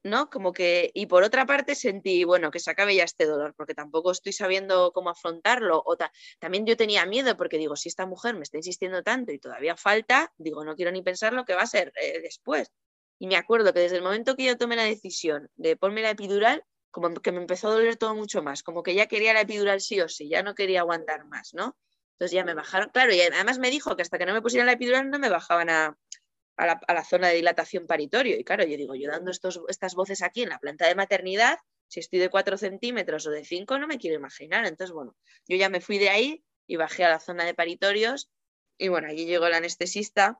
¿no? 0.07 0.29
Como 0.29 0.53
que, 0.53 0.91
y 0.93 1.05
por 1.05 1.23
otra 1.23 1.45
parte 1.45 1.75
sentí, 1.75 2.23
bueno, 2.23 2.51
que 2.51 2.59
se 2.59 2.71
acabe 2.71 2.95
ya 2.95 3.03
este 3.03 3.25
dolor, 3.25 3.53
porque 3.55 3.73
tampoco 3.73 4.11
estoy 4.11 4.33
sabiendo 4.33 4.91
cómo 4.93 5.09
afrontarlo. 5.09 5.81
O 5.85 5.97
también 6.39 6.65
yo 6.65 6.77
tenía 6.77 7.05
miedo, 7.05 7.37
porque 7.37 7.57
digo, 7.57 7.75
si 7.75 7.89
esta 7.89 8.05
mujer 8.05 8.35
me 8.35 8.43
está 8.43 8.57
insistiendo 8.57 9.03
tanto 9.03 9.31
y 9.31 9.39
todavía 9.39 9.75
falta, 9.77 10.33
digo, 10.37 10.63
no 10.63 10.75
quiero 10.75 10.91
ni 10.91 11.01
pensar 11.01 11.33
lo 11.33 11.45
que 11.45 11.53
va 11.55 11.61
a 11.63 11.67
ser 11.67 11.93
eh, 12.01 12.21
después. 12.21 12.71
Y 13.19 13.27
me 13.27 13.35
acuerdo 13.35 13.73
que 13.73 13.79
desde 13.79 13.97
el 13.97 14.03
momento 14.03 14.35
que 14.35 14.45
yo 14.45 14.57
tomé 14.57 14.75
la 14.75 14.83
decisión 14.83 15.49
de 15.55 15.75
ponerme 15.75 16.03
la 16.03 16.11
epidural, 16.11 16.63
como 16.91 17.13
que 17.13 17.31
me 17.31 17.39
empezó 17.39 17.69
a 17.69 17.73
doler 17.73 17.95
todo 17.97 18.15
mucho 18.15 18.41
más, 18.41 18.63
como 18.63 18.83
que 18.83 18.95
ya 18.95 19.07
quería 19.07 19.33
la 19.33 19.41
epidural 19.41 19.81
sí 19.81 19.99
o 20.01 20.07
sí, 20.09 20.29
ya 20.29 20.43
no 20.43 20.55
quería 20.55 20.81
aguantar 20.81 21.25
más, 21.25 21.53
¿no? 21.53 21.77
Entonces 22.13 22.33
ya 22.33 22.43
me 22.43 22.55
bajaron, 22.55 22.89
claro, 22.89 23.13
y 23.13 23.21
además 23.21 23.59
me 23.59 23.69
dijo 23.69 23.95
que 23.95 24.01
hasta 24.01 24.17
que 24.17 24.25
no 24.25 24.33
me 24.33 24.41
pusieran 24.41 24.65
la 24.65 24.73
epidural 24.73 25.09
no 25.11 25.19
me 25.19 25.29
bajaban 25.29 25.69
a, 25.69 25.97
a 26.57 26.93
la, 26.93 27.03
zona 27.03 27.29
de 27.29 27.35
dilatación 27.35 27.87
paritorio. 27.87 28.37
Y 28.37 28.43
claro, 28.43 28.65
yo 28.65 28.75
digo, 28.77 28.95
yo 28.95 29.09
dando 29.09 29.31
estos, 29.31 29.61
estas 29.67 29.95
voces 29.95 30.21
aquí 30.21 30.43
en 30.43 30.49
la 30.49 30.59
planta 30.59 30.87
de 30.87 30.95
maternidad, 30.95 31.57
si 31.87 31.99
estoy 31.99 32.19
de 32.19 32.29
4 32.29 32.57
centímetros 32.57 33.27
o 33.27 33.31
de 33.31 33.45
5, 33.45 33.77
no 33.79 33.87
me 33.87 33.97
quiero 33.97 34.17
imaginar. 34.17 34.65
Entonces, 34.65 34.93
bueno, 34.93 35.15
yo 35.47 35.55
ya 35.55 35.69
me 35.69 35.81
fui 35.81 35.99
de 35.99 36.09
ahí 36.09 36.43
y 36.65 36.75
bajé 36.75 37.05
a 37.05 37.09
la 37.09 37.19
zona 37.19 37.45
de 37.45 37.53
paritorios 37.53 38.29
y 38.77 38.89
bueno, 38.89 39.07
allí 39.07 39.25
llegó 39.25 39.47
el 39.47 39.53
anestesista 39.53 40.39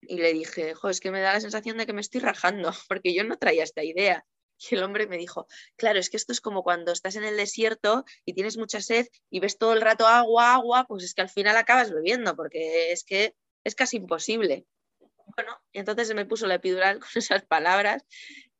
y 0.00 0.18
le 0.18 0.32
dije, 0.32 0.74
jo, 0.74 0.88
es 0.88 1.00
que 1.00 1.10
me 1.10 1.20
da 1.20 1.32
la 1.32 1.40
sensación 1.40 1.76
de 1.78 1.86
que 1.86 1.92
me 1.92 2.00
estoy 2.00 2.20
rajando, 2.20 2.72
porque 2.88 3.14
yo 3.14 3.24
no 3.24 3.36
traía 3.36 3.64
esta 3.64 3.84
idea. 3.84 4.24
Y 4.60 4.74
el 4.74 4.82
hombre 4.82 5.06
me 5.06 5.18
dijo, 5.18 5.46
claro, 5.76 6.00
es 6.00 6.10
que 6.10 6.16
esto 6.16 6.32
es 6.32 6.40
como 6.40 6.64
cuando 6.64 6.90
estás 6.90 7.14
en 7.14 7.22
el 7.22 7.36
desierto 7.36 8.04
y 8.24 8.34
tienes 8.34 8.58
mucha 8.58 8.80
sed 8.80 9.06
y 9.30 9.38
ves 9.38 9.56
todo 9.56 9.72
el 9.72 9.80
rato 9.80 10.06
agua, 10.06 10.54
agua, 10.54 10.84
pues 10.88 11.04
es 11.04 11.14
que 11.14 11.22
al 11.22 11.28
final 11.28 11.56
acabas 11.56 11.92
bebiendo, 11.92 12.34
porque 12.34 12.90
es 12.90 13.04
que 13.04 13.36
es 13.64 13.76
casi 13.76 13.98
imposible. 13.98 14.66
Bueno, 15.38 15.56
y 15.70 15.78
entonces 15.78 16.08
se 16.08 16.14
me 16.14 16.26
puso 16.26 16.48
la 16.48 16.56
epidural 16.56 16.98
con 16.98 17.08
esas 17.14 17.44
palabras 17.44 18.04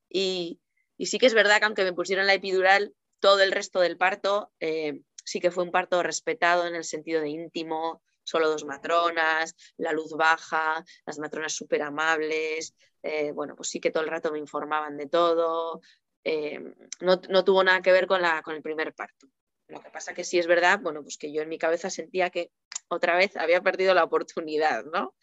y, 0.09 0.61
sí 1.01 1.19
que 1.19 1.27
es 1.27 1.35
verdad 1.35 1.59
que 1.59 1.64
aunque 1.64 1.83
me 1.83 1.93
pusieron 1.93 2.29
la 2.29 2.35
epidural, 2.35 2.95
todo 3.19 3.41
el 3.41 3.51
resto 3.51 3.81
del 3.81 3.97
parto 3.97 4.53
eh, 4.61 5.01
sí 5.25 5.41
que 5.41 5.51
fue 5.51 5.64
un 5.64 5.73
parto 5.73 6.01
respetado 6.05 6.69
en 6.69 6.77
el 6.77 6.85
sentido 6.85 7.21
de 7.21 7.31
íntimo. 7.31 8.01
Solo 8.23 8.49
dos 8.49 8.64
matronas, 8.64 9.57
la 9.77 9.91
luz 9.91 10.12
baja, 10.12 10.85
las 11.05 11.19
matronas 11.19 11.53
súper 11.53 11.83
amables, 11.83 12.75
eh, 13.03 13.33
bueno, 13.33 13.57
pues 13.57 13.71
sí 13.71 13.81
que 13.81 13.91
todo 13.91 14.05
el 14.05 14.11
rato 14.11 14.31
me 14.31 14.38
informaban 14.38 14.99
de 14.99 15.09
todo, 15.09 15.81
eh, 16.23 16.61
no, 17.01 17.19
tuvo 17.45 17.64
nada 17.64 17.81
que 17.81 17.91
ver 17.91 18.07
con, 18.07 18.23
la, 18.23 18.43
con 18.43 18.55
el 18.55 18.62
primer 18.62 18.95
parto. 18.95 19.27
Lo 19.67 19.81
que 19.81 19.91
pasa 19.91 20.14
que 20.14 20.25
sí 20.25 20.38
es 20.38 20.47
verdad, 20.47 20.79
bueno, 20.81 21.03
pues 21.03 21.17
que 21.17 21.33
yo 21.33 21.41
en 21.41 21.49
mi 21.49 21.59
cabeza 21.59 21.88
sentía 21.88 22.29
que 22.29 22.53
otra 22.88 23.17
vez 23.17 23.35
había 23.37 23.62
perdido 23.62 23.95
la 23.95 24.05
oportunidad, 24.05 24.85
¿no? 24.85 25.14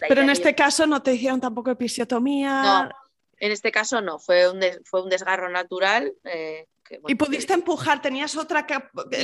Pero 0.00 0.22
en 0.22 0.30
este 0.30 0.54
caso 0.54 0.86
no 0.86 1.02
te 1.02 1.14
hicieron 1.14 1.40
tampoco 1.40 1.70
episiotomía. 1.70 2.62
No, 2.62 2.88
en 3.38 3.52
este 3.52 3.70
caso 3.70 4.00
no, 4.00 4.18
fue 4.18 4.50
un, 4.50 4.60
fue 4.84 5.02
un 5.02 5.08
desgarro 5.08 5.48
natural. 5.48 6.12
Eh, 6.24 6.66
y 7.06 7.14
pudiste 7.16 7.52
empujar, 7.52 8.00
tenías 8.00 8.36
otra 8.36 8.66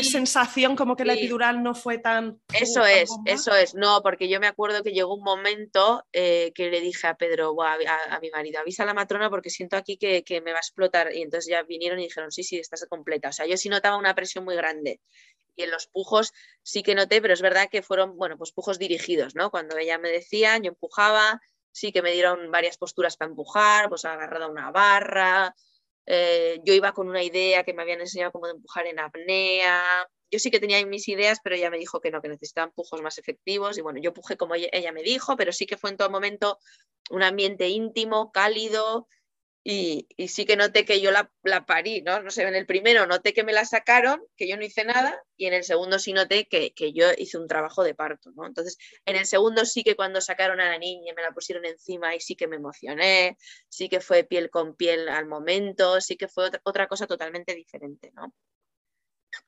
sensación 0.02 0.76
como 0.76 0.96
que 0.96 1.04
la 1.04 1.14
epidural 1.14 1.62
no 1.62 1.74
fue 1.74 1.98
tan... 1.98 2.40
Eso 2.52 2.84
es, 2.84 3.10
eso 3.24 3.54
es, 3.54 3.74
no, 3.74 4.02
porque 4.02 4.28
yo 4.28 4.38
me 4.38 4.46
acuerdo 4.46 4.82
que 4.82 4.92
llegó 4.92 5.14
un 5.14 5.22
momento 5.22 6.04
eh, 6.12 6.52
que 6.54 6.70
le 6.70 6.80
dije 6.80 7.06
a 7.06 7.14
Pedro, 7.14 7.56
a, 7.62 8.18
mi 8.20 8.30
marido, 8.30 8.60
avisa 8.60 8.82
a 8.82 8.86
la 8.86 8.94
matrona 8.94 9.30
porque 9.30 9.50
siento 9.50 9.76
aquí 9.76 9.96
que, 9.96 10.22
que, 10.24 10.40
me 10.40 10.52
va 10.52 10.58
a 10.58 10.60
explotar 10.60 11.14
y 11.14 11.22
entonces 11.22 11.50
ya 11.50 11.62
vinieron 11.62 11.98
y 12.00 12.04
dijeron, 12.04 12.30
sí, 12.30 12.42
sí, 12.42 12.58
estás 12.58 12.84
completa. 12.88 13.30
O 13.30 13.32
sea, 13.32 13.46
yo 13.46 13.56
sí 13.56 13.68
notaba 13.68 13.96
una 13.96 14.14
presión 14.14 14.44
muy 14.44 14.56
grande 14.56 15.00
y 15.56 15.62
en 15.62 15.70
los 15.70 15.86
pujos 15.86 16.32
sí 16.62 16.82
que 16.82 16.94
noté, 16.94 17.20
pero 17.22 17.34
es 17.34 17.42
verdad 17.42 17.68
que 17.70 17.82
fueron, 17.82 18.16
bueno, 18.16 18.36
pues 18.36 18.52
pujos 18.52 18.78
dirigidos, 18.78 19.34
¿no? 19.34 19.50
Cuando 19.50 19.76
ella 19.76 19.98
me 19.98 20.10
decía, 20.10 20.58
yo 20.58 20.68
empujaba, 20.68 21.40
sí 21.72 21.92
que 21.92 22.02
me 22.02 22.12
dieron 22.12 22.50
varias 22.50 22.76
posturas 22.78 23.16
para 23.16 23.30
empujar, 23.30 23.88
pues 23.88 24.04
agarrada 24.04 24.48
una 24.48 24.70
barra, 24.70 25.54
eh, 26.06 26.60
yo 26.64 26.74
iba 26.74 26.92
con 26.92 27.08
una 27.08 27.22
idea 27.22 27.64
que 27.64 27.72
me 27.72 27.82
habían 27.82 28.00
enseñado 28.00 28.32
cómo 28.32 28.46
empujar 28.46 28.86
en 28.86 28.98
apnea. 28.98 29.82
Yo 30.30 30.38
sí 30.38 30.50
que 30.50 30.60
tenía 30.60 30.84
mis 30.86 31.08
ideas, 31.08 31.38
pero 31.42 31.56
ella 31.56 31.70
me 31.70 31.78
dijo 31.78 32.00
que 32.00 32.10
no, 32.10 32.20
que 32.20 32.28
necesitaba 32.28 32.66
empujos 32.66 33.00
más 33.02 33.18
efectivos. 33.18 33.78
Y 33.78 33.82
bueno, 33.82 34.00
yo 34.02 34.10
empujé 34.10 34.36
como 34.36 34.54
ella 34.54 34.92
me 34.92 35.02
dijo, 35.02 35.36
pero 35.36 35.52
sí 35.52 35.66
que 35.66 35.76
fue 35.76 35.90
en 35.90 35.96
todo 35.96 36.10
momento 36.10 36.58
un 37.10 37.22
ambiente 37.22 37.68
íntimo, 37.68 38.32
cálido, 38.32 39.08
y, 39.66 40.06
sí 40.28 40.44
que 40.44 40.56
noté 40.56 40.84
que 40.84 41.00
yo 41.00 41.10
la, 41.10 41.30
parí, 41.66 42.02
¿no? 42.02 42.22
No 42.22 42.30
sé, 42.30 42.42
en 42.42 42.54
el 42.54 42.66
primero 42.66 43.06
noté 43.06 43.32
que 43.32 43.44
me 43.44 43.54
la 43.54 43.64
sacaron, 43.64 44.22
que 44.36 44.46
yo 44.46 44.58
no 44.58 44.62
hice 44.62 44.84
nada, 44.84 45.24
y 45.38 45.46
en 45.46 45.54
el 45.54 45.64
segundo 45.64 45.98
sí 45.98 46.12
noté 46.12 46.46
que, 46.46 46.72
yo 46.92 47.06
hice 47.16 47.38
un 47.38 47.48
trabajo 47.48 47.82
de 47.82 47.94
parto, 47.94 48.30
¿no? 48.32 48.46
Entonces, 48.46 48.76
en 49.06 49.16
el 49.16 49.24
segundo 49.24 49.64
sí 49.64 49.82
que 49.82 49.96
cuando 49.96 50.20
sacaron 50.20 50.60
a 50.60 50.68
la 50.68 50.78
niña 50.78 51.14
me 51.16 51.22
la 51.22 51.32
pusieron 51.32 51.64
encima 51.64 52.14
y 52.14 52.20
sí 52.20 52.36
que 52.36 52.46
me 52.46 52.56
emocioné, 52.56 53.38
sí 53.70 53.88
que 53.88 54.00
fue 54.00 54.24
piel 54.24 54.50
con 54.50 54.76
piel 54.76 55.08
al 55.08 55.26
momento, 55.26 55.98
sí 56.02 56.16
que 56.16 56.28
fue 56.28 56.50
otra, 56.64 56.86
cosa 56.86 57.06
totalmente 57.06 57.54
diferente, 57.54 58.12
¿no? 58.14 58.34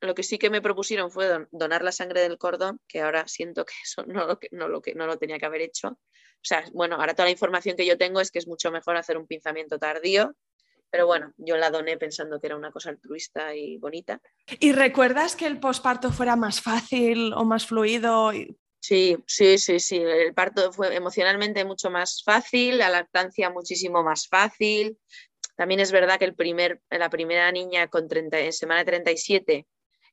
Lo 0.01 0.15
que 0.15 0.23
sí 0.23 0.39
que 0.39 0.51
me 0.51 0.63
propusieron 0.63 1.11
fue 1.11 1.47
donar 1.53 1.85
la 1.85 1.93
sangre 1.93 2.23
del 2.23 2.39
cordón, 2.39 2.81
que 2.89 3.03
ahora 3.03 3.29
siento 3.29 3.67
que 3.67 3.75
eso 3.85 4.05
no 4.07 4.27
lo, 4.27 4.39
no 4.53 4.69
lo, 4.69 4.81
no 4.95 5.07
lo 5.07 5.19
tenía 5.19 5.39
que 5.39 5.47
haber 5.47 5.61
hecho, 5.61 5.99
o 6.37 6.49
sea, 6.49 6.65
bueno, 6.73 6.97
ahora 6.97 7.15
toda 7.15 7.27
la 7.27 7.33
información 7.33 7.77
que 7.77 7.87
yo 7.87 7.99
tengo 7.99 8.21
es 8.21 8.31
que 8.31 8.39
es 8.39 8.47
mucho 8.47 8.71
mejor 8.71 8.97
hacer 8.97 9.19
un 9.19 9.27
pinzamiento 9.27 9.79
tardío, 9.79 10.35
pero 10.91 11.07
bueno, 11.07 11.33
yo 11.37 11.57
la 11.57 11.71
doné 11.71 11.99
pensando 11.99 12.41
que 12.41 12.47
era 12.47 12.57
una 12.57 12.71
cosa 12.71 12.91
altruista 12.91 13.55
y 13.55 13.77
bonita. 13.79 14.21
¿Y 14.61 14.73
recuerdas 14.73 15.37
que 15.37 15.47
el 15.47 15.59
posparto 15.59 16.13
fuera 16.13 16.37
más 16.37 16.61
fácil 16.61 17.33
o 17.35 17.45
más 17.45 17.67
fluido? 17.67 18.33
Sí, 18.81 19.17
sí, 19.27 19.59
sí, 19.59 19.81
sí. 19.81 19.97
El 19.97 20.33
parto 20.33 20.73
fue 20.73 20.95
emocionalmente 20.95 21.65
mucho 21.65 21.91
más 21.91 22.23
fácil, 22.25 22.79
la 22.79 22.89
lactancia 22.89 23.51
muchísimo 23.51 24.05
más 24.05 24.29
fácil. 24.29 24.97
También 25.57 25.81
es 25.81 25.91
verdad 25.91 26.19
que 26.19 26.25
el 26.27 26.35
primer, 26.35 26.81
la 26.91 27.11
primera 27.11 27.51
niña 27.51 27.89
con 27.89 28.09
30, 28.09 28.39
en 28.41 28.53
semana 28.53 28.85
37 28.85 29.67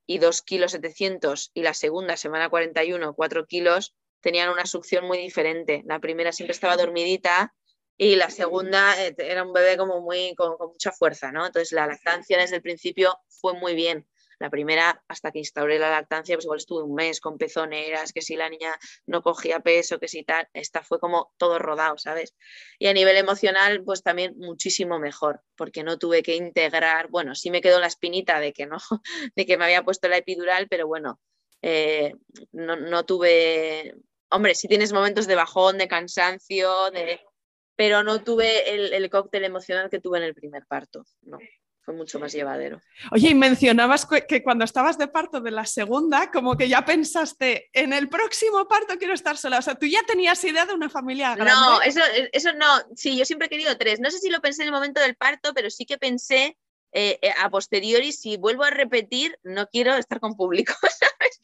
y 0.06 0.18
2 0.18 0.42
kilos 0.42 0.72
700 0.72 1.52
y 1.54 1.62
la 1.62 1.74
segunda 1.74 2.18
semana 2.18 2.50
41 2.50 3.14
4 3.14 3.46
kilos, 3.46 3.96
tenían 4.24 4.50
una 4.50 4.66
succión 4.66 5.06
muy 5.06 5.20
diferente. 5.20 5.84
La 5.86 6.00
primera 6.00 6.32
siempre 6.32 6.54
estaba 6.54 6.78
dormidita 6.78 7.54
y 7.98 8.16
la 8.16 8.30
segunda 8.30 9.00
eh, 9.06 9.14
era 9.20 9.44
un 9.44 9.54
bebé 9.54 9.78
como 9.78 10.02
muy 10.02 10.34
con, 10.36 10.56
mucha 10.60 10.92
fuerza, 10.92 11.32
¿no? 11.32 11.46
Entonces 11.46 11.74
la 11.74 11.86
lactancia 11.86 12.40
desde 12.40 12.56
el 12.56 12.62
principio 12.62 13.20
fue 13.28 13.54
muy 13.54 13.76
bien. 13.76 14.08
La 14.40 14.50
primera, 14.50 15.04
hasta 15.08 15.32
que 15.32 15.40
instauré 15.40 15.78
la 15.78 15.92
lactancia, 15.92 16.36
pues 16.36 16.46
igual 16.46 16.58
estuve 16.58 16.84
un 16.84 16.96
mes 16.96 17.22
con 17.22 17.38
pezoneras, 17.38 18.12
que 18.14 18.22
si 18.22 18.36
la 18.36 18.50
niña 18.50 18.78
no 19.06 19.22
cogía 19.22 19.60
peso, 19.60 20.00
que 20.00 20.08
si 20.08 20.24
tal, 20.24 20.50
esta 20.54 20.84
fue 20.84 21.00
como 21.00 21.34
todo 21.38 21.60
rodado, 21.60 21.98
¿sabes? 21.98 22.34
Y 22.80 22.88
a 22.88 22.94
nivel 22.94 23.16
emocional, 23.18 23.84
pues 23.86 24.04
también 24.04 24.36
muchísimo 24.38 25.00
mejor, 25.00 25.42
porque 25.56 25.84
no 25.84 26.00
tuve 26.00 26.24
que 26.24 26.36
integrar, 26.36 27.10
bueno, 27.10 27.36
sí 27.36 27.52
me 27.52 27.62
quedó 27.62 27.80
la 27.80 27.88
espinita 27.88 28.40
de 28.40 28.54
que 28.54 28.66
no, 28.66 28.78
de 29.36 29.46
que 29.46 29.58
me 29.58 29.66
había 29.66 29.84
puesto 29.84 30.08
la 30.08 30.18
epidural, 30.18 30.68
pero 30.68 30.88
bueno, 30.88 31.20
eh, 31.66 32.16
no, 32.52 32.76
no, 32.76 33.06
tuve, 33.06 33.96
hombre, 34.34 34.56
sí 34.56 34.68
tienes 34.68 34.92
momentos 34.92 35.28
de 35.28 35.36
bajón, 35.36 35.78
de 35.78 35.88
cansancio, 35.88 36.92
de... 36.92 37.22
pero 37.76 38.04
no 38.04 38.24
tuve 38.24 38.96
el, 38.96 39.10
cóctel 39.10 39.44
emocional 39.46 39.90
que 39.90 40.00
tuve 40.00 40.18
en 40.18 40.26
el 40.26 40.34
primer 40.34 40.66
parto, 40.68 41.06
no. 41.22 41.38
Fue 41.86 41.94
mucho 41.94 42.18
más 42.18 42.32
llevadero. 42.32 42.80
Oye, 43.12 43.32
y 43.32 43.36
mencionabas 43.36 44.08
que 44.26 44.42
cuando 44.42 44.64
estabas 44.64 44.98
de 44.98 45.10
parto 45.10 45.42
de 45.42 45.52
la 45.52 45.66
segunda, 45.66 46.32
como 46.32 46.56
que 46.56 46.70
ya 46.70 46.86
pensaste, 46.86 47.70
en 47.74 47.92
el 47.92 48.08
próximo 48.08 48.66
parto 48.70 48.98
quiero 48.98 49.14
estar 49.14 49.38
sola. 49.38 49.58
O 49.58 49.62
sea, 49.62 49.76
tú 49.76 49.86
ya 49.86 50.02
tenías 50.04 50.42
idea 50.46 50.66
de 50.66 50.74
una 50.74 50.90
familia 50.90 51.36
grande. 51.36 51.52
No, 51.52 51.82
eso, 51.82 52.00
eso 52.32 52.54
no. 52.54 52.68
Sí, 52.96 53.18
yo 53.18 53.26
siempre 53.26 53.48
he 53.48 53.50
querido 53.50 53.78
tres. 53.78 54.00
No 54.00 54.10
sé 54.12 54.20
si 54.20 54.30
lo 54.30 54.40
pensé 54.40 54.62
en 54.62 54.70
el 54.70 54.74
momento 54.74 55.02
del 55.02 55.18
parto, 55.18 55.54
pero 55.54 55.70
sí 55.70 55.86
que 55.86 55.98
pensé 55.98 56.58
eh, 56.94 57.18
eh, 57.24 57.34
a 57.40 57.50
posteriori, 57.50 58.12
si 58.12 58.38
vuelvo 58.38 58.64
a 58.64 58.70
repetir, 58.70 59.38
no 59.42 59.68
quiero 59.68 59.96
estar 59.96 60.20
con 60.20 60.36
público, 60.36 60.74
¿sabes? 60.82 61.40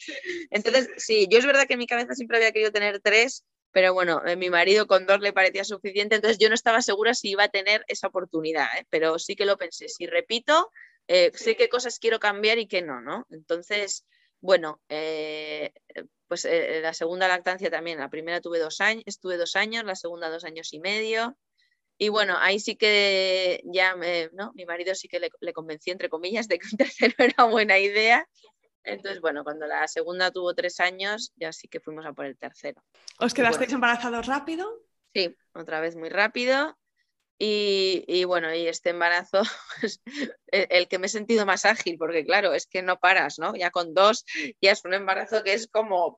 Entonces, 0.52 0.90
sí, 0.98 1.28
yo 1.30 1.40
es 1.40 1.46
verdad 1.46 1.66
que 1.66 1.74
en 1.74 1.80
mi 1.80 1.88
cabeza 1.88 2.14
siempre 2.14 2.38
había 2.38 2.52
querido 2.52 2.72
tener 2.72 3.00
tres, 3.02 3.46
pero 3.72 3.94
bueno, 3.94 4.22
eh, 4.26 4.36
mi 4.36 4.52
marido 4.52 4.86
con 4.86 5.08
dos 5.08 5.20
le 5.22 5.34
parecía 5.34 5.64
suficiente, 5.64 6.16
entonces 6.16 6.38
yo 6.38 6.50
no 6.50 6.56
estaba 6.56 6.84
segura 6.84 7.16
si 7.16 7.32
iba 7.32 7.46
a 7.46 7.50
tener 7.50 7.84
esa 7.88 8.08
oportunidad, 8.08 8.68
pero 8.92 9.18
sí 9.18 9.36
que 9.36 9.46
lo 9.46 9.58
pensé. 9.58 9.90
Si 9.90 10.06
repito, 10.06 10.72
sé 11.08 11.56
qué 11.56 11.70
cosas 11.70 11.98
quiero 11.98 12.20
cambiar 12.20 12.60
y 12.60 12.68
qué 12.68 12.84
no, 12.84 13.02
¿no? 13.02 13.26
Entonces, 13.32 14.06
bueno, 14.42 14.80
pues 16.28 16.48
la 16.48 16.94
segunda 16.94 17.28
lactancia 17.28 17.72
también, 17.72 18.00
la 18.00 18.10
primera 18.10 18.42
tuve 18.42 18.60
dos 18.60 18.82
años, 18.82 19.04
estuve 19.08 19.38
dos 19.38 19.56
años, 19.56 19.84
la 19.84 19.96
segunda 19.96 20.30
dos 20.30 20.44
años 20.44 20.72
y 20.74 20.80
medio. 20.80 21.36
Y 22.02 22.08
bueno, 22.08 22.38
ahí 22.40 22.60
sí 22.60 22.78
que 22.78 23.62
ya 23.66 23.94
¿no? 24.32 24.54
mi 24.54 24.66
marido 24.66 24.96
sí 24.96 25.10
que 25.10 25.20
le, 25.20 25.30
le, 25.42 25.52
convencí, 25.52 25.92
entre 25.92 26.08
comillas, 26.08 26.48
de 26.48 26.58
que 26.58 26.68
un 26.72 26.78
tercero 26.78 27.14
era 27.18 27.44
buena 27.44 27.78
idea. 27.78 28.26
Entonces, 28.86 29.20
bueno, 29.20 29.44
cuando 29.44 29.68
la 29.68 29.86
segunda 29.88 30.32
tuvo 30.32 30.56
tres 30.56 30.80
años, 30.80 31.34
ya 31.36 31.52
sí 31.52 31.68
que 31.68 31.82
fuimos 31.82 32.06
a 32.06 32.14
por 32.14 32.26
el 32.26 32.38
tercero. 32.38 32.82
¿Os 33.20 33.34
quedasteis 33.34 33.74
embarazados 33.74 34.26
rápido? 34.28 34.66
Sí, 35.14 35.36
otra 35.54 35.82
vez 35.82 35.98
muy 35.98 36.08
rápido. 36.08 36.78
Y, 37.42 38.26
bueno, 38.26 38.54
y 38.54 38.68
este 38.68 38.90
embarazo, 38.90 39.42
pues, 39.80 40.02
el, 40.48 40.88
que 40.90 41.00
me 41.00 41.08
he 41.08 41.10
sentido 41.10 41.46
más 41.46 41.66
ágil, 41.66 41.98
porque 41.98 42.26
claro, 42.26 42.54
es 42.54 42.68
que 42.68 42.82
no 42.82 43.00
paras, 43.00 43.40
¿no? 43.40 43.56
Ya 43.56 43.72
con 43.72 43.94
dos, 43.94 44.26
ya 44.62 44.72
es 44.72 44.84
un 44.84 44.94
embarazo 44.94 45.42
que 45.44 45.54
es 45.54 45.68
como, 45.68 46.18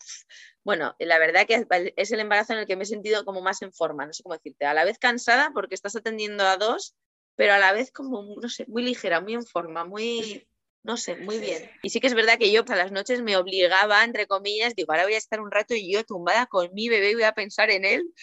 bueno, 0.63 0.95
la 0.99 1.17
verdad 1.19 1.47
que 1.47 1.65
es 1.95 2.11
el 2.11 2.19
embarazo 2.19 2.53
en 2.53 2.59
el 2.59 2.67
que 2.67 2.75
me 2.75 2.83
he 2.83 2.87
sentido 2.87 3.25
como 3.25 3.41
más 3.41 3.61
en 3.61 3.73
forma, 3.73 4.05
no 4.05 4.13
sé 4.13 4.23
cómo 4.23 4.35
decirte, 4.35 4.65
a 4.65 4.73
la 4.73 4.85
vez 4.85 4.99
cansada 4.99 5.51
porque 5.53 5.75
estás 5.75 5.95
atendiendo 5.95 6.45
a 6.45 6.57
dos, 6.57 6.95
pero 7.35 7.53
a 7.53 7.59
la 7.59 7.73
vez 7.73 7.91
como, 7.91 8.35
no 8.39 8.49
sé, 8.49 8.65
muy 8.67 8.83
ligera, 8.83 9.21
muy 9.21 9.33
en 9.33 9.45
forma, 9.45 9.85
muy, 9.85 10.47
no 10.83 10.97
sé, 10.97 11.15
muy 11.15 11.39
bien. 11.39 11.69
Y 11.81 11.89
sí 11.89 11.99
que 11.99 12.07
es 12.07 12.13
verdad 12.13 12.37
que 12.37 12.51
yo 12.51 12.65
para 12.65 12.83
las 12.83 12.91
noches 12.91 13.21
me 13.21 13.37
obligaba, 13.37 14.03
entre 14.03 14.27
comillas, 14.27 14.75
digo, 14.75 14.91
ahora 14.91 15.05
voy 15.05 15.15
a 15.15 15.17
estar 15.17 15.41
un 15.41 15.51
rato 15.51 15.73
y 15.73 15.91
yo 15.91 16.03
tumbada 16.03 16.45
con 16.45 16.73
mi 16.73 16.89
bebé 16.89 17.11
y 17.11 17.15
voy 17.15 17.23
a 17.23 17.33
pensar 17.33 17.71
en 17.71 17.85
él, 17.85 18.13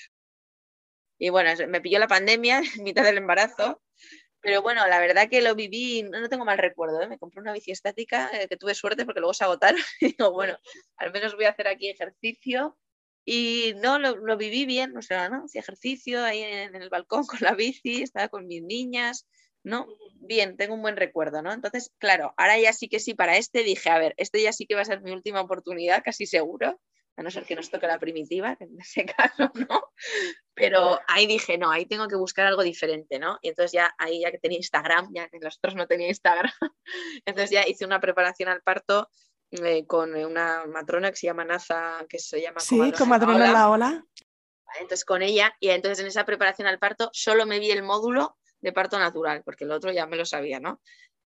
y 1.18 1.30
bueno, 1.30 1.50
me 1.68 1.80
pilló 1.80 1.98
la 1.98 2.08
pandemia 2.08 2.60
en 2.76 2.84
mitad 2.84 3.04
del 3.04 3.18
embarazo, 3.18 3.80
pero 4.40 4.62
bueno, 4.62 4.86
la 4.86 5.00
verdad 5.00 5.28
que 5.28 5.42
lo 5.42 5.54
viví, 5.54 6.02
no, 6.02 6.28
tengo 6.28 6.44
mal 6.44 6.58
recuerdo, 6.58 7.00
¿eh? 7.02 7.08
me 7.08 7.18
compré 7.18 7.40
una 7.40 7.52
bici 7.52 7.72
estática 7.72 8.30
eh, 8.32 8.48
que 8.48 8.56
tuve 8.56 8.74
suerte 8.74 9.04
porque 9.04 9.20
luego 9.20 9.34
se 9.34 9.44
agotaron 9.44 9.80
y 10.00 10.06
digo, 10.16 10.32
bueno, 10.32 10.56
al 10.96 11.12
menos 11.12 11.34
voy 11.34 11.46
a 11.46 11.50
hacer 11.50 11.68
aquí 11.68 11.88
ejercicio. 11.88 12.78
Y 13.30 13.74
no, 13.82 13.98
lo, 13.98 14.36
viví 14.38 14.64
bien, 14.64 14.96
o 14.96 15.02
sea, 15.02 15.28
¿no? 15.28 15.44
Hacía 15.44 15.60
ejercicio 15.60 16.24
ahí 16.24 16.42
en, 16.42 16.74
el 16.74 16.88
balcón 16.88 17.26
con 17.26 17.40
la 17.42 17.54
bici, 17.54 18.02
estaba 18.02 18.28
con 18.28 18.46
mis 18.46 18.62
niñas, 18.62 19.26
¿no? 19.62 19.86
Bien, 20.14 20.56
tengo 20.56 20.74
un 20.74 20.80
buen 20.80 20.96
recuerdo, 20.96 21.42
¿no? 21.42 21.52
Entonces, 21.52 21.92
claro, 21.98 22.32
ahora 22.38 22.58
ya 22.58 22.72
sí 22.72 22.88
que 22.88 23.00
sí, 23.00 23.12
para 23.12 23.36
este 23.36 23.64
dije, 23.64 23.90
a 23.90 23.98
ver, 23.98 24.14
este 24.16 24.42
ya 24.42 24.54
sí 24.54 24.64
que 24.66 24.76
va 24.76 24.80
a 24.80 24.86
ser 24.86 25.02
mi 25.02 25.10
última 25.12 25.42
oportunidad, 25.42 26.02
casi 26.02 26.24
seguro 26.24 26.80
a 27.18 27.22
no 27.22 27.32
ser 27.32 27.44
que 27.44 27.56
nos 27.56 27.68
toque 27.68 27.88
la 27.88 27.98
primitiva, 27.98 28.56
en 28.60 28.80
ese 28.80 29.04
caso 29.16 29.50
no, 29.54 29.92
pero 30.54 31.00
ahí 31.08 31.26
dije, 31.26 31.58
no, 31.58 31.70
ahí 31.70 31.84
tengo 31.84 32.06
que 32.06 32.14
buscar 32.14 32.46
algo 32.46 32.62
diferente, 32.62 33.18
¿no? 33.18 33.38
Y 33.42 33.48
entonces 33.48 33.72
ya 33.72 33.92
ahí 33.98 34.20
ya 34.20 34.30
que 34.30 34.38
tenía 34.38 34.58
Instagram, 34.58 35.08
ya 35.12 35.28
que 35.28 35.38
los 35.40 35.56
otros 35.58 35.74
no 35.74 35.86
tenía 35.88 36.06
Instagram, 36.08 36.52
entonces 37.26 37.50
ya 37.50 37.66
hice 37.66 37.84
una 37.84 38.00
preparación 38.00 38.48
al 38.48 38.62
parto 38.62 39.10
eh, 39.50 39.84
con 39.86 40.14
una 40.14 40.64
matrona 40.66 41.10
que 41.10 41.16
se 41.16 41.26
llama 41.26 41.44
Naza, 41.44 42.06
que 42.08 42.20
se 42.20 42.40
llama... 42.40 42.60
Sí, 42.60 42.92
con 42.92 43.08
matrona 43.08 43.50
la 43.50 43.68
ola. 43.68 44.04
Entonces 44.74 45.04
con 45.04 45.22
ella, 45.22 45.56
y 45.58 45.70
entonces 45.70 45.98
en 46.00 46.06
esa 46.06 46.24
preparación 46.24 46.68
al 46.68 46.78
parto 46.78 47.10
solo 47.12 47.46
me 47.46 47.58
vi 47.58 47.70
el 47.72 47.82
módulo 47.82 48.36
de 48.60 48.72
parto 48.72 48.98
natural, 48.98 49.42
porque 49.44 49.64
el 49.64 49.72
otro 49.72 49.90
ya 49.90 50.06
me 50.06 50.16
lo 50.16 50.24
sabía, 50.24 50.60
¿no? 50.60 50.80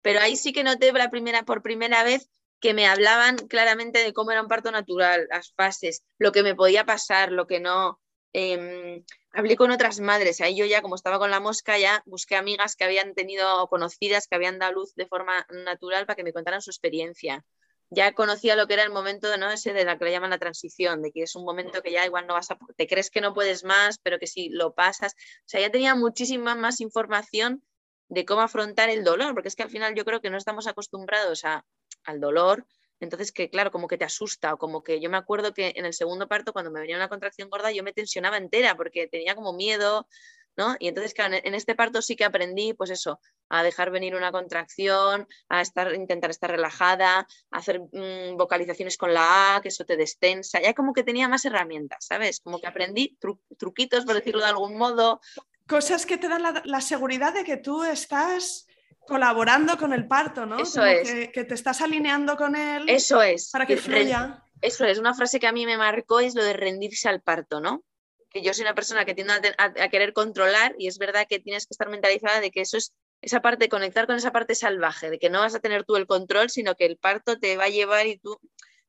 Pero 0.02 0.20
ahí 0.20 0.36
sí 0.36 0.52
que 0.52 0.64
noté 0.64 0.92
la 0.92 1.10
primera, 1.10 1.44
por 1.44 1.62
primera 1.62 2.04
vez 2.04 2.30
que 2.60 2.74
me 2.74 2.88
hablaban 2.88 3.38
claramente 3.38 4.00
de 4.00 4.14
cómo 4.14 4.32
era 4.32 4.42
un 4.42 4.48
parto 4.48 4.72
natural, 4.72 5.28
las 5.30 5.54
fases, 5.54 6.04
lo 6.18 6.32
que 6.32 6.44
me 6.44 6.56
podía 6.56 6.86
pasar, 6.86 7.32
lo 7.32 7.48
que 7.48 7.60
no. 7.60 8.00
Em, 8.34 9.04
hablé 9.32 9.56
con 9.56 9.72
otras 9.72 10.00
madres, 10.00 10.42
ahí 10.42 10.56
yo 10.56 10.66
ya 10.66 10.82
como 10.82 10.96
estaba 10.96 11.18
con 11.18 11.32
la 11.32 11.40
mosca 11.40 11.78
ya 11.78 12.04
busqué 12.06 12.36
amigas 12.36 12.76
que 12.76 12.84
habían 12.84 13.14
tenido 13.16 13.68
conocidas, 13.68 14.28
que 14.28 14.36
habían 14.36 14.60
dado 14.60 14.74
luz 14.74 14.94
de 14.96 15.08
forma 15.08 15.46
natural 15.50 16.06
para 16.06 16.16
que 16.16 16.24
me 16.24 16.34
contaran 16.34 16.62
su 16.62 16.70
experiencia. 16.70 17.46
Ya 17.90 18.12
conocía 18.14 18.56
lo 18.58 18.68
que 18.68 18.74
era 18.74 18.84
el 18.84 18.92
momento 18.92 19.36
¿no? 19.38 19.50
ese 19.50 19.72
de 19.72 19.86
la 19.86 19.98
que 19.98 20.06
le 20.06 20.12
llaman 20.12 20.30
la 20.32 20.38
transición, 20.38 21.02
de 21.02 21.12
que 21.12 21.24
es 21.24 21.36
un 21.36 21.46
momento 21.46 21.82
que 21.82 21.92
ya 21.92 22.06
igual 22.06 22.28
no 22.28 22.34
vas 22.34 22.52
a, 22.52 22.58
te 22.76 22.86
crees 22.86 23.10
que 23.10 23.22
no 23.22 23.34
puedes 23.34 23.64
más, 23.64 23.98
pero 24.00 24.20
que 24.20 24.28
si 24.28 24.50
lo 24.50 24.74
pasas, 24.74 25.14
o 25.14 25.44
sea, 25.46 25.62
ya 25.62 25.72
tenía 25.72 25.96
muchísima 25.96 26.54
más 26.56 26.82
información 26.82 27.64
de 28.10 28.26
cómo 28.26 28.42
afrontar 28.42 28.90
el 28.90 29.04
dolor, 29.04 29.34
porque 29.34 29.48
es 29.48 29.56
que 29.56 29.64
al 29.64 29.70
final 29.70 29.96
yo 29.96 30.04
creo 30.06 30.22
que 30.22 30.30
no 30.30 30.38
estamos 30.38 30.68
acostumbrados 30.68 31.46
a, 31.46 31.66
al 32.08 32.20
dolor, 32.20 32.66
entonces 33.00 33.32
que 33.32 33.50
claro, 33.50 33.72
como 33.72 33.88
que 33.88 33.98
te 33.98 34.06
asusta 34.06 34.54
o 34.54 34.58
como 34.58 34.84
que 34.84 35.00
yo 35.00 35.10
me 35.10 35.18
acuerdo 35.18 35.54
que 35.54 35.74
en 35.76 35.86
el 35.86 35.94
segundo 35.94 36.28
parto 36.28 36.54
cuando 36.54 36.72
me 36.72 36.80
venía 36.80 36.96
una 36.96 37.10
contracción 37.10 37.50
gorda 37.50 37.72
yo 37.72 37.84
me 37.84 37.94
tensionaba 37.94 38.38
entera 38.38 38.76
porque 38.76 39.08
tenía 39.08 39.36
como 39.36 39.54
miedo, 39.54 40.08
¿no? 40.56 40.76
Y 40.80 40.88
entonces 40.88 41.14
claro, 41.14 41.36
en 41.44 41.54
este 41.54 41.76
parto 41.76 42.02
sí 42.02 42.16
que 42.16 42.26
aprendí 42.26 42.74
pues 42.74 42.90
eso, 42.90 43.20
a 43.50 43.64
dejar 43.64 43.92
venir 43.92 44.16
una 44.16 44.32
contracción, 44.32 45.28
a 45.50 45.62
estar, 45.62 45.94
intentar 45.94 46.32
estar 46.32 46.50
relajada, 46.50 47.20
a 47.52 47.58
hacer 47.58 47.80
mm, 47.80 48.36
vocalizaciones 48.38 48.98
con 48.98 49.14
la 49.14 49.56
A, 49.56 49.62
que 49.62 49.70
eso 49.70 49.86
te 49.86 49.98
destensa, 49.98 50.62
ya 50.62 50.74
como 50.74 50.94
que 50.94 51.04
tenía 51.04 51.28
más 51.28 51.46
herramientas, 51.46 52.06
¿sabes? 52.06 52.40
Como 52.40 52.60
que 52.60 52.68
aprendí 52.68 53.18
truquitos, 53.58 54.06
por 54.06 54.16
decirlo 54.16 54.42
de 54.42 54.50
algún 54.50 54.78
modo, 54.78 55.22
cosas 55.68 56.06
que 56.06 56.18
te 56.18 56.30
dan 56.30 56.44
la, 56.64 56.82
seguridad 56.82 57.34
de 57.34 57.44
que 57.44 57.58
tú 57.58 57.84
estás 57.84 58.67
colaborando 59.08 59.78
con 59.78 59.94
el 59.94 60.08
parto, 60.08 60.46
¿no? 60.46 60.60
Eso 60.60 60.86
es. 60.86 61.30
Que, 61.30 61.44
te 61.44 61.54
estás 61.54 61.82
alineando 61.82 62.36
con 62.36 62.56
él. 62.56 62.86
Eso 62.88 63.22
es. 63.22 63.50
Para 63.52 63.66
que 63.66 63.78
fluya. 63.78 64.44
Eso 64.62 64.86
es. 64.86 65.00
Una 65.00 65.14
frase 65.14 65.40
que 65.40 65.48
a 65.48 65.52
mí 65.52 65.66
me 65.66 65.78
marcó 65.78 66.20
es 66.20 66.36
lo 66.36 66.44
de 66.44 66.54
rendirse 66.54 67.10
al 67.10 67.22
parto, 67.22 67.60
¿no? 67.60 67.84
Que 68.30 68.42
yo 68.42 68.54
soy 68.54 68.64
una 68.64 68.76
persona 68.76 69.06
que 69.06 69.16
tiende 69.16 69.34
a, 69.58 69.90
querer 69.90 70.14
controlar 70.14 70.76
y 70.78 70.88
es 70.88 70.98
verdad 70.98 71.26
que 71.28 71.40
tienes 71.40 71.66
que 71.66 71.74
estar 71.74 71.90
mentalizada 71.90 72.42
de 72.42 72.52
que 72.52 72.62
eso 72.62 72.78
es 72.78 72.94
esa 73.22 73.42
parte, 73.42 73.70
conectar 73.70 74.06
con 74.06 74.16
esa 74.16 74.32
parte 74.32 74.54
salvaje, 74.54 75.10
de 75.10 75.18
que 75.18 75.30
no 75.32 75.40
vas 75.40 75.56
a 75.56 75.60
tener 75.60 75.86
tú 75.86 75.96
el 75.96 76.06
control, 76.06 76.52
sino 76.52 76.76
que 76.76 76.86
el 76.86 76.98
parto 76.98 77.40
te 77.40 77.58
va 77.58 77.64
a 77.64 77.70
llevar 77.70 78.06
y 78.06 78.20
tú 78.20 78.40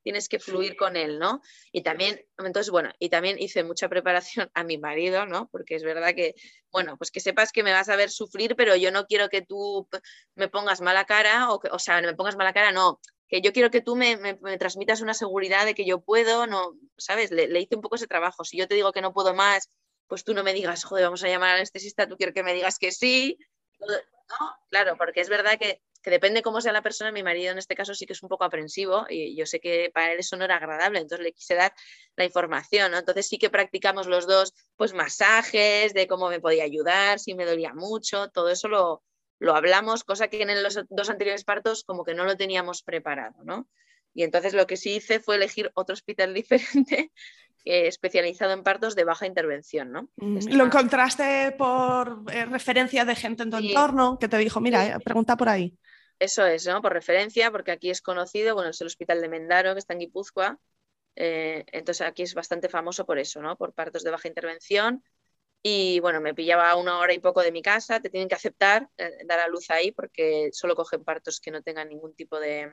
tienes 0.03 0.29
que 0.29 0.39
fluir 0.39 0.75
con 0.75 0.95
él, 0.95 1.19
¿no? 1.19 1.41
Y 1.71 1.81
también, 1.81 2.25
entonces, 2.37 2.69
bueno, 2.69 2.91
y 2.99 3.09
también 3.09 3.37
hice 3.39 3.63
mucha 3.63 3.89
preparación 3.89 4.49
a 4.53 4.63
mi 4.63 4.77
marido, 4.77 5.25
¿no? 5.25 5.49
Porque 5.51 5.75
es 5.75 5.83
verdad 5.83 6.13
que, 6.15 6.35
bueno, 6.71 6.97
pues 6.97 7.11
que 7.11 7.19
sepas 7.19 7.51
que 7.51 7.63
me 7.63 7.71
vas 7.71 7.89
a 7.89 7.95
ver 7.95 8.09
sufrir, 8.09 8.55
pero 8.55 8.75
yo 8.75 8.91
no 8.91 9.05
quiero 9.05 9.29
que 9.29 9.41
tú 9.41 9.87
me 10.35 10.47
pongas 10.47 10.81
mala 10.81 11.05
cara, 11.05 11.51
o, 11.51 11.59
que, 11.59 11.69
o 11.69 11.79
sea, 11.79 12.01
me 12.01 12.15
pongas 12.15 12.35
mala 12.35 12.53
cara, 12.53 12.71
no, 12.71 12.99
que 13.27 13.41
yo 13.41 13.53
quiero 13.53 13.69
que 13.69 13.81
tú 13.81 13.95
me, 13.95 14.17
transmitas 14.57 15.01
una 15.01 15.13
seguridad 15.13 15.65
de 15.65 15.75
que 15.75 15.85
yo 15.85 16.01
puedo, 16.01 16.47
no, 16.47 16.73
¿sabes? 16.97 17.31
Le, 17.31 17.47
le, 17.47 17.61
hice 17.61 17.75
un 17.75 17.81
poco 17.81 17.95
ese 17.95 18.07
trabajo. 18.07 18.43
Si 18.43 18.57
yo 18.57 18.67
te 18.67 18.75
digo 18.75 18.91
que 18.91 19.01
no 19.01 19.13
puedo 19.13 19.33
más, 19.33 19.69
pues 20.07 20.23
tú 20.23 20.33
no 20.33 20.43
me 20.43 20.53
digas, 20.53 20.83
joder, 20.83 21.05
vamos 21.05 21.23
a 21.23 21.29
llamar 21.29 21.49
al 21.51 21.55
anestesista, 21.57 22.07
tú 22.07 22.17
quieres 22.17 22.33
que 22.33 22.43
me 22.43 22.53
digas 22.53 22.79
que 22.79 22.91
sí. 22.91 23.37
No, 23.79 24.57
claro, 24.69 24.97
porque 24.97 25.21
es 25.21 25.29
verdad 25.29 25.57
que 25.59 25.81
que 26.01 26.09
depende 26.09 26.41
cómo 26.41 26.61
sea 26.61 26.71
la 26.71 26.81
persona, 26.81 27.11
mi 27.11 27.23
marido 27.23 27.51
en 27.51 27.57
este 27.57 27.75
caso 27.75 27.93
sí 27.93 28.05
que 28.05 28.13
es 28.13 28.23
un 28.23 28.29
poco 28.29 28.43
aprensivo 28.43 29.05
y 29.09 29.35
yo 29.35 29.45
sé 29.45 29.59
que 29.59 29.91
para 29.93 30.13
él 30.13 30.19
eso 30.19 30.37
no 30.37 30.45
era 30.45 30.55
agradable, 30.55 30.99
entonces 30.99 31.23
le 31.23 31.33
quise 31.33 31.55
dar 31.55 31.73
la 32.15 32.25
información, 32.25 32.93
entonces 32.93 33.27
sí 33.27 33.37
que 33.37 33.49
practicamos 33.49 34.07
los 34.07 34.27
dos 34.27 34.53
pues 34.75 34.93
masajes, 34.93 35.93
de 35.93 36.07
cómo 36.07 36.29
me 36.29 36.39
podía 36.39 36.63
ayudar, 36.63 37.19
si 37.19 37.33
me 37.35 37.45
dolía 37.45 37.73
mucho, 37.73 38.29
todo 38.29 38.49
eso 38.49 38.67
lo, 38.67 39.03
lo 39.39 39.55
hablamos, 39.55 40.03
cosa 40.03 40.27
que 40.27 40.41
en 40.41 40.63
los 40.63 40.79
dos 40.89 41.09
anteriores 41.09 41.43
partos 41.43 41.83
como 41.83 42.03
que 42.03 42.13
no 42.13 42.25
lo 42.25 42.37
teníamos 42.37 42.83
preparado, 42.83 43.43
¿no? 43.43 43.67
Y 44.13 44.23
entonces 44.23 44.53
lo 44.53 44.67
que 44.67 44.77
sí 44.77 44.95
hice 44.95 45.19
fue 45.19 45.35
elegir 45.35 45.71
otro 45.75 45.93
hospital 45.93 46.33
diferente 46.33 47.11
especializado 47.65 48.53
en 48.53 48.63
partos 48.63 48.95
de 48.95 49.03
baja 49.03 49.27
intervención, 49.27 49.91
¿no? 49.91 50.09
Mm, 50.15 50.55
¿Lo 50.55 50.65
encontraste 50.65 51.53
por 51.57 52.23
eh, 52.31 52.45
referencia 52.45 53.05
de 53.05 53.15
gente 53.15 53.43
en 53.43 53.51
tu 53.51 53.57
entorno 53.57 54.17
que 54.17 54.27
te 54.27 54.37
dijo, 54.37 54.59
mira, 54.59 54.97
pregunta 54.99 55.35
por 55.37 55.49
ahí? 55.49 55.77
Eso 56.19 56.45
es, 56.45 56.65
¿no? 56.67 56.81
Por 56.81 56.93
referencia, 56.93 57.51
porque 57.51 57.71
aquí 57.71 57.89
es 57.89 58.01
conocido, 58.01 58.55
bueno, 58.55 58.71
es 58.71 58.81
el 58.81 58.87
hospital 58.87 59.21
de 59.21 59.29
Mendaro, 59.29 59.73
que 59.73 59.79
está 59.79 59.93
en 59.93 59.99
Guipúzcoa, 59.99 60.59
eh, 61.15 61.65
entonces 61.71 62.05
aquí 62.05 62.23
es 62.23 62.33
bastante 62.33 62.69
famoso 62.69 63.05
por 63.05 63.19
eso, 63.19 63.41
¿no? 63.41 63.57
Por 63.57 63.73
partos 63.73 64.03
de 64.03 64.11
baja 64.11 64.27
intervención. 64.27 65.03
Y 65.61 65.99
bueno, 65.99 66.21
me 66.21 66.33
pillaba 66.33 66.75
una 66.75 66.99
hora 66.99 67.13
y 67.13 67.19
poco 67.19 67.41
de 67.41 67.51
mi 67.51 67.61
casa, 67.61 67.99
te 67.99 68.09
tienen 68.09 68.29
que 68.29 68.35
aceptar, 68.35 68.89
eh, 68.97 69.11
dar 69.25 69.39
a 69.39 69.47
luz 69.49 69.69
ahí, 69.69 69.91
porque 69.91 70.49
solo 70.53 70.75
cogen 70.75 71.03
partos 71.03 71.41
que 71.41 71.51
no 71.51 71.61
tengan 71.61 71.89
ningún 71.89 72.15
tipo 72.15 72.39
de, 72.39 72.71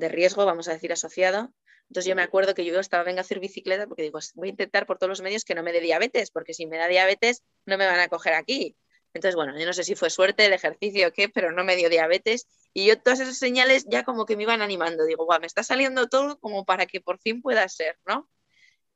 de 0.00 0.08
riesgo, 0.08 0.44
vamos 0.44 0.68
a 0.68 0.72
decir, 0.72 0.92
asociado. 0.92 1.52
Entonces 1.88 2.08
yo 2.08 2.16
me 2.16 2.22
acuerdo 2.22 2.54
que 2.54 2.64
yo 2.64 2.78
estaba, 2.78 3.04
venga 3.04 3.20
a 3.20 3.22
hacer 3.22 3.40
bicicleta, 3.40 3.86
porque 3.86 4.02
digo, 4.02 4.18
voy 4.34 4.48
a 4.48 4.50
intentar 4.50 4.86
por 4.86 4.98
todos 4.98 5.08
los 5.08 5.22
medios 5.22 5.44
que 5.44 5.54
no 5.54 5.62
me 5.62 5.72
dé 5.72 5.80
diabetes, 5.80 6.30
porque 6.30 6.54
si 6.54 6.66
me 6.66 6.78
da 6.78 6.88
diabetes 6.88 7.42
no 7.66 7.76
me 7.78 7.86
van 7.86 8.00
a 8.00 8.08
coger 8.08 8.34
aquí. 8.34 8.76
Entonces, 9.12 9.34
bueno, 9.34 9.58
yo 9.58 9.66
no 9.66 9.72
sé 9.72 9.82
si 9.82 9.96
fue 9.96 10.08
suerte 10.08 10.46
el 10.46 10.52
ejercicio 10.52 11.08
o 11.08 11.12
qué, 11.12 11.28
pero 11.28 11.50
no 11.50 11.64
me 11.64 11.76
dio 11.76 11.90
diabetes. 11.90 12.46
Y 12.72 12.86
yo 12.86 12.96
todas 13.00 13.18
esas 13.20 13.38
señales 13.38 13.86
ya 13.90 14.04
como 14.04 14.24
que 14.24 14.36
me 14.36 14.44
iban 14.44 14.62
animando. 14.62 15.04
Digo, 15.04 15.24
guau, 15.24 15.40
me 15.40 15.46
está 15.46 15.64
saliendo 15.64 16.06
todo 16.06 16.38
como 16.38 16.64
para 16.64 16.86
que 16.86 17.00
por 17.00 17.18
fin 17.18 17.42
pueda 17.42 17.68
ser, 17.68 17.98
¿no? 18.06 18.28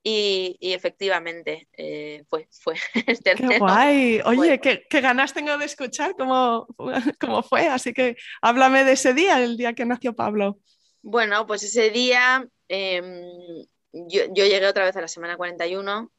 Y, 0.06 0.58
efectivamente 0.60 1.66
eh, 1.72 2.24
fue, 2.28 2.46
fue 2.52 2.74
Qué 3.24 3.58
guay. 3.58 4.20
Oye, 4.26 4.60
qué, 4.60 5.00
ganas 5.00 5.32
tengo 5.32 5.56
de 5.56 5.64
escuchar 5.64 6.14
cómo, 6.16 6.66
cómo 7.20 7.42
fue. 7.42 7.66
Así 7.66 7.92
que 7.94 8.16
háblame 8.42 8.84
de 8.84 8.92
ese 8.92 9.14
día, 9.14 9.42
el 9.42 9.56
día 9.56 9.72
que 9.72 9.86
nació 9.86 10.14
Pablo. 10.14 10.60
Bueno, 11.06 11.46
pues 11.46 11.62
ese 11.62 11.90
día 11.90 12.48
em, 12.68 13.66
yo, 13.92 14.22
yo, 14.32 14.44
llegué 14.46 14.66
otra 14.66 14.84
vez 14.86 14.96
a 14.96 15.02
la 15.02 15.08
semana 15.08 15.36
41. 15.36 16.10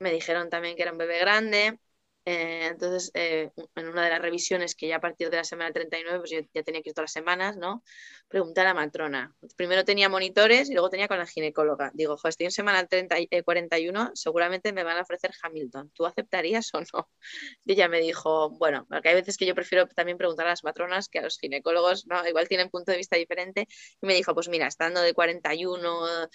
Me 0.00 0.12
dijeron 0.12 0.50
también 0.50 0.76
que 0.76 0.82
era 0.82 0.92
un 0.92 0.98
bebé 0.98 1.18
grande. 1.20 1.78
Eh, 2.24 2.66
entonces, 2.70 3.10
eh, 3.14 3.50
en 3.74 3.88
una 3.88 4.04
de 4.04 4.10
las 4.10 4.22
revisiones 4.22 4.76
que 4.76 4.86
ya 4.86 4.96
a 4.96 5.00
partir 5.00 5.28
de 5.28 5.38
la 5.38 5.44
semana 5.44 5.72
39, 5.72 6.20
pues 6.20 6.30
yo 6.30 6.38
ya 6.54 6.62
tenía 6.62 6.80
que 6.80 6.90
ir 6.90 6.94
todas 6.94 7.10
las 7.10 7.12
semanas, 7.12 7.56
¿no? 7.56 7.82
Pregunté 8.28 8.60
a 8.60 8.64
la 8.64 8.74
matrona. 8.74 9.34
Primero 9.56 9.84
tenía 9.84 10.08
monitores 10.08 10.70
y 10.70 10.74
luego 10.74 10.88
tenía 10.88 11.08
con 11.08 11.18
la 11.18 11.26
ginecóloga. 11.26 11.90
Digo, 11.94 12.16
joder, 12.16 12.30
estoy 12.30 12.46
en 12.46 12.52
semana 12.52 12.86
30, 12.86 13.16
41, 13.44 14.04
eh, 14.04 14.10
seguramente 14.14 14.72
me 14.72 14.84
van 14.84 14.98
a 14.98 15.02
ofrecer 15.02 15.32
Hamilton. 15.42 15.90
¿Tú 15.90 16.06
aceptarías 16.06 16.72
o 16.74 16.80
no? 16.80 17.08
Y 17.64 17.72
ella 17.72 17.88
me 17.88 18.00
dijo, 18.00 18.50
bueno, 18.50 18.86
porque 18.88 19.08
hay 19.08 19.14
veces 19.16 19.36
que 19.36 19.46
yo 19.46 19.54
prefiero 19.54 19.86
también 19.88 20.18
preguntar 20.18 20.46
a 20.46 20.50
las 20.50 20.64
matronas 20.64 21.08
que 21.08 21.18
a 21.18 21.22
los 21.22 21.38
ginecólogos, 21.38 22.06
¿no? 22.06 22.26
Igual 22.26 22.48
tienen 22.48 22.70
punto 22.70 22.92
de 22.92 22.98
vista 22.98 23.16
diferente. 23.16 23.66
Y 24.00 24.06
me 24.06 24.14
dijo, 24.14 24.34
pues 24.34 24.48
mira, 24.48 24.66
estando 24.68 25.00
de 25.00 25.12
41, 25.14 26.28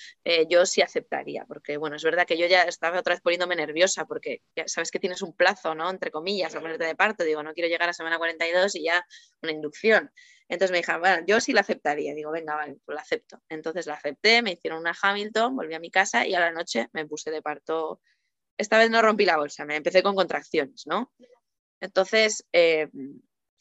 yo 0.50 0.66
sí 0.66 0.82
aceptaría, 0.82 1.46
porque 1.48 1.78
bueno, 1.78 1.96
es 1.96 2.04
verdad 2.04 2.26
que 2.26 2.38
yo 2.38 2.46
ya 2.48 2.64
estaba 2.64 3.00
otra 3.00 3.14
vez 3.14 3.22
poniéndome 3.22 3.56
nerviosa 3.56 4.06
porque 4.06 4.42
ya 4.56 4.68
sabes 4.68 4.92
que 4.92 5.00
tienes 5.00 5.22
un 5.22 5.34
plazo 5.36 5.76
Entre 5.90 6.12
comillas, 6.12 6.56
a 6.56 6.62
ponerte 6.62 6.86
de 6.86 6.96
parto. 6.96 7.24
Digo, 7.24 7.44
no 7.44 7.54
quiero 7.54 7.70
llegar 7.70 7.90
a 7.90 7.94
semana 7.94 8.18
42 8.18 8.76
y 8.76 8.84
ya 8.84 9.06
una 9.42 9.52
inducción. 9.52 10.12
Entonces 10.50 10.72
me 10.72 10.78
dijeron, 10.78 11.02
bueno, 11.02 11.24
yo 11.28 11.42
sí 11.42 11.54
la 11.54 11.62
aceptaría. 11.62 12.14
Digo, 12.14 12.32
venga, 12.32 12.56
vale, 12.56 12.78
pues 12.86 12.96
la 12.96 13.02
acepto. 13.02 13.42
Entonces 13.50 13.86
la 13.86 13.96
acepté, 13.96 14.42
me 14.42 14.54
hicieron 14.54 14.80
una 14.80 14.96
Hamilton, 15.00 15.56
volví 15.56 15.74
a 15.74 15.80
mi 15.80 15.92
casa 15.92 16.26
y 16.26 16.36
a 16.36 16.40
la 16.40 16.52
noche 16.52 16.88
me 16.94 17.06
puse 17.06 17.32
de 17.32 17.42
parto. 17.42 18.02
Esta 18.58 18.78
vez 18.78 18.90
no 18.90 19.02
rompí 19.02 19.26
la 19.26 19.38
bolsa, 19.38 19.66
me 19.66 19.76
empecé 19.76 20.02
con 20.02 20.16
contracciones, 20.16 20.88
¿no? 20.88 21.14
Entonces, 21.80 22.46
eh, 22.54 22.90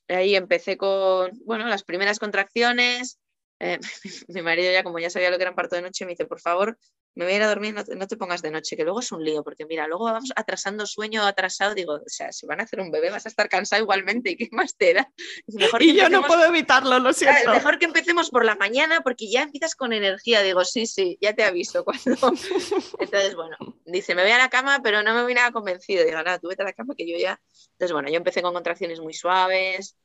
ahí 0.08 0.36
empecé 0.36 0.76
con, 0.76 1.32
bueno, 1.44 1.66
las 1.66 1.84
primeras 1.84 2.18
contracciones. 2.18 3.18
Eh, 3.58 3.78
mi 4.28 4.42
marido 4.42 4.72
ya, 4.72 4.84
como 4.84 4.98
ya 4.98 5.10
sabía 5.10 5.30
lo 5.30 5.36
que 5.36 5.42
era 5.42 5.50
un 5.50 5.56
parto 5.56 5.76
de 5.76 5.82
noche, 5.82 6.04
me 6.04 6.12
dice, 6.12 6.26
por 6.26 6.40
favor, 6.40 6.78
me 7.16 7.24
voy 7.24 7.32
a 7.32 7.36
ir 7.36 7.42
a 7.42 7.48
dormir, 7.48 7.74
no 7.74 8.06
te, 8.06 8.16
pongas 8.18 8.42
de 8.42 8.50
noche, 8.50 8.76
que 8.76 8.84
luego 8.84 9.00
es 9.00 9.10
un 9.10 9.24
lío, 9.24 9.42
porque 9.42 9.64
mira, 9.64 9.88
luego 9.88 10.04
vamos 10.04 10.32
atrasando 10.36 10.86
sueño 10.86 11.24
atrasado, 11.24 11.74
digo, 11.74 11.94
o 11.94 12.02
sea, 12.08 12.30
si 12.30 12.46
van 12.46 12.60
a 12.60 12.64
hacer 12.64 12.78
un 12.78 12.90
bebé 12.90 13.10
vas 13.10 13.24
a 13.24 13.30
estar 13.30 13.48
cansado 13.48 13.82
igualmente, 13.82 14.30
¿y 14.30 14.36
qué 14.36 14.48
más 14.52 14.76
te 14.76 14.92
da? 14.92 15.10
Mejor 15.46 15.82
y 15.82 15.96
yo 15.96 16.10
no 16.10 16.22
puedo 16.22 16.44
evitarlo, 16.44 16.98
lo 16.98 17.14
siento. 17.14 17.50
Mejor 17.50 17.78
que 17.78 17.86
empecemos 17.86 18.28
por 18.28 18.44
la 18.44 18.54
mañana, 18.54 19.00
porque 19.00 19.30
ya 19.30 19.42
empiezas 19.42 19.74
con 19.74 19.94
energía, 19.94 20.42
digo, 20.42 20.62
sí, 20.64 20.86
sí, 20.86 21.16
ya 21.20 21.34
te 21.34 21.42
aviso 21.42 21.84
cuando... 21.84 22.02
Entonces, 23.00 23.34
bueno, 23.34 23.56
dice, 23.86 24.14
me 24.14 24.22
voy 24.22 24.32
a 24.32 24.38
la 24.38 24.50
cama, 24.50 24.80
pero 24.82 25.02
no 25.02 25.14
me 25.14 25.22
voy 25.22 25.32
nada 25.32 25.52
convencido, 25.52 26.04
digo, 26.04 26.18
nada, 26.18 26.38
tú 26.38 26.48
vete 26.48 26.62
a 26.62 26.66
la 26.66 26.74
cama 26.74 26.94
que 26.94 27.10
yo 27.10 27.16
ya... 27.16 27.40
Entonces, 27.72 27.94
bueno, 27.94 28.10
yo 28.10 28.16
empecé 28.16 28.42
con 28.42 28.52
contracciones 28.52 29.00
muy 29.00 29.14
suaves, 29.14 29.96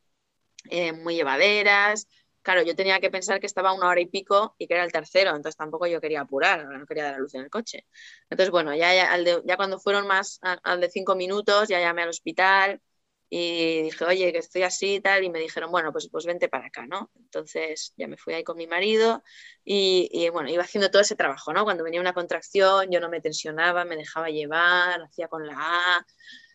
eh, 0.70 0.94
muy 0.94 1.16
llevaderas, 1.16 2.08
claro, 2.42 2.64
yo 2.64 2.76
tenía 2.76 3.00
que 3.00 3.12
pensar 3.12 3.40
que 3.40 3.46
estaba 3.48 3.74
una 3.74 3.90
hora 3.90 4.02
y 4.02 4.08
pico 4.08 4.56
y 4.58 4.68
que 4.68 4.74
era 4.76 4.84
el 4.84 4.92
tercero, 4.92 5.32
entonces 5.32 5.58
tampoco 5.58 5.88
yo 5.88 6.02
quería 6.02 6.22
apurar, 6.22 6.66
no 6.66 6.86
quería 6.86 7.04
dar 7.06 7.14
la 7.14 7.20
luz 7.20 7.34
en 7.36 7.42
el 7.42 7.50
coche. 7.50 7.86
Entonces, 8.30 8.52
bueno, 8.52 8.76
ya, 8.76 8.94
ya, 9.46 9.58
cuando 9.58 9.80
fueron 9.80 10.08
más 10.08 10.40
al 10.42 10.82
de 10.82 10.90
cinco 10.90 11.16
minutos, 11.16 11.68
ya 11.70 11.80
llamé 11.80 12.04
al 12.04 12.10
hospital 12.10 12.82
y 13.30 13.84
dije, 13.84 14.04
oye, 14.06 14.32
que 14.34 14.40
estoy 14.40 14.64
así 14.64 14.96
y 14.96 15.02
tal, 15.02 15.24
y 15.24 15.30
me 15.30 15.40
dijeron, 15.40 15.72
bueno, 15.72 15.92
pues, 15.94 16.10
pues 16.12 16.26
vente 16.26 16.50
para 16.50 16.66
acá, 16.68 16.86
¿no? 16.86 17.10
Entonces 17.16 17.94
ya 17.96 18.08
me 18.08 18.18
fui 18.18 18.34
ahí 18.34 18.44
con 18.44 18.58
mi 18.58 18.68
marido 18.68 19.24
y, 19.64 20.10
y, 20.12 20.28
bueno, 20.30 20.50
iba 20.50 20.64
haciendo 20.64 20.92
todo 20.92 21.02
ese 21.02 21.16
trabajo, 21.16 21.54
¿no? 21.54 21.64
Cuando 21.64 21.84
venía 21.86 22.02
una 22.02 22.14
contracción, 22.14 22.92
yo 22.92 23.00
no 23.00 23.10
me 23.10 23.22
tensionaba, 23.22 23.86
me 23.86 23.96
dejaba 23.96 24.30
llevar, 24.30 25.02
hacía 25.04 25.30
con 25.30 25.48
la 25.48 25.56
A, 25.58 26.06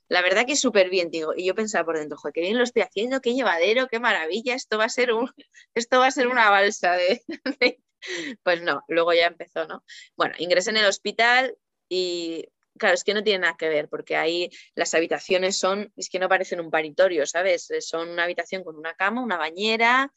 la 0.09 0.23
verdad 0.23 0.47
que 0.47 0.57
súper 0.57 0.91
bien, 0.91 1.11
digo, 1.11 1.33
y 1.37 1.47
yo 1.47 1.55
pensaba 1.55 1.85
por 1.85 1.99
dentro, 1.99 2.17
joder, 2.19 2.33
qué 2.35 2.41
bien 2.43 2.59
lo 2.59 2.65
estoy 2.65 2.83
haciendo, 2.83 3.21
qué 3.21 3.35
llevadero, 3.35 3.89
qué 3.89 4.01
maravilla, 4.01 4.55
esto 4.55 4.79
va 4.79 4.85
a 4.85 4.89
ser, 4.89 5.13
un, 5.13 5.31
esto 5.75 5.99
va 5.99 6.07
a 6.07 6.11
ser 6.11 6.29
una 6.29 6.51
balsa 6.51 6.93
de, 6.93 7.23
Pues 8.43 8.63
no, 8.63 8.83
luego 8.89 9.13
ya 9.13 9.27
empezó, 9.27 9.67
¿no? 9.67 9.85
Bueno, 10.17 10.35
ingresé 10.39 10.71
en 10.71 10.79
el 10.79 10.87
hospital 10.87 11.57
y 11.89 12.47
claro, 12.79 12.95
es 12.95 13.05
que 13.05 13.15
no 13.15 13.23
tiene 13.23 13.41
nada 13.41 13.57
que 13.59 13.69
ver, 13.69 13.89
porque 13.89 14.17
ahí 14.17 14.51
las 14.75 14.95
habitaciones 14.95 15.59
son, 15.59 15.93
es 15.97 16.11
que 16.11 16.19
no 16.19 16.29
parecen 16.29 16.61
un 16.61 16.71
paritorio, 16.71 17.27
¿sabes? 17.27 17.69
Son 17.81 18.11
una 18.11 18.25
habitación 18.25 18.65
con 18.65 18.77
una 18.77 18.95
cama, 18.95 19.23
una 19.23 19.39
bañera, 19.39 20.13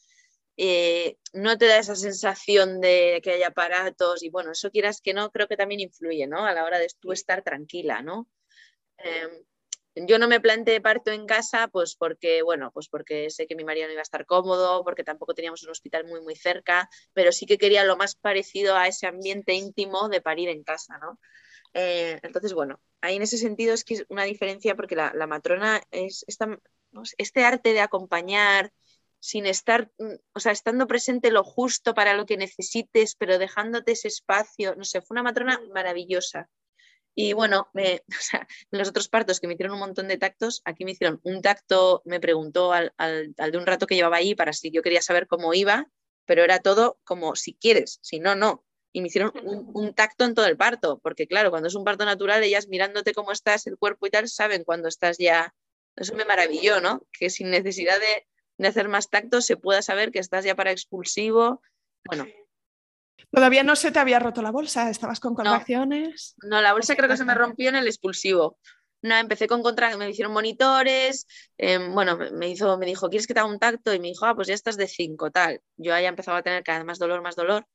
eh, 0.57 1.17
no 1.33 1.57
te 1.57 1.67
da 1.67 1.77
esa 1.77 1.95
sensación 1.95 2.81
de 2.81 3.21
que 3.23 3.31
hay 3.31 3.43
aparatos 3.43 4.23
y 4.23 4.29
bueno, 4.29 4.51
eso 4.51 4.71
quieras 4.71 4.99
que 5.01 5.13
no, 5.13 5.31
creo 5.31 5.47
que 5.47 5.55
también 5.57 5.79
influye, 5.79 6.27
¿no? 6.27 6.45
A 6.45 6.53
la 6.53 6.65
hora 6.65 6.79
de 6.79 6.89
tú 6.99 7.13
estar 7.13 7.43
tranquila, 7.43 8.01
¿no? 8.01 8.27
Em, 8.97 9.29
yo 10.07 10.19
no 10.19 10.27
me 10.27 10.39
planteé 10.39 10.81
parto 10.81 11.11
en 11.11 11.25
casa, 11.25 11.67
pues 11.67 11.95
porque, 11.95 12.41
bueno, 12.41 12.71
pues 12.71 12.87
porque 12.89 13.29
sé 13.29 13.47
que 13.47 13.55
mi 13.55 13.63
marido 13.63 13.87
no 13.87 13.93
iba 13.93 14.01
a 14.01 14.03
estar 14.03 14.25
cómodo, 14.25 14.83
porque 14.83 15.03
tampoco 15.03 15.33
teníamos 15.33 15.63
un 15.63 15.71
hospital 15.71 16.05
muy, 16.05 16.21
muy 16.21 16.35
cerca, 16.35 16.89
pero 17.13 17.31
sí 17.31 17.45
que 17.45 17.57
quería 17.57 17.83
lo 17.83 17.97
más 17.97 18.15
parecido 18.15 18.75
a 18.75 18.87
ese 18.87 19.07
ambiente 19.07 19.53
íntimo 19.53 20.09
de 20.09 20.21
parir 20.21 20.49
en 20.49 20.63
casa, 20.63 20.97
¿no? 20.99 21.19
Eh, 21.73 22.19
entonces, 22.23 22.53
bueno, 22.53 22.81
ahí 23.01 23.15
en 23.15 23.21
ese 23.21 23.37
sentido 23.37 23.73
es 23.73 23.83
que 23.83 23.95
es 23.95 24.05
una 24.09 24.23
diferencia 24.23 24.75
porque 24.75 24.95
la, 24.95 25.27
matrona 25.27 25.81
es 25.91 26.25
este 27.17 27.45
arte 27.45 27.73
de 27.73 27.81
acompañar, 27.81 28.71
sin 29.19 29.45
estar, 29.45 29.91
mm, 29.97 30.15
o 30.33 30.39
sea, 30.39 30.51
estando 30.51 30.87
presente 30.87 31.31
lo 31.31 31.43
justo 31.43 31.93
para 31.93 32.13
lo 32.13 32.25
que 32.25 32.37
necesites, 32.37 33.15
pero 33.15 33.37
dejándote 33.37 33.91
ese 33.91 34.07
espacio, 34.07 34.75
no 34.75 34.83
sé, 34.83 35.01
fue 35.01 35.15
una 35.15 35.23
matrona 35.23 35.59
maravillosa. 35.73 36.49
Y 37.22 37.34
bueno, 37.34 37.67
me, 37.74 38.01
o 38.07 38.22
sea, 38.22 38.47
en 38.72 38.80
los 38.80 38.88
otros 38.88 39.09
partos 39.09 39.41
que 39.41 39.47
me 39.47 39.55
hicieron 39.55 39.74
un 39.74 39.82
montón 39.82 40.07
de 40.07 40.17
tactos, 40.17 40.61
aquí 40.63 40.86
me 40.86 40.91
hicieron 40.91 41.20
un 41.24 41.41
tacto, 41.41 42.01
me 42.05 42.22
preguntó 42.22 42.72
al, 42.72 42.93
al, 42.97 43.34
de 43.36 43.57
un 43.57 43.65
rato 43.65 43.88
que 43.88 43.95
llevaba 43.95 44.15
ahí 44.15 44.36
para 44.36 44.53
si 44.53 44.72
yo 44.72 44.82
quería 44.82 45.01
saber 45.01 45.28
cómo 45.28 45.53
iba, 45.53 45.91
pero 46.26 46.45
era 46.45 46.59
todo 46.59 46.97
como 47.03 47.36
si 47.36 47.55
quieres, 47.55 47.99
si 48.01 48.22
no, 48.22 48.36
no. 48.36 48.63
Y 48.93 49.01
me 49.01 49.07
hicieron 49.07 49.34
un, 49.43 49.70
un, 49.74 49.93
tacto 49.93 50.24
en 50.24 50.34
todo 50.34 50.45
el 50.45 50.55
parto, 50.55 50.99
porque 51.03 51.28
claro, 51.28 51.49
cuando 51.49 51.67
es 51.67 51.76
un 51.76 51.84
parto 51.84 52.05
natural, 52.05 52.41
ellas 52.41 52.70
mirándote 52.70 53.13
cómo 53.13 53.34
estás, 53.34 53.67
el 53.67 53.78
cuerpo 53.78 54.07
y 54.07 54.11
tal, 54.11 54.30
saben 54.30 54.63
cuando 54.63 54.88
estás 54.88 55.17
ya. 55.17 55.53
Eso 55.97 56.15
me 56.15 56.24
maravilló, 56.24 56.80
¿no? 56.80 57.05
Que 57.11 57.30
sin 57.30 57.49
necesidad 57.49 57.99
de, 57.99 58.28
de 58.57 58.67
hacer 58.70 58.88
más 58.88 59.09
tactos 59.09 59.45
se 59.45 59.57
pueda 59.57 59.82
saber 59.82 60.11
que 60.11 60.20
estás 60.20 60.45
ya 60.45 60.55
para 60.55 60.72
expulsivo. 60.72 61.61
Bueno. 62.05 62.28
Todavía 63.32 63.63
no 63.63 63.76
se 63.76 63.91
te 63.91 63.99
había 63.99 64.20
roto 64.20 64.41
la 64.41 64.51
bolsa, 64.51 64.89
estabas 64.89 65.20
con 65.20 65.36
contracciones. 65.36 66.36
No, 66.43 66.61
la 66.61 66.74
bolsa 66.74 66.95
creo 66.95 67.09
que 67.09 67.17
se 67.17 67.26
me 67.26 67.36
rompió 67.36 67.70
en 67.70 67.76
el 67.76 67.88
expulsivo. 67.88 68.57
No, 69.01 69.15
empecé 69.15 69.47
con 69.47 69.63
contra, 69.63 69.95
me 69.95 70.09
hicieron 70.09 70.34
monitores, 70.34 71.26
em, 71.57 71.93
bueno, 71.93 72.17
me, 72.17 72.49
hizo, 72.49 72.78
me 72.78 72.86
dijo, 72.86 73.09
¿quieres 73.09 73.28
que 73.28 73.34
te 73.34 73.39
haga 73.39 73.49
un 73.49 73.59
tacto? 73.59 73.93
Y 73.93 73.99
me 73.99 74.09
dijo, 74.09 74.26
ah, 74.26 74.36
pues 74.36 74.47
ya 74.47 74.53
estás 74.53 74.76
de 74.76 74.88
5, 74.88 75.32
tal. 75.32 75.61
Yo 75.78 75.91
ya 75.91 76.07
empezaba 76.07 76.39
a 76.39 76.43
tener 76.43 76.63
cada 76.63 76.80
vez 76.80 76.86
más 76.86 76.99
dolor, 76.99 77.22
más 77.22 77.36
dolor. 77.36 77.65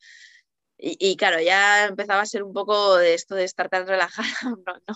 Y, 0.77 0.97
y, 1.01 1.17
claro, 1.17 1.41
ya 1.41 1.87
empezaba 1.87 2.21
a 2.21 2.27
ser 2.27 2.43
un 2.43 2.53
poco 2.53 2.97
de 2.97 3.15
esto 3.15 3.35
de 3.35 3.45
estar 3.45 3.69
tan 3.69 3.87
relajada. 3.87 4.29
No, 4.67 4.75
no, 4.87 4.95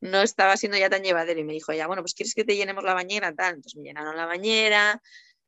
no 0.00 0.22
estaba 0.22 0.56
siendo 0.56 0.78
ya 0.78 0.90
tan 0.90 1.02
llevadero 1.02 1.40
y 1.40 1.44
me 1.44 1.52
dijo 1.52 1.72
ya, 1.72 1.86
bueno, 1.86 2.02
pues 2.02 2.14
quieres 2.14 2.34
que 2.34 2.44
te 2.44 2.56
llenemos 2.56 2.84
la 2.84 2.94
bañera, 2.94 3.34
tal. 3.34 3.54
Entonces 3.56 3.76
me 3.76 3.84
llenaron 3.84 4.16
la 4.16 4.26
bañera, 4.26 5.00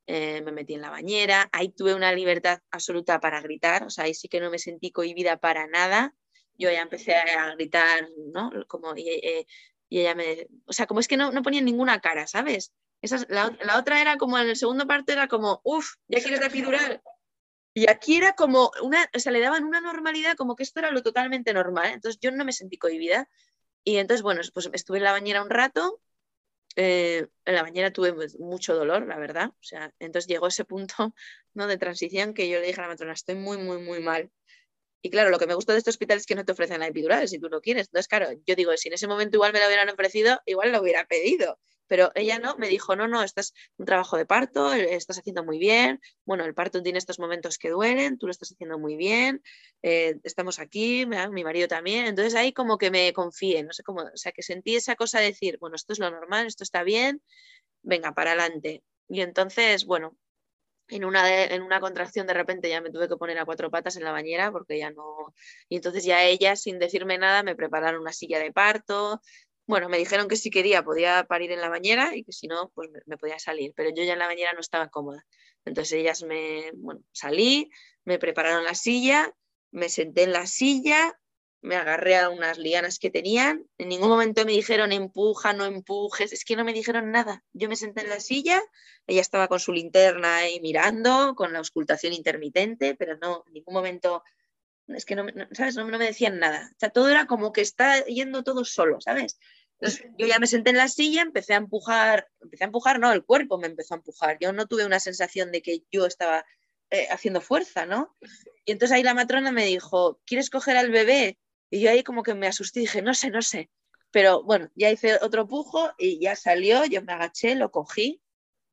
eh, 0.06 0.42
me 0.42 0.52
metí 0.52 0.74
en 0.74 0.82
la 0.82 0.90
bañera, 0.90 1.48
ahí 1.52 1.68
tuve 1.68 1.94
una 1.94 2.12
libertad 2.12 2.60
absoluta 2.70 3.20
para 3.20 3.40
gritar, 3.40 3.84
o 3.84 3.90
sea, 3.90 4.04
ahí 4.04 4.14
sí 4.14 4.28
que 4.28 4.40
no 4.40 4.50
me 4.50 4.58
sentí 4.58 4.90
cohibida 4.90 5.36
para 5.38 5.66
nada. 5.66 6.14
Yo 6.58 6.70
ya 6.70 6.82
empecé 6.82 7.14
a 7.14 7.54
gritar, 7.54 8.08
¿no? 8.32 8.50
Como, 8.68 8.94
y, 8.96 9.08
eh, 9.08 9.46
ella 9.90 10.14
me, 10.14 10.46
o 10.66 10.72
sea, 10.72 10.86
como 10.86 11.00
es 11.00 11.08
que 11.08 11.16
no, 11.16 11.32
no 11.32 11.42
ponía 11.42 11.60
ninguna 11.60 12.00
cara, 12.00 12.26
¿sabes? 12.26 12.72
Esa, 13.00 13.24
la, 13.28 13.56
la, 13.64 13.78
otra 13.78 14.00
era 14.00 14.16
como 14.16 14.38
en 14.38 14.48
el 14.48 14.56
segundo 14.56 14.86
parte 14.86 15.12
era 15.12 15.28
como, 15.28 15.60
uff, 15.64 15.94
ya 16.08 16.20
quieres 16.20 16.40
la 16.40 16.46
epidural. 16.46 17.02
Y 17.74 17.88
aquí 17.88 18.16
era 18.16 18.34
como 18.34 18.70
una, 18.82 19.08
o 19.14 19.18
sea, 19.18 19.32
le 19.32 19.40
daban 19.40 19.64
una 19.64 19.80
normalidad 19.80 20.36
como 20.36 20.56
que 20.56 20.62
esto 20.62 20.80
era 20.80 20.90
lo 20.90 21.02
totalmente 21.02 21.54
normal. 21.54 21.92
Entonces 21.92 22.20
yo 22.20 22.30
no 22.30 22.44
me 22.44 22.52
sentí 22.52 22.76
cohibida. 22.76 23.28
Y 23.84 23.96
entonces, 23.96 24.22
bueno, 24.22 24.42
pues 24.52 24.68
estuve 24.72 24.98
en 24.98 25.04
la 25.04 25.12
bañera 25.12 25.42
un 25.42 25.50
rato. 25.50 26.00
Eh, 26.76 27.26
en 27.44 27.54
la 27.54 27.62
bañera 27.62 27.92
tuve 27.92 28.14
mucho 28.38 28.74
dolor, 28.74 29.06
la 29.06 29.18
verdad. 29.18 29.48
O 29.50 29.62
sea, 29.62 29.92
entonces 29.98 30.28
llegó 30.28 30.46
ese 30.46 30.64
punto 30.64 31.14
¿no? 31.54 31.66
de 31.66 31.78
transición 31.78 32.34
que 32.34 32.48
yo 32.48 32.60
le 32.60 32.66
dije 32.66 32.80
a 32.80 32.84
la 32.84 32.88
matrona, 32.88 33.12
estoy 33.12 33.34
muy, 33.36 33.58
muy, 33.58 33.78
muy 33.78 34.00
mal. 34.00 34.30
Y 35.02 35.10
claro, 35.10 35.30
lo 35.30 35.38
que 35.38 35.46
me 35.46 35.54
gusta 35.54 35.72
de 35.72 35.78
este 35.78 35.90
hospital 35.90 36.18
es 36.18 36.26
que 36.26 36.36
no 36.36 36.44
te 36.44 36.52
ofrecen 36.52 36.80
la 36.80 36.86
epidural 36.86 37.28
si 37.28 37.38
tú 37.38 37.48
lo 37.48 37.60
quieres. 37.60 37.88
Entonces, 37.88 38.08
claro, 38.08 38.28
yo 38.46 38.54
digo, 38.54 38.76
si 38.76 38.88
en 38.88 38.94
ese 38.94 39.08
momento 39.08 39.36
igual 39.36 39.52
me 39.52 39.58
la 39.58 39.66
hubieran 39.66 39.88
ofrecido, 39.90 40.40
igual 40.46 40.72
lo 40.72 40.80
hubiera 40.80 41.06
pedido 41.06 41.58
pero 41.92 42.10
ella 42.14 42.38
no, 42.38 42.56
me 42.56 42.68
dijo, 42.68 42.96
no, 42.96 43.06
no, 43.06 43.22
estás 43.22 43.52
un 43.76 43.84
trabajo 43.84 44.16
de 44.16 44.24
parto, 44.24 44.72
eh, 44.72 44.94
estás 44.94 45.18
haciendo 45.18 45.44
muy 45.44 45.58
bien, 45.58 46.00
bueno, 46.24 46.46
el 46.46 46.54
parto 46.54 46.82
tiene 46.82 46.96
estos 46.98 47.18
momentos 47.18 47.58
que 47.58 47.68
duelen, 47.68 48.16
tú 48.16 48.24
lo 48.24 48.30
estás 48.30 48.50
haciendo 48.50 48.78
muy 48.78 48.96
bien, 48.96 49.42
eh, 49.82 50.14
estamos 50.22 50.58
aquí, 50.58 51.04
mi 51.04 51.44
marido 51.44 51.68
también, 51.68 52.06
entonces 52.06 52.34
ahí 52.34 52.54
como 52.54 52.78
que 52.78 52.90
me 52.90 53.12
confié, 53.12 53.62
no 53.62 53.74
sé 53.74 53.82
cómo, 53.82 54.04
o 54.04 54.16
sea, 54.16 54.32
que 54.32 54.42
sentí 54.42 54.74
esa 54.74 54.96
cosa 54.96 55.20
de 55.20 55.26
decir, 55.26 55.58
bueno, 55.58 55.76
esto 55.76 55.92
es 55.92 55.98
lo 55.98 56.10
normal, 56.10 56.46
esto 56.46 56.64
está 56.64 56.82
bien, 56.82 57.20
venga, 57.82 58.12
para 58.12 58.30
adelante. 58.30 58.82
Y 59.08 59.20
entonces, 59.20 59.84
bueno, 59.84 60.16
en 60.88 61.04
una, 61.04 61.44
en 61.44 61.60
una 61.60 61.80
contracción 61.80 62.26
de 62.26 62.32
repente 62.32 62.70
ya 62.70 62.80
me 62.80 62.90
tuve 62.90 63.06
que 63.06 63.16
poner 63.16 63.38
a 63.38 63.44
cuatro 63.44 63.70
patas 63.70 63.96
en 63.96 64.04
la 64.04 64.12
bañera 64.12 64.50
porque 64.50 64.78
ya 64.78 64.90
no... 64.90 65.34
Y 65.68 65.76
entonces 65.76 66.04
ya 66.04 66.24
ella, 66.24 66.56
sin 66.56 66.78
decirme 66.78 67.18
nada, 67.18 67.42
me 67.42 67.54
prepararon 67.54 68.00
una 68.00 68.12
silla 68.12 68.38
de 68.38 68.50
parto, 68.50 69.20
bueno, 69.72 69.88
me 69.88 69.96
dijeron 69.96 70.28
que 70.28 70.36
si 70.36 70.50
quería 70.50 70.84
podía 70.84 71.24
parir 71.24 71.50
en 71.50 71.62
la 71.62 71.70
bañera 71.70 72.14
y 72.14 72.24
que 72.24 72.32
si 72.32 72.46
no, 72.46 72.70
pues 72.74 72.90
me, 73.06 73.16
podía 73.16 73.38
salir, 73.38 73.72
pero 73.74 73.88
yo 73.88 74.04
ya 74.04 74.12
en 74.12 74.18
la 74.18 74.26
bañera 74.26 74.52
no 74.52 74.60
estaba 74.60 74.90
cómoda. 74.90 75.24
Entonces 75.64 75.94
ellas 75.94 76.22
me, 76.24 76.72
bueno, 76.74 77.00
salí, 77.10 77.70
me 78.04 78.18
prepararon 78.18 78.64
la 78.64 78.74
silla, 78.74 79.34
me 79.70 79.88
senté 79.88 80.24
en 80.24 80.32
la 80.34 80.46
silla, 80.46 81.18
me 81.62 81.76
agarré 81.76 82.18
a 82.18 82.28
unas 82.28 82.58
lianas 82.58 82.98
que 82.98 83.08
tenían, 83.08 83.66
en 83.78 83.88
ningún 83.88 84.10
momento 84.10 84.44
me 84.44 84.52
dijeron 84.52 84.92
empuja, 84.92 85.54
no 85.54 85.64
empujes, 85.64 86.34
es 86.34 86.44
que 86.44 86.54
no 86.54 86.64
me 86.64 86.74
dijeron 86.74 87.10
nada. 87.10 87.42
Yo 87.54 87.70
me 87.70 87.76
senté 87.76 88.02
en 88.02 88.10
la 88.10 88.20
silla, 88.20 88.60
ella 89.06 89.22
estaba 89.22 89.48
con 89.48 89.58
su 89.58 89.72
linterna 89.72 90.36
ahí 90.36 90.60
mirando, 90.60 91.34
con 91.34 91.54
la 91.54 91.60
auscultación 91.60 92.12
intermitente, 92.12 92.94
pero 92.94 93.16
no, 93.16 93.44
en 93.46 93.54
ningún 93.54 93.72
momento 93.72 94.22
es 94.88 95.04
que 95.04 95.16
no, 95.16 95.26
¿sabes? 95.52 95.76
No, 95.76 95.86
me 95.86 95.98
decían 95.98 96.38
nada. 96.38 96.70
O 96.72 96.78
sea, 96.78 96.90
todo 96.90 97.08
era 97.08 97.26
como 97.26 97.52
que 97.52 97.60
está 97.60 98.04
yendo 98.04 98.42
todo 98.42 98.64
solo, 98.64 99.00
¿sabes? 99.00 99.38
Yo 100.18 100.26
ya 100.26 100.38
me 100.38 100.46
senté 100.46 100.70
en 100.70 100.76
la 100.76 100.88
silla, 100.88 101.22
empecé 101.22 101.54
a 101.54 101.56
empujar, 101.56 102.28
empecé 102.40 102.64
a 102.64 102.66
empujar, 102.66 103.00
no, 103.00 103.12
el 103.12 103.24
cuerpo 103.24 103.58
me 103.58 103.66
empezó 103.66 103.94
a 103.94 103.96
empujar. 103.98 104.38
Yo 104.40 104.52
no 104.52 104.66
tuve 104.66 104.86
una 104.86 105.00
sensación 105.00 105.50
de 105.50 105.62
que 105.62 105.82
yo 105.90 106.06
estaba 106.06 106.44
eh, 106.90 107.08
haciendo 107.10 107.40
fuerza, 107.40 107.86
¿no? 107.86 108.16
Y 108.64 108.72
entonces 108.72 108.94
ahí 108.94 109.02
la 109.02 109.14
matrona 109.14 109.50
me 109.50 109.64
dijo, 109.64 110.20
¿quieres 110.24 110.50
coger 110.50 110.76
al 110.76 110.90
bebé? 110.90 111.38
Y 111.70 111.80
yo 111.80 111.90
ahí 111.90 112.02
como 112.04 112.22
que 112.22 112.34
me 112.34 112.46
asusté 112.46 112.80
y 112.80 112.82
dije, 112.82 113.02
no 113.02 113.14
sé, 113.14 113.30
no 113.30 113.42
sé. 113.42 113.70
Pero 114.10 114.42
bueno, 114.42 114.70
ya 114.74 114.90
hice 114.90 115.18
otro 115.22 115.48
pujo 115.48 115.90
y 115.98 116.20
ya 116.20 116.36
salió, 116.36 116.84
yo 116.84 117.02
me 117.02 117.14
agaché, 117.14 117.54
lo 117.54 117.70
cogí. 117.70 118.22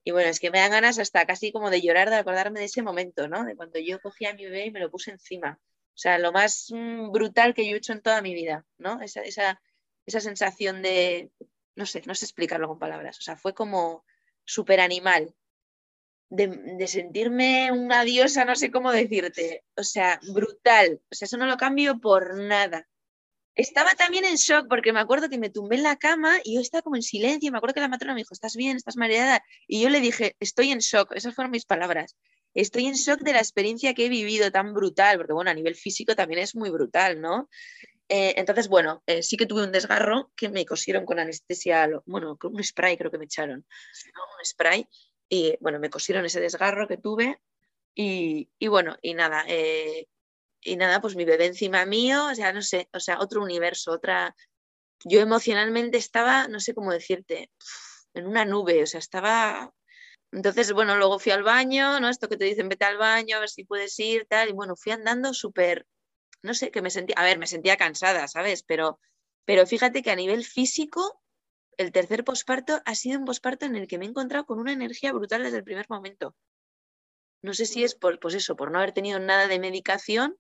Y 0.03 0.11
bueno, 0.11 0.29
es 0.29 0.39
que 0.39 0.51
me 0.51 0.59
dan 0.59 0.71
ganas 0.71 0.99
hasta 0.99 1.25
casi 1.25 1.51
como 1.51 1.69
de 1.69 1.81
llorar, 1.81 2.09
de 2.09 2.17
acordarme 2.17 2.59
de 2.59 2.65
ese 2.65 2.81
momento, 2.81 3.27
¿no? 3.27 3.45
De 3.45 3.55
cuando 3.55 3.79
yo 3.79 3.99
cogí 4.01 4.25
a 4.25 4.33
mi 4.33 4.43
bebé 4.45 4.65
y 4.65 4.71
me 4.71 4.79
lo 4.79 4.91
puse 4.91 5.11
encima. 5.11 5.59
O 5.61 5.97
sea, 5.97 6.17
lo 6.19 6.31
más 6.31 6.67
mm, 6.71 7.11
brutal 7.11 7.53
que 7.53 7.65
yo 7.67 7.75
he 7.75 7.77
hecho 7.77 7.93
en 7.93 8.01
toda 8.01 8.21
mi 8.21 8.33
vida, 8.33 8.65
¿no? 8.77 9.01
Esa, 9.01 9.21
esa, 9.21 9.61
esa 10.09 10.19
sensación 10.19 10.81
de, 10.81 11.31
no 11.75 11.85
sé, 11.85 12.03
no 12.05 12.15
sé 12.15 12.25
explicarlo 12.25 12.67
con 12.67 12.79
palabras, 12.79 13.17
o 13.19 13.21
sea, 13.21 13.37
fue 13.37 13.53
como 13.53 14.03
súper 14.43 14.79
animal, 14.79 15.33
de, 16.29 16.87
sentirme 16.87 17.71
una 17.71 18.03
diosa, 18.03 18.45
no 18.45 18.55
sé 18.55 18.69
cómo 18.71 18.91
decirte, 18.91 19.63
o 19.75 19.83
sea, 19.83 20.19
brutal, 20.33 21.01
o 21.11 21.15
sea, 21.15 21.25
eso 21.25 21.37
no 21.37 21.45
lo 21.45 21.57
cambio 21.57 21.99
por 21.99 22.37
nada. 22.39 22.87
Estaba 23.55 23.91
también 23.91 24.25
en 24.25 24.35
shock 24.35 24.67
porque 24.69 24.93
me 24.93 24.99
acuerdo 24.99 25.27
que 25.27 25.37
me 25.37 25.49
tumbé 25.49 25.75
en 25.77 25.83
la 25.83 25.97
cama 25.97 26.39
y 26.43 26.55
yo 26.55 26.61
estaba 26.61 26.81
como 26.81 26.95
en 26.95 27.01
silencio, 27.01 27.51
me 27.51 27.57
acuerdo 27.57 27.73
que 27.73 27.81
la 27.81 27.89
matrona 27.89 28.13
me 28.13 28.21
dijo, 28.21 28.33
¿estás 28.33 28.55
bien? 28.55 28.77
¿Estás 28.77 28.95
mareada? 28.95 29.43
Y 29.67 29.81
yo 29.81 29.89
le 29.89 29.99
dije, 29.99 30.35
estoy 30.39 30.71
en 30.71 30.79
shock, 30.79 31.11
esas 31.15 31.35
fueron 31.35 31.51
mis 31.51 31.65
palabras 31.65 32.15
estoy 32.53 32.87
en 32.87 32.93
shock 32.93 33.21
de 33.21 33.33
la 33.33 33.39
experiencia 33.39 33.93
que 33.93 34.05
he 34.05 34.09
vivido 34.09 34.51
tan 34.51 34.73
brutal, 34.73 35.17
porque 35.17 35.33
bueno, 35.33 35.51
a 35.51 35.53
nivel 35.53 35.75
físico 35.75 36.15
también 36.15 36.41
es 36.41 36.55
muy 36.55 36.69
brutal, 36.69 37.21
¿no? 37.21 37.49
Eh, 38.09 38.33
entonces, 38.37 38.67
bueno, 38.67 39.03
eh, 39.05 39.21
sí 39.21 39.37
que 39.37 39.45
tuve 39.45 39.63
un 39.63 39.71
desgarro 39.71 40.31
que 40.35 40.49
me 40.49 40.65
cosieron 40.65 41.05
con 41.05 41.19
anestesia, 41.19 41.87
bueno, 42.05 42.37
con 42.37 42.55
un 42.55 42.63
spray 42.63 42.97
creo 42.97 43.11
que 43.11 43.19
me 43.19 43.25
echaron, 43.25 43.59
un 43.59 44.45
spray, 44.45 44.87
y 45.29 45.55
bueno, 45.61 45.79
me 45.79 45.91
cosieron 45.91 46.25
ese 46.25 46.41
desgarro 46.41 46.87
que 46.87 46.97
tuve 46.97 47.39
y, 47.93 48.49
y 48.57 48.67
bueno, 48.67 48.97
y 49.03 49.13
nada, 49.13 49.45
eh, 49.47 50.07
y 50.61 50.75
nada, 50.75 51.01
pues 51.01 51.15
mi 51.15 51.23
bebé 51.23 51.45
encima 51.45 51.85
mío, 51.85 52.27
o 52.31 52.35
sea, 52.35 52.51
no 52.51 52.63
sé, 52.63 52.89
o 52.93 52.99
sea, 52.99 53.19
otro 53.19 53.41
universo, 53.43 53.91
otra... 53.91 54.35
Yo 55.05 55.21
emocionalmente 55.21 55.97
estaba, 55.97 56.47
no 56.49 56.59
sé 56.59 56.73
cómo 56.73 56.91
decirte, 56.91 57.51
en 58.13 58.27
una 58.27 58.43
nube, 58.43 58.83
o 58.83 58.85
sea, 58.87 58.99
estaba 58.99 59.73
entonces, 60.31 60.71
bueno, 60.73 60.95
luego 60.95 61.19
fui 61.19 61.31
al 61.31 61.43
baño, 61.43 61.99
¿no? 61.99 62.09
Esto 62.09 62.29
que 62.29 62.37
te 62.37 62.45
dicen, 62.45 62.69
vete 62.69 62.85
al 62.85 62.97
baño, 62.97 63.37
a 63.37 63.39
ver 63.39 63.49
si 63.49 63.63
puedes 63.63 63.97
ir, 63.99 64.27
tal. 64.29 64.49
Y 64.49 64.51
bueno, 64.53 64.75
fui 64.75 64.91
andando 64.91 65.33
súper, 65.33 65.87
no 66.41 66.53
sé, 66.53 66.71
que 66.71 66.81
me 66.81 66.89
sentía, 66.89 67.15
a 67.17 67.23
ver, 67.23 67.37
me 67.37 67.47
sentía 67.47 67.77
cansada, 67.77 68.27
¿sabes? 68.27 68.63
Pero, 68.63 68.99
pero 69.45 69.65
fíjate 69.65 70.01
que 70.01 70.11
a 70.11 70.15
nivel 70.15 70.45
físico 70.45 71.21
el 71.77 71.91
tercer 71.91 72.23
posparto 72.23 72.81
ha 72.85 72.95
sido 72.95 73.19
un 73.19 73.25
posparto 73.25 73.65
en 73.65 73.75
el 73.75 73.87
que 73.87 73.97
me 73.97 74.05
he 74.05 74.09
encontrado 74.09 74.45
con 74.45 74.59
una 74.59 74.73
energía 74.73 75.13
brutal 75.13 75.43
desde 75.43 75.57
el 75.57 75.63
primer 75.63 75.85
momento. 75.89 76.35
No 77.41 77.53
sé 77.53 77.65
si 77.65 77.83
es 77.83 77.95
por, 77.95 78.19
pues 78.19 78.33
eso, 78.35 78.55
por 78.55 78.69
no 78.69 78.79
haber 78.79 78.91
tenido 78.91 79.19
nada 79.19 79.47
de 79.47 79.59
medicación 79.59 80.37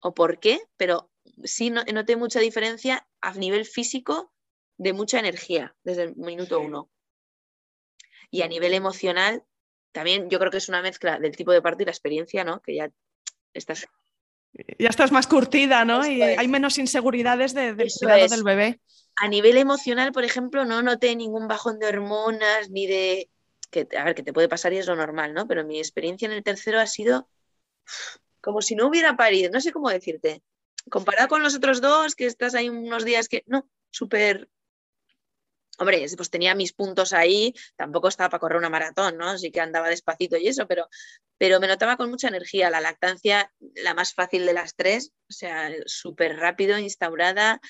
o 0.00 0.14
por 0.14 0.38
qué, 0.38 0.60
pero 0.76 1.10
sí 1.44 1.70
noté 1.70 2.16
mucha 2.16 2.40
diferencia 2.40 3.08
a 3.20 3.34
nivel 3.34 3.64
físico 3.64 4.32
de 4.78 4.92
mucha 4.92 5.18
energía 5.18 5.74
desde 5.82 6.04
el 6.04 6.16
minuto 6.16 6.60
uno. 6.60 6.90
Y 8.30 8.42
a 8.42 8.48
nivel 8.48 8.72
emocional, 8.72 9.44
también 9.92 10.30
yo 10.30 10.38
creo 10.38 10.50
que 10.50 10.58
es 10.58 10.68
una 10.68 10.82
mezcla 10.82 11.18
del 11.18 11.36
tipo 11.36 11.52
de 11.52 11.60
parto 11.60 11.82
y 11.82 11.86
la 11.86 11.92
experiencia, 11.92 12.44
¿no? 12.44 12.60
Que 12.62 12.76
ya 12.76 12.92
estás... 13.52 13.86
Ya 14.78 14.88
estás 14.88 15.12
más 15.12 15.26
curtida, 15.26 15.84
¿no? 15.84 16.06
y 16.06 16.22
hay 16.22 16.48
menos 16.48 16.78
inseguridades 16.78 17.54
de, 17.54 17.74
del 17.74 17.90
cuidado 17.98 18.28
del 18.28 18.44
bebé. 18.44 18.80
A 19.16 19.28
nivel 19.28 19.56
emocional, 19.56 20.12
por 20.12 20.24
ejemplo, 20.24 20.64
no 20.64 20.82
noté 20.82 21.14
ningún 21.16 21.48
bajón 21.48 21.78
de 21.78 21.86
hormonas 21.86 22.70
ni 22.70 22.86
de... 22.86 23.30
Que, 23.70 23.88
a 23.98 24.04
ver, 24.04 24.14
que 24.14 24.22
te 24.22 24.32
puede 24.32 24.48
pasar 24.48 24.72
y 24.72 24.78
es 24.78 24.86
lo 24.86 24.96
normal, 24.96 25.32
¿no? 25.32 25.46
Pero 25.46 25.64
mi 25.64 25.78
experiencia 25.78 26.26
en 26.26 26.32
el 26.32 26.42
tercero 26.42 26.78
ha 26.78 26.86
sido 26.86 27.28
como 28.42 28.60
si 28.60 28.74
no 28.74 28.88
hubiera 28.88 29.16
parido, 29.16 29.50
no 29.50 29.60
sé 29.60 29.72
cómo 29.72 29.88
decirte. 29.88 30.42
Comparado 30.90 31.28
con 31.28 31.42
los 31.42 31.54
otros 31.54 31.80
dos, 31.80 32.14
que 32.14 32.26
estás 32.26 32.54
ahí 32.54 32.68
unos 32.68 33.04
días 33.04 33.28
que, 33.28 33.44
no, 33.46 33.68
súper 33.90 34.50
Hombre, 35.78 36.06
pues 36.16 36.30
tenía 36.30 36.54
mis 36.54 36.72
puntos 36.72 37.12
ahí, 37.12 37.54
tampoco 37.76 38.08
estaba 38.08 38.28
para 38.28 38.40
correr 38.40 38.58
una 38.58 38.68
maratón, 38.68 39.16
¿no? 39.16 39.30
Así 39.30 39.50
que 39.50 39.60
andaba 39.60 39.88
despacito 39.88 40.36
y 40.36 40.48
eso, 40.48 40.66
pero, 40.66 40.86
pero 41.38 41.60
me 41.60 41.66
notaba 41.66 41.96
con 41.96 42.10
mucha 42.10 42.28
energía. 42.28 42.70
La 42.70 42.80
lactancia, 42.80 43.52
la 43.76 43.94
más 43.94 44.14
fácil 44.14 44.44
de 44.44 44.52
las 44.52 44.76
tres, 44.76 45.12
o 45.30 45.32
sea, 45.32 45.70
súper 45.86 46.36
rápido, 46.36 46.78
instaurada. 46.78 47.60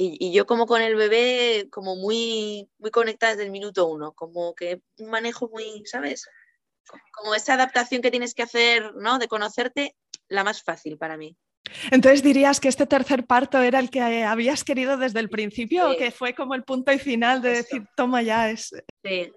Y, 0.00 0.32
yo 0.32 0.46
como 0.46 0.66
con 0.66 0.80
el 0.82 0.94
bebé, 0.94 1.68
como 1.72 1.96
muy, 1.96 2.70
muy 2.78 2.90
conectada 2.92 3.32
desde 3.32 3.46
el 3.46 3.50
minuto 3.50 3.86
uno, 3.86 4.12
como 4.12 4.54
que 4.54 4.80
manejo 4.98 5.48
muy, 5.48 5.82
¿sabes? 5.86 6.28
Como 7.12 7.34
esa 7.34 7.54
adaptación 7.54 8.02
que 8.02 8.12
tienes 8.12 8.34
que 8.34 8.44
hacer, 8.44 8.94
¿no? 8.94 9.18
De 9.18 9.26
conocerte, 9.26 9.96
la 10.28 10.44
más 10.44 10.62
fácil 10.62 10.98
para 10.98 11.16
mí. 11.16 11.36
Entonces 11.90 12.22
dirías 12.22 12.60
que 12.60 12.68
este 12.68 12.86
tercer 12.86 13.26
parto 13.26 13.60
era 13.60 13.78
el 13.78 13.90
que 13.90 14.00
habías 14.00 14.64
querido 14.64 14.96
desde 14.96 15.20
el 15.20 15.28
principio 15.28 15.90
o 15.90 15.96
que 15.96 16.10
fue 16.10 16.34
como 16.34 16.54
el 16.54 16.64
punto 16.64 16.92
y 16.92 16.98
final 16.98 17.42
de 17.42 17.50
decir, 17.50 17.84
toma 17.96 18.22
ya 18.22 18.50
es. 18.50 18.70
Sí, 19.04 19.32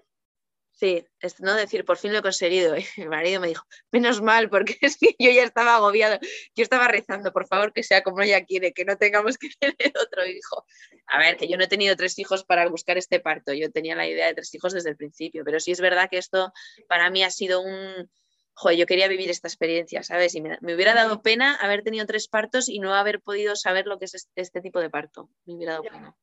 sí, 0.72 1.06
es 1.20 1.40
no 1.40 1.54
decir, 1.54 1.84
por 1.84 1.96
fin 1.96 2.12
lo 2.12 2.18
he 2.18 2.22
conseguido. 2.22 2.76
Y 2.76 2.84
mi 2.96 3.06
marido 3.06 3.40
me 3.40 3.48
dijo, 3.48 3.64
menos 3.90 4.20
mal, 4.20 4.50
porque 4.50 4.76
es 4.80 4.96
que 4.96 5.14
yo 5.18 5.30
ya 5.30 5.44
estaba 5.44 5.76
agobiado. 5.76 6.18
Yo 6.54 6.62
estaba 6.62 6.88
rezando, 6.88 7.32
por 7.32 7.46
favor, 7.46 7.72
que 7.72 7.82
sea 7.82 8.02
como 8.02 8.22
ella 8.22 8.44
quiere, 8.44 8.72
que 8.72 8.84
no 8.84 8.96
tengamos 8.96 9.38
que 9.38 9.48
tener 9.60 9.92
otro 10.00 10.26
hijo. 10.26 10.64
A 11.06 11.18
ver, 11.18 11.36
que 11.36 11.48
yo 11.48 11.56
no 11.56 11.64
he 11.64 11.68
tenido 11.68 11.96
tres 11.96 12.18
hijos 12.18 12.44
para 12.44 12.68
buscar 12.68 12.98
este 12.98 13.20
parto, 13.20 13.52
yo 13.52 13.70
tenía 13.70 13.94
la 13.94 14.08
idea 14.08 14.26
de 14.26 14.34
tres 14.34 14.54
hijos 14.54 14.72
desde 14.72 14.90
el 14.90 14.96
principio, 14.96 15.44
pero 15.44 15.60
sí 15.60 15.70
es 15.70 15.80
verdad 15.80 16.08
que 16.10 16.18
esto 16.18 16.52
para 16.88 17.10
mí 17.10 17.22
ha 17.22 17.30
sido 17.30 17.60
un 17.60 18.10
joder, 18.54 18.78
yo 18.78 18.86
quería 18.86 19.08
vivir 19.08 19.30
esta 19.30 19.48
experiencia, 19.48 20.02
¿sabes? 20.02 20.34
Y 20.34 20.40
me, 20.40 20.58
hubiera 20.62 20.94
dado 20.94 21.22
pena 21.22 21.54
haber 21.56 21.82
tenido 21.82 22.06
tres 22.06 22.28
partos 22.28 22.68
y 22.68 22.78
no 22.78 22.94
haber 22.94 23.20
podido 23.20 23.56
saber 23.56 23.86
lo 23.86 23.98
que 23.98 24.06
es 24.06 24.28
este, 24.34 24.60
tipo 24.60 24.80
de 24.80 24.90
parto. 24.90 25.30
Me 25.46 25.54
hubiera 25.54 25.72
dado 25.72 25.84
pena. 25.84 26.16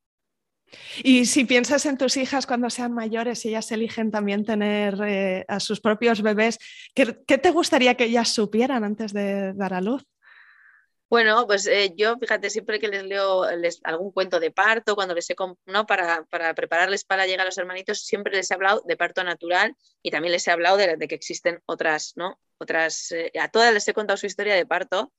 Y 1.03 1.25
si 1.25 1.45
piensas 1.45 1.86
en 1.86 1.97
tus 1.97 2.15
hijas 2.17 2.45
cuando 2.45 2.69
sean 2.69 2.93
mayores 2.93 3.43
y 3.43 3.49
ellas 3.49 3.71
eligen 3.71 4.11
también 4.11 4.45
tener 4.45 4.99
eh, 5.03 5.45
a 5.47 5.59
sus 5.59 5.82
propios 5.82 6.21
bebés, 6.21 6.59
¿qué, 6.93 7.05
te 7.13 7.51
gustaría 7.51 7.95
que 7.95 8.05
ellas 8.05 8.30
supieran 8.30 8.84
antes 8.84 9.13
de 9.13 9.53
dar 9.53 9.73
a 9.73 9.82
luz? 9.82 10.05
Bueno, 11.10 11.47
pues 11.47 11.66
eh, 11.66 11.93
yo, 11.97 12.18
fíjate, 12.20 12.51
siempre 12.51 12.80
que 12.80 12.88
les 12.88 13.03
leo 13.03 13.43
algún 13.84 14.12
cuento 14.12 14.39
de 14.39 14.51
parto, 14.51 14.93
cuando 14.95 15.16
les 15.16 15.28
he, 15.32 15.36
¿no? 15.66 15.86
Para, 15.88 16.24
para, 16.26 16.53
prepararles 16.53 17.03
para 17.03 17.26
llegar 17.26 17.41
a 17.41 17.45
los 17.45 17.57
hermanitos, 17.57 18.01
siempre 18.05 18.36
les 18.36 18.51
he 18.51 18.53
hablado 18.53 18.84
de 18.86 18.95
parto 18.95 19.24
natural 19.24 19.76
y 20.03 20.12
también 20.12 20.34
les 20.34 20.47
he 20.47 20.51
hablado 20.51 20.78
de, 20.78 20.97
que 21.07 21.16
existen 21.16 21.62
otras, 21.66 22.14
¿no? 22.16 22.39
Otras, 22.60 23.12
eh, 23.12 23.32
a 23.39 23.49
todas 23.49 23.74
les 23.74 23.88
he 23.88 23.93
contado 23.93 24.18
su 24.18 24.28
historia 24.28 24.53
de 24.53 24.68
parto 24.68 25.12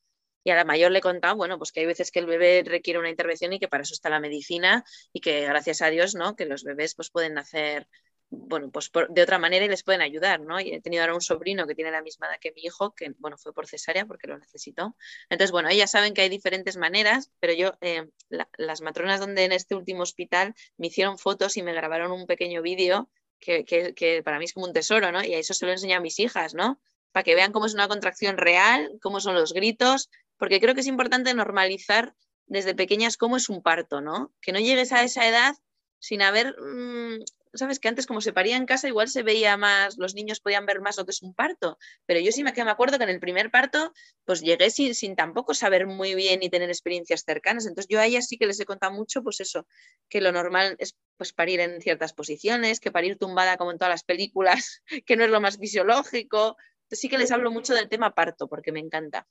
y 0.44 0.50
a 0.50 0.54
la 0.54 0.64
mayor 0.64 0.92
le 0.92 0.98
he 0.98 1.02
contado, 1.02 1.34
bueno, 1.36 1.58
pues 1.58 1.72
que 1.72 1.80
hay 1.80 1.86
veces 1.86 2.12
que 2.12 2.20
el 2.20 2.26
bebé 2.26 2.62
requiere 2.64 3.00
una 3.00 3.10
intervención 3.10 3.52
y 3.52 3.58
que 3.58 3.68
para 3.68 3.82
eso 3.82 3.94
está 3.94 4.10
la 4.10 4.20
medicina 4.20 4.84
y 5.12 5.20
que 5.20 5.42
gracias 5.42 5.82
a 5.82 5.90
Dios, 5.90 6.14
¿no? 6.14 6.36
Que 6.36 6.46
los 6.46 6.62
bebés 6.62 6.94
pues 6.94 7.10
pueden 7.10 7.34
nacer 7.34 7.88
bueno, 8.30 8.70
pues 8.70 8.90
de 9.08 9.22
otra 9.22 9.38
manera 9.38 9.64
y 9.64 9.68
les 9.68 9.82
pueden 9.82 10.02
ayudar, 10.02 10.40
¿no? 10.40 10.60
Y 10.60 10.72
he 10.72 10.80
tenido 10.80 11.02
ahora 11.02 11.14
un 11.14 11.20
sobrino 11.20 11.66
que 11.66 11.74
tiene 11.74 11.90
la 11.90 12.00
misma 12.00 12.28
edad 12.28 12.38
que 12.40 12.52
mi 12.52 12.62
hijo, 12.62 12.94
que, 12.94 13.12
bueno, 13.18 13.36
fue 13.36 13.52
por 13.52 13.66
cesárea 13.66 14.06
porque 14.06 14.28
lo 14.28 14.38
necesitó. 14.38 14.96
Entonces, 15.28 15.50
bueno, 15.50 15.68
ellas 15.68 15.90
saben 15.90 16.14
que 16.14 16.22
hay 16.22 16.28
diferentes 16.28 16.76
maneras, 16.76 17.32
pero 17.40 17.52
yo, 17.54 17.72
eh, 17.80 18.08
las 18.56 18.80
matronas 18.82 19.18
donde 19.18 19.44
en 19.44 19.52
este 19.52 19.74
último 19.74 20.02
hospital 20.02 20.54
me 20.76 20.86
hicieron 20.86 21.18
fotos 21.18 21.56
y 21.56 21.62
me 21.62 21.72
grabaron 21.72 22.12
un 22.12 22.26
pequeño 22.26 22.62
vídeo 22.62 23.10
que, 23.40 23.64
que, 23.64 24.22
para 24.22 24.38
mí 24.38 24.44
es 24.44 24.52
como 24.52 24.66
un 24.66 24.72
tesoro, 24.72 25.10
¿no? 25.10 25.24
Y 25.24 25.34
a 25.34 25.38
eso 25.38 25.52
se 25.52 25.66
lo 25.66 25.72
enseño 25.72 25.96
a 25.96 26.00
mis 26.00 26.20
hijas, 26.20 26.54
¿no? 26.54 26.80
Para 27.10 27.24
que 27.24 27.34
vean 27.34 27.50
cómo 27.50 27.66
es 27.66 27.74
una 27.74 27.88
contracción 27.88 28.36
real, 28.36 28.98
cómo 29.02 29.20
son 29.20 29.34
los 29.34 29.52
gritos, 29.52 30.08
porque 30.36 30.60
creo 30.60 30.74
que 30.74 30.82
es 30.82 30.86
importante 30.86 31.34
normalizar 31.34 32.14
desde 32.46 32.74
pequeñas 32.74 33.16
cómo 33.16 33.36
es 33.36 33.48
un 33.48 33.62
parto, 33.62 34.00
¿no? 34.00 34.32
Que 34.40 34.52
no 34.52 34.60
llegues 34.60 34.92
a 34.92 35.02
esa 35.02 35.26
edad 35.26 35.56
sin 35.98 36.22
haber 36.22 36.54
mm, 36.60 37.24
sabes 37.58 37.80
que 37.80 37.88
antes 37.88 38.06
como 38.06 38.20
se 38.20 38.32
paría 38.32 38.56
en 38.56 38.66
casa 38.66 38.88
igual 38.88 39.08
se 39.08 39.22
veía 39.22 39.56
más, 39.56 39.98
los 39.98 40.14
niños 40.14 40.40
podían 40.40 40.66
ver 40.66 40.80
más 40.80 40.96
lo 40.96 41.04
que 41.04 41.10
es 41.10 41.22
un 41.22 41.34
parto, 41.34 41.78
pero 42.06 42.20
yo 42.20 42.32
sí 42.32 42.44
me, 42.44 42.52
me 42.52 42.70
acuerdo 42.70 42.98
que 42.98 43.04
en 43.04 43.10
el 43.10 43.20
primer 43.20 43.50
parto 43.50 43.92
pues 44.24 44.40
llegué 44.40 44.70
sin, 44.70 44.94
sin 44.94 45.16
tampoco 45.16 45.54
saber 45.54 45.86
muy 45.86 46.14
bien 46.14 46.42
y 46.42 46.50
tener 46.50 46.68
experiencias 46.68 47.24
cercanas, 47.24 47.66
entonces 47.66 47.88
yo 47.88 48.00
a 48.00 48.06
ellas 48.06 48.26
sí 48.26 48.38
que 48.38 48.46
les 48.46 48.60
he 48.60 48.64
contado 48.64 48.92
mucho 48.92 49.22
pues 49.22 49.40
eso, 49.40 49.66
que 50.08 50.20
lo 50.20 50.32
normal 50.32 50.76
es 50.78 50.96
pues 51.16 51.32
parir 51.32 51.60
en 51.60 51.80
ciertas 51.80 52.12
posiciones, 52.12 52.80
que 52.80 52.92
parir 52.92 53.18
tumbada 53.18 53.56
como 53.56 53.72
en 53.72 53.78
todas 53.78 53.92
las 53.92 54.04
películas, 54.04 54.82
que 55.06 55.16
no 55.16 55.24
es 55.24 55.30
lo 55.30 55.40
más 55.40 55.58
fisiológico, 55.58 56.56
entonces 56.84 57.00
sí 57.00 57.08
que 57.08 57.18
les 57.18 57.30
hablo 57.30 57.50
mucho 57.50 57.74
del 57.74 57.88
tema 57.88 58.14
parto 58.14 58.48
porque 58.48 58.72
me 58.72 58.80
encanta. 58.80 59.26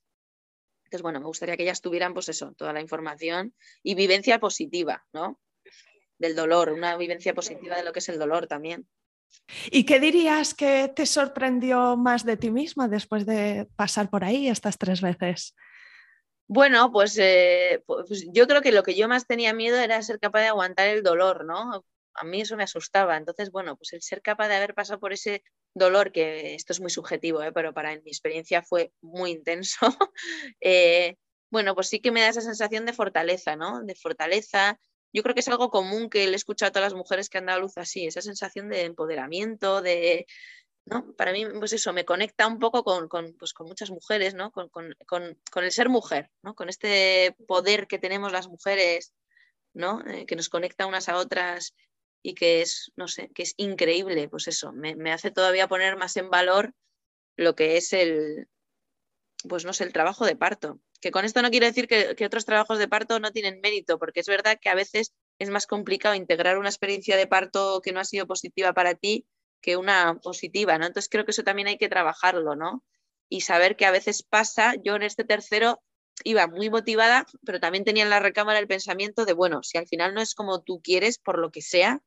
Entonces, 0.85 1.03
bueno, 1.03 1.19
me 1.19 1.27
gustaría 1.27 1.55
que 1.55 1.63
ellas 1.63 1.81
tuvieran, 1.81 2.15
pues 2.15 2.29
eso, 2.29 2.53
toda 2.57 2.73
la 2.73 2.81
información 2.81 3.53
y 3.83 3.93
vivencia 3.93 4.39
positiva, 4.39 5.05
¿no? 5.13 5.39
Del 6.19 6.35
dolor, 6.35 6.71
una 6.71 6.95
vivencia 6.97 7.33
positiva 7.33 7.75
de 7.75 7.83
lo 7.83 7.91
que 7.91 7.99
es 7.99 8.09
el 8.09 8.19
dolor 8.19 8.47
también. 8.47 8.87
¿Y 9.71 9.85
qué 9.85 9.99
dirías 9.99 10.53
que 10.53 10.91
te 10.95 11.05
sorprendió 11.05 11.97
más 11.97 12.25
de 12.25 12.37
ti 12.37 12.51
misma 12.51 12.87
después 12.87 13.25
de 13.25 13.67
pasar 13.75 14.09
por 14.09 14.23
ahí 14.23 14.47
estas 14.47 14.77
tres 14.77 15.01
veces? 15.01 15.55
Bueno, 16.47 16.91
pues, 16.91 17.17
eh, 17.19 17.83
pues, 17.85 18.27
yo 18.31 18.47
creo 18.47 18.61
que 18.61 18.71
lo 18.71 18.83
que 18.83 18.95
yo 18.95 19.07
más 19.07 19.27
tenía 19.27 19.53
miedo 19.53 19.77
era 19.77 20.01
ser 20.01 20.19
capaz 20.19 20.41
de 20.41 20.47
aguantar 20.47 20.87
el 20.87 21.03
dolor, 21.03 21.45
¿no? 21.45 21.85
A 22.15 22.23
mí 22.23 22.41
eso 22.41 22.57
me 22.57 22.63
asustaba. 22.63 23.17
Entonces, 23.17 23.51
bueno, 23.51 23.77
pues 23.77 23.93
el 23.93 24.01
ser 24.01 24.21
capaz 24.21 24.47
de 24.47 24.55
haber 24.55 24.73
pasado 24.73 24.99
por 24.99 25.13
ese 25.13 25.43
dolor, 25.75 26.11
que 26.11 26.55
esto 26.55 26.73
es 26.73 26.79
muy 26.79 26.89
subjetivo, 26.89 27.43
¿eh? 27.43 27.51
pero 27.51 27.73
para 27.73 27.91
mi 27.91 28.09
experiencia 28.09 28.63
fue 28.63 28.91
muy 29.01 29.31
intenso, 29.31 29.77
eh, 30.61 31.15
bueno, 31.51 31.75
pues 31.75 31.89
sí 31.89 31.99
que 31.99 32.11
me 32.11 32.21
da 32.21 32.29
esa 32.29 32.41
sensación 32.41 32.85
de 32.85 32.93
fortaleza, 32.93 33.55
¿no? 33.55 33.81
De 33.83 33.95
fortaleza, 33.95 34.79
yo 35.13 35.23
creo 35.23 35.33
que 35.33 35.41
es 35.41 35.47
algo 35.47 35.69
común 35.69 36.09
que 36.09 36.25
le 36.27 36.33
he 36.33 36.35
escuchado 36.35 36.69
a 36.69 36.71
todas 36.71 36.91
las 36.91 36.97
mujeres 36.97 37.29
que 37.29 37.37
han 37.37 37.45
dado 37.47 37.61
luz 37.61 37.77
así, 37.77 38.05
esa 38.05 38.21
sensación 38.21 38.69
de 38.69 38.83
empoderamiento, 38.83 39.81
de, 39.81 40.27
¿no? 40.85 41.13
Para 41.15 41.31
mí, 41.31 41.45
pues 41.59 41.73
eso, 41.73 41.93
me 41.93 42.05
conecta 42.05 42.47
un 42.47 42.59
poco 42.59 42.83
con, 42.83 43.07
con, 43.07 43.35
pues 43.37 43.53
con 43.53 43.67
muchas 43.67 43.91
mujeres, 43.91 44.33
¿no? 44.33 44.51
Con, 44.51 44.69
con, 44.69 45.63
el 45.63 45.71
ser 45.71 45.89
mujer, 45.89 46.29
¿no? 46.41 46.55
Con 46.55 46.69
este 46.69 47.35
poder 47.47 47.87
que 47.87 47.99
tenemos 47.99 48.31
las 48.31 48.47
mujeres, 48.47 49.13
¿no? 49.73 50.01
Eh, 50.07 50.25
que 50.25 50.35
nos 50.35 50.49
conecta 50.49 50.87
unas 50.87 51.09
a 51.09 51.17
otras 51.17 51.75
y 52.21 52.33
que 52.33 52.61
es, 52.61 52.91
no 52.95 53.07
sé, 53.07 53.29
que 53.33 53.43
es 53.43 53.53
increíble, 53.57 54.27
pues 54.29 54.47
eso, 54.47 54.71
me, 54.73 54.95
me 54.95 55.11
hace 55.11 55.31
todavía 55.31 55.67
poner 55.67 55.95
más 55.97 56.17
en 56.17 56.29
valor 56.29 56.73
lo 57.37 57.55
que 57.55 57.77
es 57.77 57.93
el, 57.93 58.47
pues 59.47 59.65
no 59.65 59.73
sé, 59.73 59.85
el 59.85 59.93
trabajo 59.93 60.25
de 60.25 60.35
parto. 60.35 60.79
Que 61.01 61.11
con 61.11 61.25
esto 61.25 61.41
no 61.41 61.49
quiero 61.49 61.65
decir 61.65 61.87
que, 61.87 62.25
otros 62.25 62.45
trabajos 62.45 62.77
de 62.77 62.87
parto 62.87 63.19
no 63.19 63.31
tienen 63.31 63.61
mérito, 63.61 63.97
porque 63.99 64.19
es 64.19 64.27
verdad 64.27 64.59
que 64.61 64.69
a 64.69 64.75
veces 64.75 65.13
es 65.39 65.49
más 65.49 65.65
complicado 65.65 66.15
integrar 66.15 66.57
una 66.57 66.69
experiencia 66.69 67.15
de 67.15 67.27
parto 67.27 67.81
que 67.81 67.91
no 67.91 67.99
ha 67.99 68.05
sido 68.05 68.27
positiva 68.27 68.73
para 68.73 68.95
ti 68.95 69.25
que 69.61 69.77
una 69.77 70.19
positiva, 70.21 70.77
¿no? 70.77 70.85
Entonces 70.85 71.09
creo 71.09 71.25
que 71.25 71.31
eso 71.31 71.43
también 71.43 71.67
hay 71.67 71.77
que 71.77 71.89
trabajarlo, 71.89 72.55
¿no? 72.55 72.83
Y 73.29 73.41
saber 73.41 73.75
que 73.75 73.85
a 73.85 73.91
veces 73.91 74.23
pasa, 74.23 74.75
yo 74.83 74.95
en 74.95 75.03
este 75.03 75.23
tercero 75.23 75.81
iba 76.23 76.47
muy 76.47 76.69
motivada, 76.69 77.25
pero 77.45 77.59
también 77.59 77.85
tenía 77.85 78.03
en 78.03 78.09
la 78.09 78.19
recámara 78.19 78.59
el 78.59 78.67
pensamiento 78.67 79.25
de, 79.25 79.33
bueno, 79.33 79.63
si 79.63 79.77
al 79.77 79.87
final 79.87 80.13
no 80.13 80.21
es 80.21 80.35
como 80.35 80.61
tú 80.61 80.81
quieres, 80.81 81.17
por 81.17 81.39
lo 81.39 81.51
que 81.51 81.61
sea, 81.61 82.01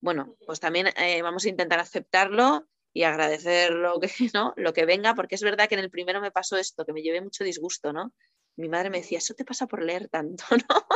bueno, 0.00 0.36
pues 0.46 0.60
también 0.60 0.88
eh, 0.96 1.22
vamos 1.22 1.44
a 1.44 1.48
intentar 1.48 1.80
aceptarlo 1.80 2.68
y 2.92 3.02
agradecer 3.02 3.72
lo 3.72 3.98
que, 4.00 4.08
¿no? 4.34 4.54
lo 4.56 4.72
que 4.72 4.86
venga, 4.86 5.14
porque 5.14 5.34
es 5.34 5.42
verdad 5.42 5.68
que 5.68 5.74
en 5.74 5.80
el 5.80 5.90
primero 5.90 6.20
me 6.20 6.30
pasó 6.30 6.56
esto, 6.56 6.84
que 6.84 6.92
me 6.92 7.02
llevé 7.02 7.20
mucho 7.20 7.44
disgusto, 7.44 7.92
¿no? 7.92 8.12
Mi 8.58 8.68
madre 8.68 8.90
me 8.90 8.98
decía, 8.98 9.18
eso 9.18 9.34
te 9.34 9.44
pasa 9.44 9.66
por 9.66 9.82
leer 9.82 10.08
tanto, 10.08 10.44
¿no? 10.68 10.86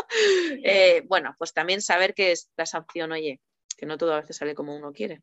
Eh, 0.64 1.02
bueno, 1.06 1.34
pues 1.38 1.52
también 1.52 1.80
saber 1.80 2.12
que 2.12 2.32
es 2.32 2.50
la 2.56 2.66
sanción, 2.66 3.12
oye, 3.12 3.40
que 3.76 3.86
no 3.86 3.96
todo 3.96 4.12
a 4.14 4.20
veces 4.20 4.36
sale 4.36 4.54
como 4.54 4.76
uno 4.76 4.92
quiere. 4.92 5.22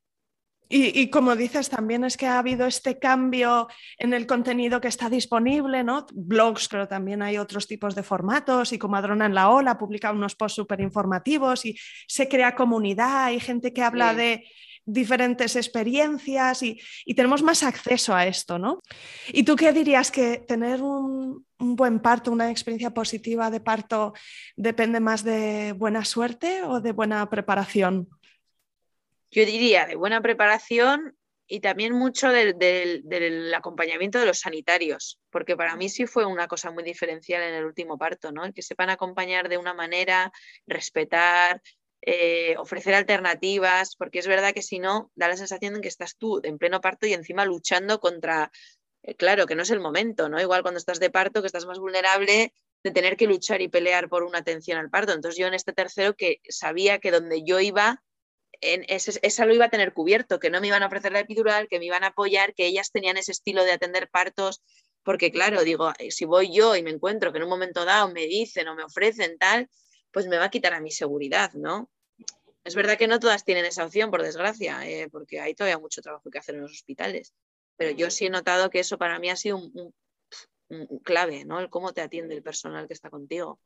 Y, 0.71 1.09
como 1.09 1.35
dices, 1.35 1.67
también 1.67 2.03
es 2.03 2.15
que 2.15 2.27
ha 2.27 2.37
habido 2.37 2.67
este 2.67 2.99
cambio 2.99 3.67
en 3.97 4.13
el 4.13 4.27
contenido 4.27 4.79
que 4.79 4.87
está 4.87 5.09
disponible, 5.09 5.83
¿no? 5.83 6.05
Blogs, 6.13 6.67
pero 6.69 6.87
también 6.87 7.23
hay 7.23 7.39
otros 7.39 7.65
tipos 7.65 7.95
de 7.95 8.03
formatos 8.03 8.71
y 8.71 8.77
como 8.77 8.95
Adrona 8.95 9.25
en 9.25 9.33
la 9.33 9.49
Ola 9.49 9.79
publica 9.79 10.11
unos 10.11 10.35
posts 10.35 10.57
súper 10.57 10.79
informativos 10.81 11.65
y 11.65 11.75
se 12.07 12.29
crea 12.29 12.53
comunidad, 12.53 13.25
hay 13.25 13.39
gente 13.39 13.73
que 13.73 13.81
habla 13.81 14.13
de 14.13 14.47
diferentes 14.93 15.55
experiencias 15.55 16.63
y, 16.63 16.79
tenemos 17.15 17.43
más 17.43 17.63
acceso 17.63 18.15
a 18.15 18.25
esto, 18.25 18.57
¿no? 18.57 18.81
¿Y 19.33 19.43
tú 19.43 19.55
qué 19.55 19.73
dirías 19.73 20.11
que 20.11 20.37
tener 20.37 20.81
un, 20.81 21.45
un 21.57 21.75
buen 21.75 21.99
parto, 21.99 22.31
una 22.31 22.49
experiencia 22.49 22.91
positiva 22.91 23.51
de 23.51 23.59
parto, 23.59 24.13
depende 24.55 24.99
más 24.99 25.23
de 25.23 25.73
buena 25.73 26.05
suerte 26.05 26.63
o 26.63 26.79
de 26.79 26.91
buena 26.91 27.29
preparación? 27.29 28.07
yo 29.31 29.45
diría, 29.45 29.85
de 29.85 29.95
buena 29.95 30.21
preparación 30.21 31.15
y 31.47 31.61
también 31.61 31.93
mucho 31.93 32.29
del, 32.29 33.53
acompañamiento 33.55 34.19
de 34.19 34.25
los 34.25 34.39
sanitarios, 34.39 35.19
porque 35.31 35.55
para 35.55 35.75
mí 35.75 35.89
sí 35.89 36.05
fue 36.05 36.25
una 36.25 36.47
cosa 36.47 36.71
muy 36.71 36.83
diferencial 36.83 37.41
en 37.41 37.55
el 37.55 37.65
último 37.65 37.97
parto, 37.97 38.31
¿no? 38.31 38.51
Que 38.53 38.61
sepan 38.61 38.91
acompañar 38.91 39.49
de 39.49 39.57
una 39.57 39.73
manera, 39.73 40.31
respetar, 40.67 41.61
eh, 42.01 42.55
ofrecer 42.57 42.93
alternativas, 42.93 43.95
porque 43.95 44.19
es 44.19 44.27
verdad 44.27 44.53
que 44.53 44.61
si 44.61 44.79
no, 44.79 45.11
da 45.15 45.27
la 45.27 45.37
sensación 45.37 45.73
de 45.75 45.81
que 45.81 45.87
estás 45.87 46.15
tú 46.17 46.39
en 46.43 46.57
pleno 46.57 46.81
parto 46.81 47.07
y 47.07 47.13
encima 47.13 47.45
luchando 47.45 47.99
contra, 47.99 48.51
eh, 49.03 49.15
claro, 49.15 49.45
que 49.45 49.55
no 49.55 49.63
es 49.63 49.69
el 49.69 49.79
momento, 49.79 50.29
¿no? 50.29 50.39
Igual 50.39 50.61
cuando 50.61 50.77
estás 50.77 50.99
de 50.99 51.09
parto, 51.09 51.41
que 51.41 51.47
estás 51.47 51.65
más 51.65 51.79
vulnerable 51.79 52.53
de 52.83 52.91
tener 52.91 53.17
que 53.17 53.27
luchar 53.27 53.61
y 53.61 53.67
pelear 53.67 54.07
por 54.07 54.23
una 54.23 54.39
atención 54.39 54.77
al 54.77 54.89
parto. 54.89 55.11
Entonces 55.11 55.37
yo 55.39 55.47
en 55.47 55.53
este 55.53 55.73
tercero 55.73 56.15
que 56.15 56.39
sabía 56.47 56.99
que 56.99 57.11
donde 57.11 57.43
yo 57.43 57.59
iba 57.59 58.01
en 58.61 58.85
esa 58.87 59.45
lo 59.45 59.53
iba 59.53 59.65
a 59.65 59.69
tener 59.69 59.93
cubierto, 59.93 60.39
que 60.39 60.49
no 60.49 60.59
me 60.59 60.67
iban 60.67 60.83
a 60.83 60.87
ofrecer 60.87 61.11
la 61.11 61.19
epidural, 61.19 61.67
que 61.67 61.79
me 61.79 61.85
iban 61.85 62.03
a 62.03 62.07
apoyar, 62.07 62.53
que 62.53 62.65
ellas 62.65 62.91
tenían 62.91 63.17
ese 63.17 63.31
estilo 63.31 63.63
de 63.63 63.71
atender 63.71 64.09
partos, 64.09 64.61
porque 65.03 65.31
claro, 65.31 65.63
digo, 65.63 65.93
si 66.09 66.25
voy 66.25 66.53
yo 66.53 66.75
y 66.75 66.83
me 66.83 66.89
encuentro 66.89 67.31
que 67.31 67.37
en 67.37 67.45
un 67.45 67.49
momento 67.49 67.85
dado 67.85 68.11
me 68.11 68.25
dicen 68.25 68.67
o 68.67 68.75
me 68.75 68.83
ofrecen 68.83 69.37
tal, 69.37 69.69
pues 70.11 70.27
me 70.27 70.37
va 70.37 70.45
a 70.45 70.49
quitar 70.49 70.73
a 70.73 70.81
mi 70.81 70.91
seguridad, 70.91 71.53
¿no? 71.53 71.89
Es 72.63 72.75
verdad 72.75 72.97
que 72.97 73.07
no 73.07 73.19
todas 73.19 73.45
tienen 73.45 73.65
esa 73.65 73.85
opción, 73.85 74.11
por 74.11 74.21
desgracia, 74.21 74.87
eh, 74.87 75.09
porque 75.09 75.39
hay 75.39 75.55
todavía 75.55 75.79
mucho 75.79 76.01
trabajo 76.01 76.29
que 76.29 76.39
hacer 76.39 76.55
en 76.55 76.61
los 76.61 76.71
hospitales, 76.71 77.33
pero 77.77 77.91
yo 77.91 78.11
sí 78.11 78.25
he 78.25 78.29
notado 78.29 78.69
que 78.69 78.79
eso 78.79 78.97
para 78.97 79.19
mí 79.19 79.29
ha 79.29 79.35
sido 79.35 79.57
un, 79.57 79.93
clave, 81.03 81.45
¿no? 81.45 81.59
El 81.59 81.69
cómo 81.69 81.93
te 81.93 82.01
atiende 82.01 82.35
el 82.35 82.43
personal 82.43 82.87
que 82.87 82.93
está 82.93 83.09
contigo. 83.09 83.59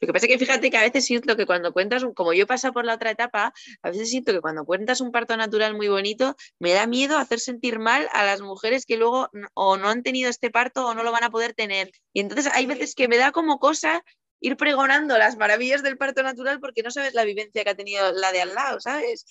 Lo 0.00 0.06
que 0.06 0.12
pasa 0.12 0.26
es 0.26 0.32
que 0.32 0.38
fíjate 0.38 0.70
que 0.70 0.76
a 0.76 0.82
veces 0.82 1.04
siento 1.04 1.36
que 1.36 1.46
cuando 1.46 1.72
cuentas, 1.72 2.04
como 2.14 2.32
yo 2.32 2.44
he 2.44 2.46
pasado 2.46 2.72
por 2.72 2.84
la 2.84 2.94
otra 2.94 3.10
etapa, 3.10 3.52
a 3.82 3.90
veces 3.90 4.10
siento 4.10 4.32
que 4.32 4.40
cuando 4.40 4.64
cuentas 4.64 5.00
un 5.00 5.10
parto 5.10 5.36
natural 5.36 5.74
muy 5.74 5.88
bonito, 5.88 6.36
me 6.60 6.72
da 6.72 6.86
miedo 6.86 7.18
hacer 7.18 7.40
sentir 7.40 7.80
mal 7.80 8.08
a 8.12 8.24
las 8.24 8.40
mujeres 8.40 8.86
que 8.86 8.96
luego 8.96 9.28
o 9.54 9.76
no 9.76 9.88
han 9.88 10.04
tenido 10.04 10.30
este 10.30 10.50
parto 10.50 10.86
o 10.86 10.94
no 10.94 11.02
lo 11.02 11.10
van 11.10 11.24
a 11.24 11.30
poder 11.30 11.54
tener. 11.54 11.90
Y 12.12 12.20
entonces 12.20 12.52
hay 12.54 12.66
veces 12.66 12.94
que 12.94 13.08
me 13.08 13.16
da 13.16 13.32
como 13.32 13.58
cosa 13.58 14.04
ir 14.40 14.56
pregonando 14.56 15.18
las 15.18 15.36
maravillas 15.36 15.82
del 15.82 15.98
parto 15.98 16.22
natural 16.22 16.60
porque 16.60 16.82
no 16.82 16.90
sabes 16.90 17.14
la 17.14 17.24
vivencia 17.24 17.64
que 17.64 17.70
ha 17.70 17.76
tenido 17.76 18.12
la 18.12 18.32
de 18.32 18.42
al 18.42 18.54
lado, 18.54 18.80
¿sabes? 18.80 19.24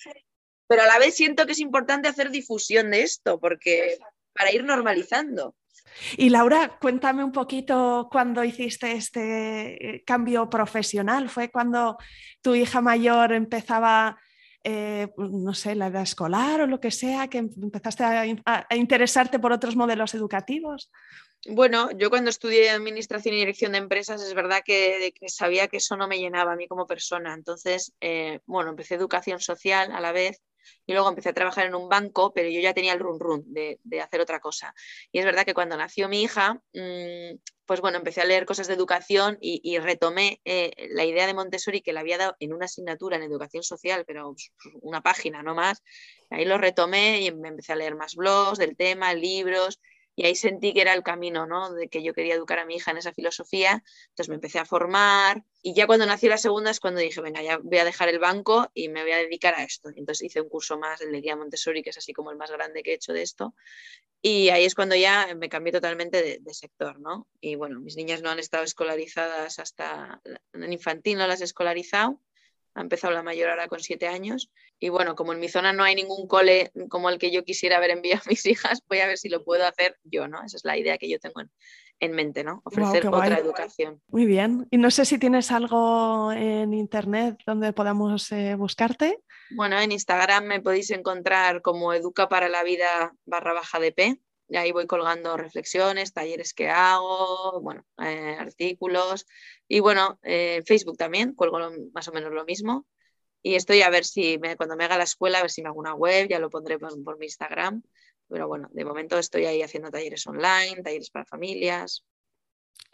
Pero 0.66 0.82
a 0.82 0.86
la 0.86 0.98
vez 0.98 1.14
siento 1.14 1.46
que 1.46 1.52
es 1.52 1.60
importante 1.60 2.08
hacer 2.08 2.30
difusión 2.30 2.90
de 2.90 3.02
esto 3.02 3.40
porque 3.40 3.98
para 4.32 4.52
ir 4.52 4.64
normalizando. 4.64 5.54
Y 6.16 6.30
Laura, 6.30 6.78
cuéntame 6.80 7.24
un 7.24 7.32
poquito 7.32 8.08
cuando 8.10 8.44
hiciste 8.44 8.92
este 8.92 9.96
eh, 9.96 10.04
cambio 10.04 10.48
profesional. 10.48 11.28
¿Fue 11.28 11.50
cuando 11.50 11.96
tu 12.42 12.54
hija 12.54 12.80
mayor 12.80 13.32
empezaba, 13.32 14.18
eh, 14.62 15.08
no 15.16 15.54
sé, 15.54 15.74
la 15.74 15.88
edad 15.88 16.02
escolar 16.02 16.60
o 16.60 16.66
lo 16.66 16.80
que 16.80 16.90
sea, 16.90 17.28
que 17.28 17.38
empezaste 17.38 18.04
a, 18.04 18.76
interesarte 18.76 19.38
por 19.38 19.52
otros 19.52 19.76
modelos 19.76 20.14
educativos? 20.14 20.90
Bueno, 21.46 21.90
yo 21.92 22.10
cuando 22.10 22.30
estudié 22.30 22.70
Administración 22.70 23.34
y 23.34 23.38
Dirección 23.38 23.72
de 23.72 23.78
Empresas 23.78 24.20
es 24.22 24.34
verdad 24.34 24.62
que, 24.64 25.12
sabía 25.28 25.68
que 25.68 25.76
eso 25.76 25.96
no 25.96 26.08
me 26.08 26.18
llenaba 26.18 26.52
a 26.52 26.56
mí 26.56 26.66
como 26.66 26.86
persona. 26.86 27.32
Entonces, 27.32 27.92
eh, 28.00 28.40
bueno, 28.46 28.70
empecé 28.70 28.96
educación 28.96 29.38
social 29.38 29.92
a 29.92 30.00
la 30.00 30.10
vez 30.10 30.42
y 30.84 30.92
luego 30.92 31.08
empecé 31.08 31.28
a 31.28 31.34
trabajar 31.34 31.66
en 31.66 31.76
un 31.76 31.88
banco, 31.88 32.32
pero 32.34 32.48
yo 32.48 32.60
ya 32.60 32.74
tenía 32.74 32.92
el 32.92 32.98
run 32.98 33.20
run 33.20 33.44
de, 33.46 33.78
hacer 34.02 34.20
otra 34.20 34.40
cosa. 34.40 34.74
Y 35.12 35.20
es 35.20 35.24
verdad 35.24 35.46
que 35.46 35.54
cuando 35.54 35.76
nació 35.76 36.08
mi 36.08 36.22
hija, 36.22 36.60
mm, 36.74 37.38
pues 37.66 37.80
bueno, 37.80 37.98
empecé 37.98 38.20
a 38.20 38.24
leer 38.24 38.44
cosas 38.44 38.66
de 38.66 38.74
educación 38.74 39.38
y, 39.40 39.78
retomé 39.78 40.40
eh, 40.44 40.72
la 40.90 41.04
idea 41.04 41.26
de 41.26 41.34
Montessori 41.34 41.82
que 41.82 41.92
le 41.92 42.00
había 42.00 42.18
dado 42.18 42.36
en 42.40 42.52
una 42.52 42.64
asignatura 42.64 43.16
en 43.16 43.22
educación 43.22 43.62
social, 43.62 44.04
pero 44.06 44.34
una 44.80 45.02
página, 45.02 45.42
no 45.44 45.54
más. 45.54 45.82
Ahí 46.30 46.44
lo 46.44 46.58
retomé 46.58 47.22
y 47.22 47.32
me 47.32 47.48
empecé 47.48 47.72
a 47.72 47.76
leer 47.76 47.94
más 47.94 48.16
blogs 48.16 48.58
del 48.58 48.76
tema, 48.76 49.14
libros 49.14 49.80
y 50.18 50.26
ahí 50.26 50.34
sentí 50.34 50.72
que 50.72 50.80
era 50.80 50.94
el 50.94 51.04
camino, 51.04 51.46
¿no? 51.46 51.72
De 51.72 51.86
que 51.86 52.02
yo 52.02 52.12
quería 52.12 52.34
educar 52.34 52.58
a 52.58 52.66
mi 52.66 52.74
hija 52.74 52.90
en 52.90 52.96
esa 52.96 53.12
filosofía. 53.12 53.84
Entonces 54.08 54.28
me 54.28 54.34
empecé 54.34 54.58
a 54.58 54.64
formar 54.64 55.44
y 55.62 55.74
ya 55.74 55.86
cuando 55.86 56.06
nació 56.06 56.28
la 56.28 56.38
segunda 56.38 56.72
es 56.72 56.80
cuando 56.80 56.98
dije, 56.98 57.20
venga, 57.20 57.40
ya 57.40 57.58
voy 57.58 57.78
a 57.78 57.84
dejar 57.84 58.08
el 58.08 58.18
banco 58.18 58.68
y 58.74 58.88
me 58.88 59.02
voy 59.02 59.12
a 59.12 59.18
dedicar 59.18 59.54
a 59.54 59.62
esto. 59.62 59.90
Entonces 59.94 60.26
hice 60.26 60.40
un 60.40 60.48
curso 60.48 60.76
más, 60.76 61.00
el 61.02 61.12
de 61.12 61.20
guía 61.20 61.36
Montessori, 61.36 61.84
que 61.84 61.90
es 61.90 61.98
así 61.98 62.12
como 62.12 62.32
el 62.32 62.36
más 62.36 62.50
grande 62.50 62.82
que 62.82 62.90
he 62.90 62.94
hecho 62.94 63.12
de 63.12 63.22
esto. 63.22 63.54
Y 64.20 64.48
ahí 64.48 64.64
es 64.64 64.74
cuando 64.74 64.96
ya 64.96 65.32
me 65.36 65.48
cambié 65.48 65.72
totalmente 65.72 66.20
de, 66.20 66.38
de 66.40 66.52
sector, 66.52 66.98
¿no? 66.98 67.28
Y 67.40 67.54
bueno, 67.54 67.78
mis 67.78 67.94
niñas 67.94 68.20
no 68.20 68.30
han 68.30 68.40
estado 68.40 68.64
escolarizadas 68.64 69.60
hasta 69.60 70.20
en 70.52 70.72
infantil, 70.72 71.18
no 71.18 71.28
las 71.28 71.42
he 71.42 71.44
escolarizado 71.44 72.18
ha 72.78 72.82
empezado 72.82 73.12
la 73.12 73.22
mayor 73.22 73.50
ahora 73.50 73.68
con 73.68 73.80
siete 73.80 74.06
años. 74.08 74.50
Y 74.78 74.88
bueno, 74.88 75.14
como 75.14 75.32
en 75.32 75.40
mi 75.40 75.48
zona 75.48 75.72
no 75.72 75.82
hay 75.82 75.94
ningún 75.94 76.26
cole 76.26 76.70
como 76.88 77.10
el 77.10 77.18
que 77.18 77.30
yo 77.30 77.44
quisiera 77.44 77.76
haber 77.76 77.90
enviado 77.90 78.22
a 78.24 78.28
mis 78.28 78.44
hijas, 78.46 78.82
voy 78.88 79.00
a 79.00 79.06
ver 79.06 79.18
si 79.18 79.28
lo 79.28 79.44
puedo 79.44 79.66
hacer 79.66 79.96
yo, 80.04 80.28
¿no? 80.28 80.42
Esa 80.44 80.56
es 80.56 80.64
la 80.64 80.76
idea 80.76 80.98
que 80.98 81.08
yo 81.08 81.18
tengo 81.18 81.40
en, 82.00 82.12
mente, 82.12 82.44
¿no? 82.44 82.62
Ofrecer 82.64 83.08
otra 83.08 83.38
educación. 83.38 84.00
Muy 84.08 84.26
bien. 84.26 84.66
Y 84.70 84.78
no 84.78 84.90
sé 84.90 85.04
si 85.04 85.18
tienes 85.18 85.50
algo 85.50 86.32
en 86.32 86.72
internet 86.72 87.38
donde 87.44 87.72
podamos 87.72 88.30
eh, 88.32 88.54
buscarte. 88.54 89.18
Bueno, 89.50 89.78
en 89.80 89.92
Instagram 89.92 90.44
me 90.44 90.60
podéis 90.60 90.90
encontrar 90.90 91.62
como 91.62 91.92
Educa 91.92 92.28
para 92.28 92.48
la 92.48 92.62
Vida 92.62 93.12
barra 93.24 93.54
baja 93.54 93.80
de 93.80 93.92
P. 93.92 94.20
Y 94.48 94.56
ahí 94.56 94.72
voy 94.72 94.86
colgando 94.86 95.36
reflexiones, 95.36 96.12
talleres 96.12 96.54
que 96.54 96.68
hago, 96.70 97.60
bueno, 97.60 97.84
eh, 97.98 98.36
artículos. 98.38 99.26
Y 99.68 99.80
bueno, 99.80 100.18
en 100.22 100.64
Facebook 100.64 100.96
también 100.96 101.34
cuelgo 101.34 101.58
más 101.92 102.08
o 102.08 102.12
menos 102.12 102.32
lo 102.32 102.44
mismo. 102.44 102.86
Y 103.42 103.54
estoy 103.54 103.82
a 103.82 103.90
ver 103.90 104.04
si 104.04 104.38
cuando 104.56 104.76
me 104.76 104.84
haga 104.84 104.96
la 104.98 105.04
escuela, 105.04 105.38
a 105.38 105.42
ver 105.42 105.50
si 105.50 105.62
me 105.62 105.68
hago 105.68 105.78
una 105.78 105.94
web, 105.94 106.28
ya 106.28 106.38
lo 106.38 106.50
pondré 106.50 106.78
por 106.78 107.18
mi 107.18 107.26
Instagram. 107.26 107.82
Pero 108.28 108.48
bueno, 108.48 108.68
de 108.72 108.84
momento 108.84 109.18
estoy 109.18 109.46
ahí 109.46 109.62
haciendo 109.62 109.90
talleres 109.90 110.26
online, 110.26 110.82
talleres 110.82 111.10
para 111.10 111.24
familias. 111.24 112.04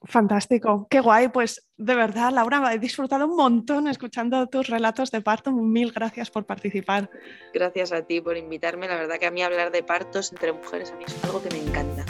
Fantástico, 0.06 0.86
qué 0.90 1.00
guay. 1.00 1.28
Pues 1.28 1.66
de 1.76 1.94
verdad, 1.94 2.30
Laura, 2.30 2.72
he 2.72 2.78
disfrutado 2.78 3.26
un 3.26 3.36
montón 3.36 3.88
escuchando 3.88 4.46
tus 4.48 4.68
relatos 4.68 5.10
de 5.10 5.20
parto. 5.22 5.50
Mil 5.50 5.92
gracias 5.92 6.30
por 6.30 6.44
participar. 6.44 7.10
Gracias 7.52 7.92
a 7.92 8.02
ti 8.02 8.20
por 8.20 8.36
invitarme. 8.36 8.86
La 8.86 8.96
verdad 8.96 9.18
que 9.18 9.26
a 9.26 9.30
mí 9.30 9.42
hablar 9.42 9.72
de 9.72 9.82
partos 9.82 10.32
entre 10.32 10.52
mujeres 10.52 10.92
a 10.92 10.96
mí 10.96 11.04
es 11.06 11.24
algo 11.24 11.42
que 11.42 11.50
me 11.50 11.62
encanta. 11.62 12.04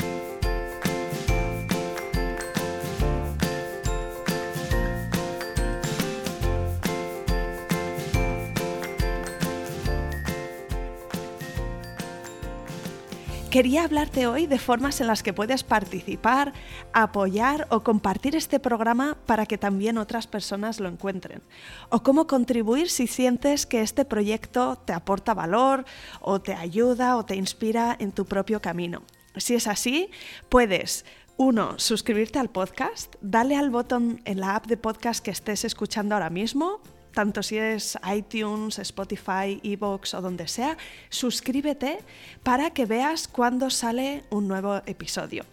Quería 13.54 13.84
hablarte 13.84 14.26
hoy 14.26 14.48
de 14.48 14.58
formas 14.58 15.00
en 15.00 15.06
las 15.06 15.22
que 15.22 15.32
puedes 15.32 15.62
participar, 15.62 16.52
apoyar 16.92 17.68
o 17.70 17.84
compartir 17.84 18.34
este 18.34 18.58
programa 18.58 19.16
para 19.26 19.46
que 19.46 19.58
también 19.58 19.96
otras 19.96 20.26
personas 20.26 20.80
lo 20.80 20.88
encuentren. 20.88 21.40
O 21.88 22.02
cómo 22.02 22.26
contribuir 22.26 22.90
si 22.90 23.06
sientes 23.06 23.64
que 23.64 23.82
este 23.82 24.04
proyecto 24.04 24.74
te 24.84 24.92
aporta 24.92 25.34
valor 25.34 25.84
o 26.20 26.40
te 26.40 26.52
ayuda 26.52 27.16
o 27.16 27.24
te 27.24 27.36
inspira 27.36 27.96
en 28.00 28.10
tu 28.10 28.24
propio 28.24 28.60
camino. 28.60 29.04
Si 29.36 29.54
es 29.54 29.68
así, 29.68 30.10
puedes 30.48 31.04
uno, 31.36 31.78
suscribirte 31.78 32.40
al 32.40 32.50
podcast, 32.50 33.14
dale 33.20 33.54
al 33.54 33.70
botón 33.70 34.20
en 34.24 34.40
la 34.40 34.56
app 34.56 34.66
de 34.66 34.76
podcast 34.76 35.24
que 35.24 35.30
estés 35.30 35.64
escuchando 35.64 36.16
ahora 36.16 36.28
mismo 36.28 36.80
tanto 37.14 37.42
si 37.42 37.56
es 37.56 37.96
iTunes, 38.14 38.78
Spotify, 38.78 39.60
Evox 39.62 40.14
o 40.14 40.20
donde 40.20 40.48
sea, 40.48 40.76
suscríbete 41.08 41.98
para 42.42 42.70
que 42.70 42.84
veas 42.84 43.28
cuando 43.28 43.70
sale 43.70 44.24
un 44.30 44.48
nuevo 44.48 44.82
episodio. 44.86 45.44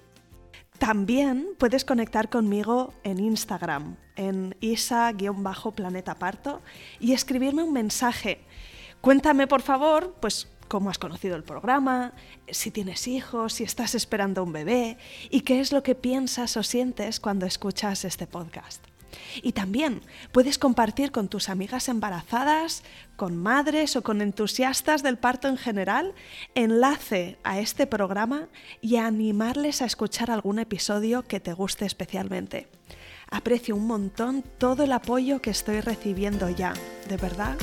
También 0.79 1.49
puedes 1.59 1.85
conectar 1.85 2.29
conmigo 2.29 2.93
en 3.03 3.19
Instagram, 3.19 3.97
en 4.15 4.55
isa-planeta 4.61 6.15
parto, 6.15 6.61
y 6.99 7.13
escribirme 7.13 7.61
un 7.61 7.71
mensaje. 7.71 8.41
Cuéntame, 8.99 9.45
por 9.45 9.61
favor, 9.61 10.15
pues 10.19 10.47
cómo 10.67 10.89
has 10.89 10.97
conocido 10.97 11.35
el 11.35 11.43
programa, 11.43 12.13
si 12.47 12.71
tienes 12.71 13.07
hijos, 13.07 13.53
si 13.53 13.63
estás 13.63 13.93
esperando 13.93 14.41
un 14.43 14.53
bebé 14.53 14.97
y 15.29 15.41
qué 15.41 15.59
es 15.59 15.71
lo 15.71 15.83
que 15.83 15.93
piensas 15.95 16.57
o 16.57 16.63
sientes 16.63 17.19
cuando 17.19 17.45
escuchas 17.45 18.05
este 18.05 18.25
podcast. 18.25 18.90
Y 19.41 19.53
también 19.53 20.01
puedes 20.31 20.57
compartir 20.57 21.11
con 21.11 21.27
tus 21.27 21.49
amigas 21.49 21.89
embarazadas, 21.89 22.83
con 23.15 23.37
madres 23.37 23.95
o 23.95 24.01
con 24.01 24.21
entusiastas 24.21 25.03
del 25.03 25.17
parto 25.17 25.47
en 25.47 25.57
general, 25.57 26.13
enlace 26.55 27.37
a 27.43 27.59
este 27.59 27.87
programa 27.87 28.47
y 28.81 28.97
animarles 28.97 29.81
a 29.81 29.85
escuchar 29.85 30.31
algún 30.31 30.59
episodio 30.59 31.23
que 31.23 31.39
te 31.39 31.53
guste 31.53 31.85
especialmente. 31.85 32.67
Aprecio 33.29 33.75
un 33.75 33.87
montón 33.87 34.43
todo 34.57 34.83
el 34.83 34.91
apoyo 34.91 35.41
que 35.41 35.51
estoy 35.51 35.79
recibiendo 35.79 36.49
ya, 36.49 36.73
de 37.07 37.17
verdad 37.17 37.57